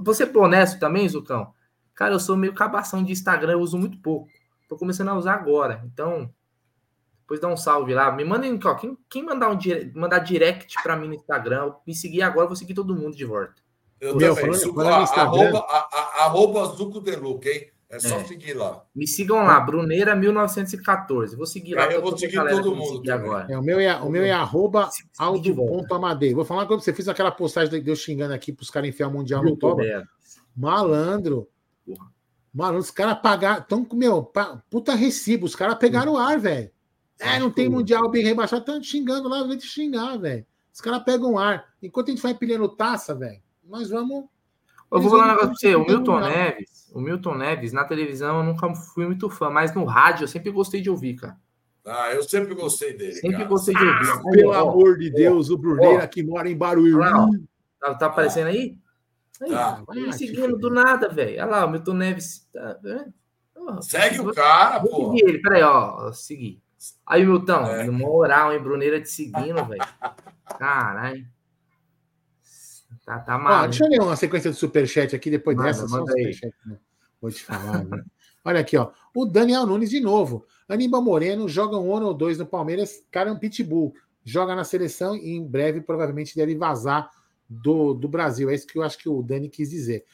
[0.01, 1.53] Você é honesto também, Zucão?
[2.01, 4.27] Cara, eu sou meio cabação de Instagram, eu uso muito pouco.
[4.67, 5.83] Tô começando a usar agora.
[5.85, 6.33] Então,
[7.19, 8.11] depois dá um salve lá.
[8.11, 11.93] Me mandem, ó, quem, quem mandar, um direct, mandar direct para mim no Instagram, me
[11.93, 13.53] seguir agora, eu vou seguir todo mundo de volta.
[13.99, 14.51] Eu Meu, também.
[14.55, 17.69] Zuco, a, arroba, a, a, arroba Zuco Deluca, hein?
[17.87, 18.23] É só é.
[18.23, 18.83] seguir lá.
[18.95, 21.35] Me sigam lá, Bruneira 1914.
[21.35, 21.83] Vou seguir lá.
[21.83, 23.11] É, eu vou seguir todo mundo.
[23.11, 23.45] Agora.
[23.47, 26.33] É, o meu é, o meu é arroba aldo.amadei.
[26.33, 29.07] Vou falar quando você fez aquela postagem de eu xingando aqui para os caras enfiar
[29.07, 29.83] o Mundial no toba.
[30.57, 31.47] Malandro.
[31.85, 32.11] Porra.
[32.53, 33.61] Malandro, os caras pagaram.
[33.61, 34.31] Estão com meu.
[34.69, 35.45] Puta recibo.
[35.45, 36.71] Os caras pegaram o ar, velho.
[37.21, 40.45] É, não tem mundial bem rebaixado, tá xingando lá, vai te xingar, velho.
[40.73, 41.65] Os caras pegam ar.
[41.81, 44.25] Enquanto a gente vai empilhando taça, velho, nós vamos.
[44.91, 48.39] Eu vou falar um negócio pra você, o Milton Neves, o Milton Neves, na televisão
[48.39, 51.37] eu nunca fui muito fã, mas no rádio eu sempre gostei de ouvir, cara.
[51.85, 53.13] Ah, eu sempre gostei dele.
[53.13, 53.49] Sempre cara.
[53.49, 54.09] gostei de ouvir.
[54.09, 57.47] Ah, pelo amor de Deus, o Bruneira que mora em Barueri.
[57.79, 58.77] Tá, tá aparecendo aí?
[59.41, 59.83] Aí, tá.
[59.87, 61.41] Vai seguindo do nada, velho.
[61.41, 62.47] Olha lá, o Milton Neves.
[62.53, 62.79] Tá,
[63.81, 65.11] Segue o cara, pô.
[65.11, 66.11] Seguir ele, peraí, ó.
[66.11, 66.61] Seguir.
[67.05, 67.83] Aí, Milton, é.
[67.85, 68.59] no moral, hein?
[68.59, 69.81] Bruneira te seguindo, velho.
[70.57, 71.25] Caralho.
[73.05, 73.67] Tá, tá mal.
[73.67, 75.87] deixa eu ler uma sequência do superchat aqui depois manda, dessa.
[75.87, 76.37] Manda aí.
[76.65, 76.77] Né?
[77.19, 77.83] Vou te falar.
[77.83, 78.03] né?
[78.45, 78.91] Olha aqui, ó.
[79.15, 80.45] O Daniel Nunes de novo.
[80.67, 83.03] Aníbal Moreno joga um ano ou dois no Palmeiras.
[83.11, 83.93] Cara, é um pitbull.
[84.23, 87.09] Joga na seleção e em breve provavelmente deve vazar
[87.51, 88.49] do, do Brasil.
[88.49, 90.05] É isso que eu acho que o Dani quis dizer.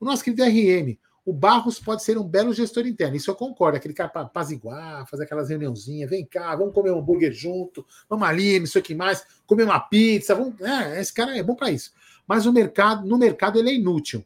[0.00, 0.96] O nosso querido RM.
[1.24, 3.76] O Barros pode ser um belo gestor interno, isso eu concordo.
[3.76, 8.28] Aquele cara para apaziguar, fazer aquelas reuniãozinhas, vem cá, vamos comer um hambúrguer junto, vamos
[8.28, 10.36] ali, não sei o que mais, comer uma pizza.
[10.36, 10.60] Vamos...
[10.60, 11.92] É, esse cara é bom para isso.
[12.28, 14.24] Mas o mercado, no mercado ele é inútil.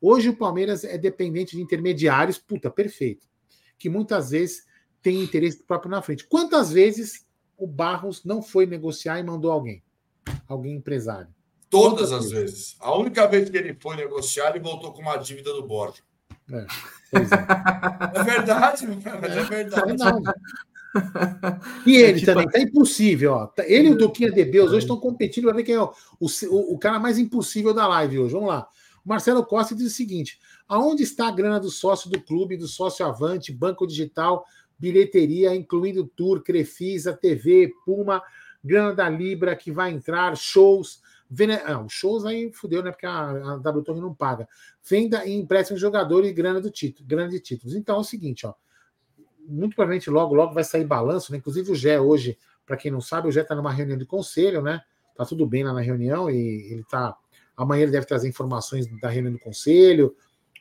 [0.00, 3.28] Hoje o Palmeiras é dependente de intermediários, puta, perfeito.
[3.78, 4.66] que muitas vezes
[5.00, 6.26] tem interesse próprio na frente.
[6.26, 7.24] Quantas vezes
[7.56, 9.84] o Barros não foi negociar e mandou alguém?
[10.48, 11.32] Alguém empresário?
[11.70, 12.76] Todas as vezes.
[12.80, 16.02] A única vez que ele foi negociar, ele voltou com uma dívida do Borja.
[16.52, 18.18] É, é.
[18.18, 19.92] é verdade, mas é verdade.
[21.86, 22.26] E ele é tipo...
[22.26, 23.46] também, tá impossível, ó.
[23.46, 25.92] Tá, ele e o Duquinha de Beus hoje estão competindo para ver quem é o,
[26.18, 28.34] o, o, cara mais impossível da live hoje.
[28.34, 28.68] Vamos lá.
[29.04, 32.66] O Marcelo Costa diz o seguinte: aonde está a grana do sócio do clube, do
[32.66, 34.44] sócio avante, banco digital,
[34.78, 38.20] bilheteria, incluindo tour, Crefisa, TV, Puma,
[38.64, 41.00] grana da Libra que vai entrar, shows.
[41.30, 41.54] Vene...
[41.54, 42.90] Ah, shows aí fudeu, né?
[42.90, 44.48] Porque a, a W não paga.
[44.82, 47.76] Venda e empréstimo de jogador e grana do título, grana de títulos.
[47.76, 48.54] Então é o seguinte, ó.
[49.46, 51.38] Muito provavelmente logo, logo vai sair balanço, né?
[51.38, 52.36] Inclusive o Gé hoje,
[52.66, 54.82] para quem não sabe, o Gé está numa reunião de conselho, né?
[55.16, 57.16] Tá tudo bem lá na reunião e ele tá.
[57.56, 60.14] Amanhã ele deve trazer informações da reunião do conselho.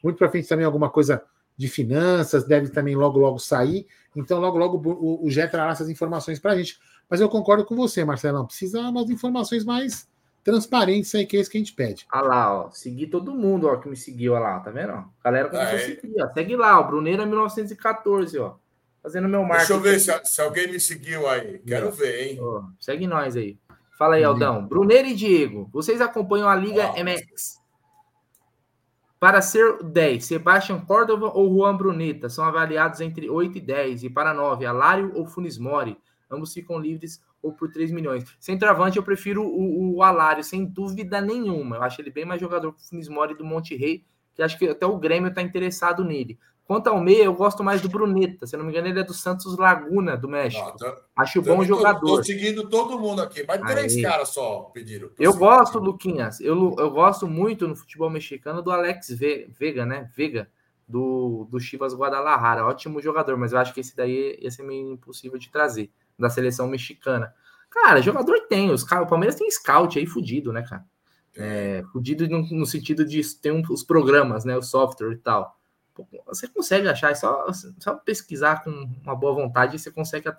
[0.03, 1.23] Muito para frente também alguma coisa
[1.57, 3.87] de finanças, deve também logo, logo sair.
[4.15, 6.79] Então, logo, logo o, o Gé trará essas informações para a gente.
[7.09, 8.45] Mas eu concordo com você, Marcelão.
[8.45, 10.07] Precisa umas informações mais
[10.49, 12.07] transparentes aí, que é isso que a gente pede.
[12.11, 12.71] Olha lá, ó.
[12.71, 14.93] Seguir todo mundo, ó, que me seguiu, olha lá, tá vendo?
[14.93, 15.03] Ó?
[15.23, 16.34] Galera começou a seguir, ó.
[16.34, 18.55] Segue lá, o Bruneira 1914, ó.
[19.01, 19.81] Fazendo meu marketing.
[19.81, 21.59] Deixa eu ver se, se, alguém me seguiu aí.
[21.59, 22.38] Quero ver, hein?
[22.41, 23.57] Ó, segue nós aí.
[23.97, 24.65] Fala aí, Aldão.
[24.65, 27.59] Bruneira e Diego, vocês acompanham a Liga oh, MX?
[29.19, 34.03] Para ser 10, Sebastião Córdova ou Juan Bruneta são avaliados entre 8 e 10.
[34.03, 35.97] E para 9, Alário ou Funes Mori.
[36.31, 38.25] Ambos ficam livres ou por 3 milhões.
[38.39, 41.77] Centroavante, eu prefiro o, o Alário, sem dúvida nenhuma.
[41.77, 44.03] Eu acho ele bem mais jogador que o Funes Mori do Monte Rei,
[44.33, 46.37] que acho que até o Grêmio está interessado nele.
[46.69, 48.45] Quanto ao meia, eu gosto mais do Bruneta.
[48.45, 50.63] Se não me engano, ele é do Santos Laguna, do México.
[50.63, 52.05] Não, tô, Acho bom jogador.
[52.05, 53.73] Estou seguindo todo mundo aqui, mas Aí.
[53.73, 55.09] três caras só pediram.
[55.17, 56.39] Eu gosto, Luquinhas.
[56.39, 60.11] Eu, eu gosto muito no futebol mexicano do Alex Vega, né?
[60.15, 60.47] Vega,
[60.87, 62.63] do, do Chivas Guadalajara.
[62.63, 65.89] Ótimo jogador, mas eu acho que esse daí ia ser meio impossível de trazer,
[66.19, 67.33] da seleção mexicana.
[67.69, 68.71] Cara, jogador tem.
[68.71, 70.83] Os, o Palmeiras tem scout aí fudido, né, cara?
[71.37, 74.57] É, fudido no, no sentido de ter um, os programas, né?
[74.57, 75.59] O software e tal
[76.25, 77.47] você consegue achar, é só,
[77.79, 78.69] só pesquisar com
[79.03, 80.29] uma boa vontade você consegue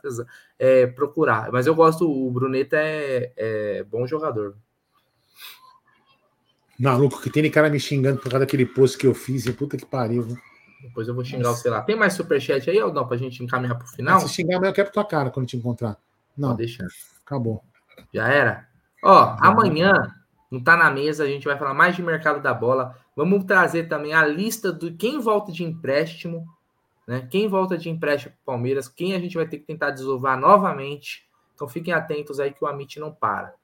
[0.59, 1.51] é, procurar.
[1.53, 4.57] Mas eu gosto, o Bruneta é, é bom jogador.
[6.79, 9.77] Maluco, que tem cara me xingando por causa daquele post que eu fiz, e puta
[9.77, 10.23] que pariu.
[10.23, 10.39] Viu?
[10.83, 11.61] Depois eu vou xingar Nossa.
[11.61, 11.83] o sei lá.
[11.83, 14.21] Tem mais superchat aí ou não, pra gente encaminhar pro final?
[14.21, 15.97] Se xingar, amanhã eu quero tua cara quando te encontrar.
[16.37, 16.87] Não, deixa.
[17.25, 17.63] Acabou.
[18.13, 18.69] Já era?
[19.03, 19.93] Ó, amanhã
[20.51, 22.97] não tá na mesa, a gente vai falar mais de mercado da bola.
[23.15, 26.47] Vamos trazer também a lista do quem volta de empréstimo,
[27.07, 27.27] né?
[27.31, 31.29] Quem volta de empréstimo para Palmeiras, quem a gente vai ter que tentar desovar novamente.
[31.55, 33.55] Então fiquem atentos aí que o Amit não para.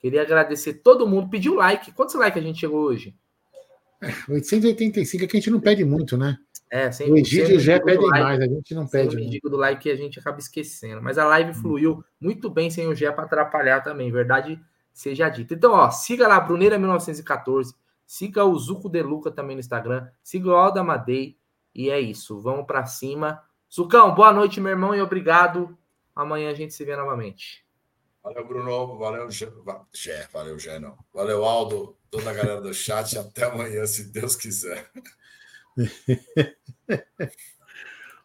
[0.00, 1.28] Queria agradecer todo mundo.
[1.28, 1.92] Pediu like.
[1.92, 3.14] Quantos likes a gente chegou hoje?
[4.28, 6.38] 885 é que a gente não pede muito, né?
[6.74, 9.14] É, sempre, o Egídio já pede mais, a gente não pede.
[9.14, 11.02] O digo do like a gente acaba esquecendo.
[11.02, 14.10] Mas a live fluiu muito bem sem o Gé para atrapalhar também.
[14.10, 14.58] Verdade
[14.90, 15.52] seja dito.
[15.52, 17.74] Então, ó, siga lá, Bruneira1914,
[18.06, 21.36] siga o Zuco De Luca também no Instagram, siga o Alda Madei,
[21.74, 23.42] e é isso, vamos para cima.
[23.70, 25.76] Zucão, boa noite, meu irmão, e obrigado.
[26.16, 27.66] Amanhã a gente se vê novamente.
[28.24, 28.96] Valeu, Bruno.
[28.96, 29.50] Valeu, Gé.
[30.32, 30.96] Valeu, Gé, não.
[31.12, 33.18] Valeu, Aldo, toda a galera do chat.
[33.18, 34.90] Até amanhã, se Deus quiser.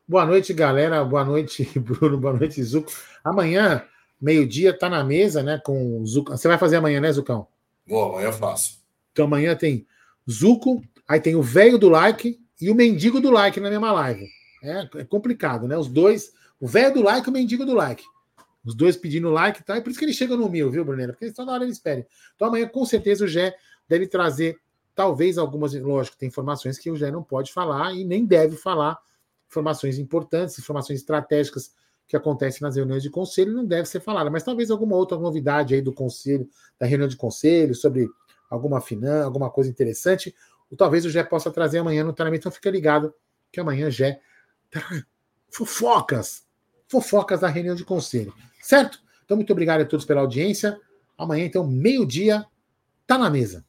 [0.07, 1.03] Boa noite, galera.
[1.03, 2.17] Boa noite, Bruno.
[2.17, 2.91] Boa noite, Zuco.
[3.23, 3.85] Amanhã
[4.19, 5.61] meio-dia, tá na mesa, né?
[5.63, 6.31] Com o Zuco.
[6.31, 7.47] Você vai fazer amanhã, né, Zucão?
[7.85, 8.83] Vou, amanhã eu faço.
[9.11, 9.87] Então amanhã tem
[10.29, 14.27] Zuco, aí tem o velho do like e o mendigo do like na mesma live.
[14.63, 15.77] É, é complicado, né?
[15.77, 18.03] Os dois, o velho do like e o mendigo do like.
[18.65, 19.77] Os dois pedindo like e tal.
[19.77, 21.13] É por isso que ele chega no mil, viu, Brunera?
[21.13, 22.05] Porque na hora eles esperem.
[22.35, 23.55] Então amanhã, com certeza, o Gé
[23.87, 24.59] deve trazer,
[24.97, 28.97] talvez algumas, lógico, tem informações que o Gé não pode falar e nem deve falar.
[29.47, 31.71] Informações importantes, informações estratégicas
[32.07, 35.75] que acontece nas reuniões de conselho não deve ser falada, mas talvez alguma outra novidade
[35.75, 36.49] aí do conselho,
[36.79, 38.09] da reunião de conselho, sobre
[38.49, 40.33] alguma finança, alguma coisa interessante,
[40.71, 43.13] ou talvez o Gé possa trazer amanhã no treinamento, então fica ligado
[43.51, 44.19] que amanhã Gé
[45.51, 46.43] fofocas,
[46.87, 48.33] fofocas da reunião de conselho,
[48.63, 48.99] certo?
[49.23, 50.79] Então muito obrigado a todos pela audiência.
[51.15, 52.43] Amanhã então meio-dia
[53.05, 53.63] tá na mesa.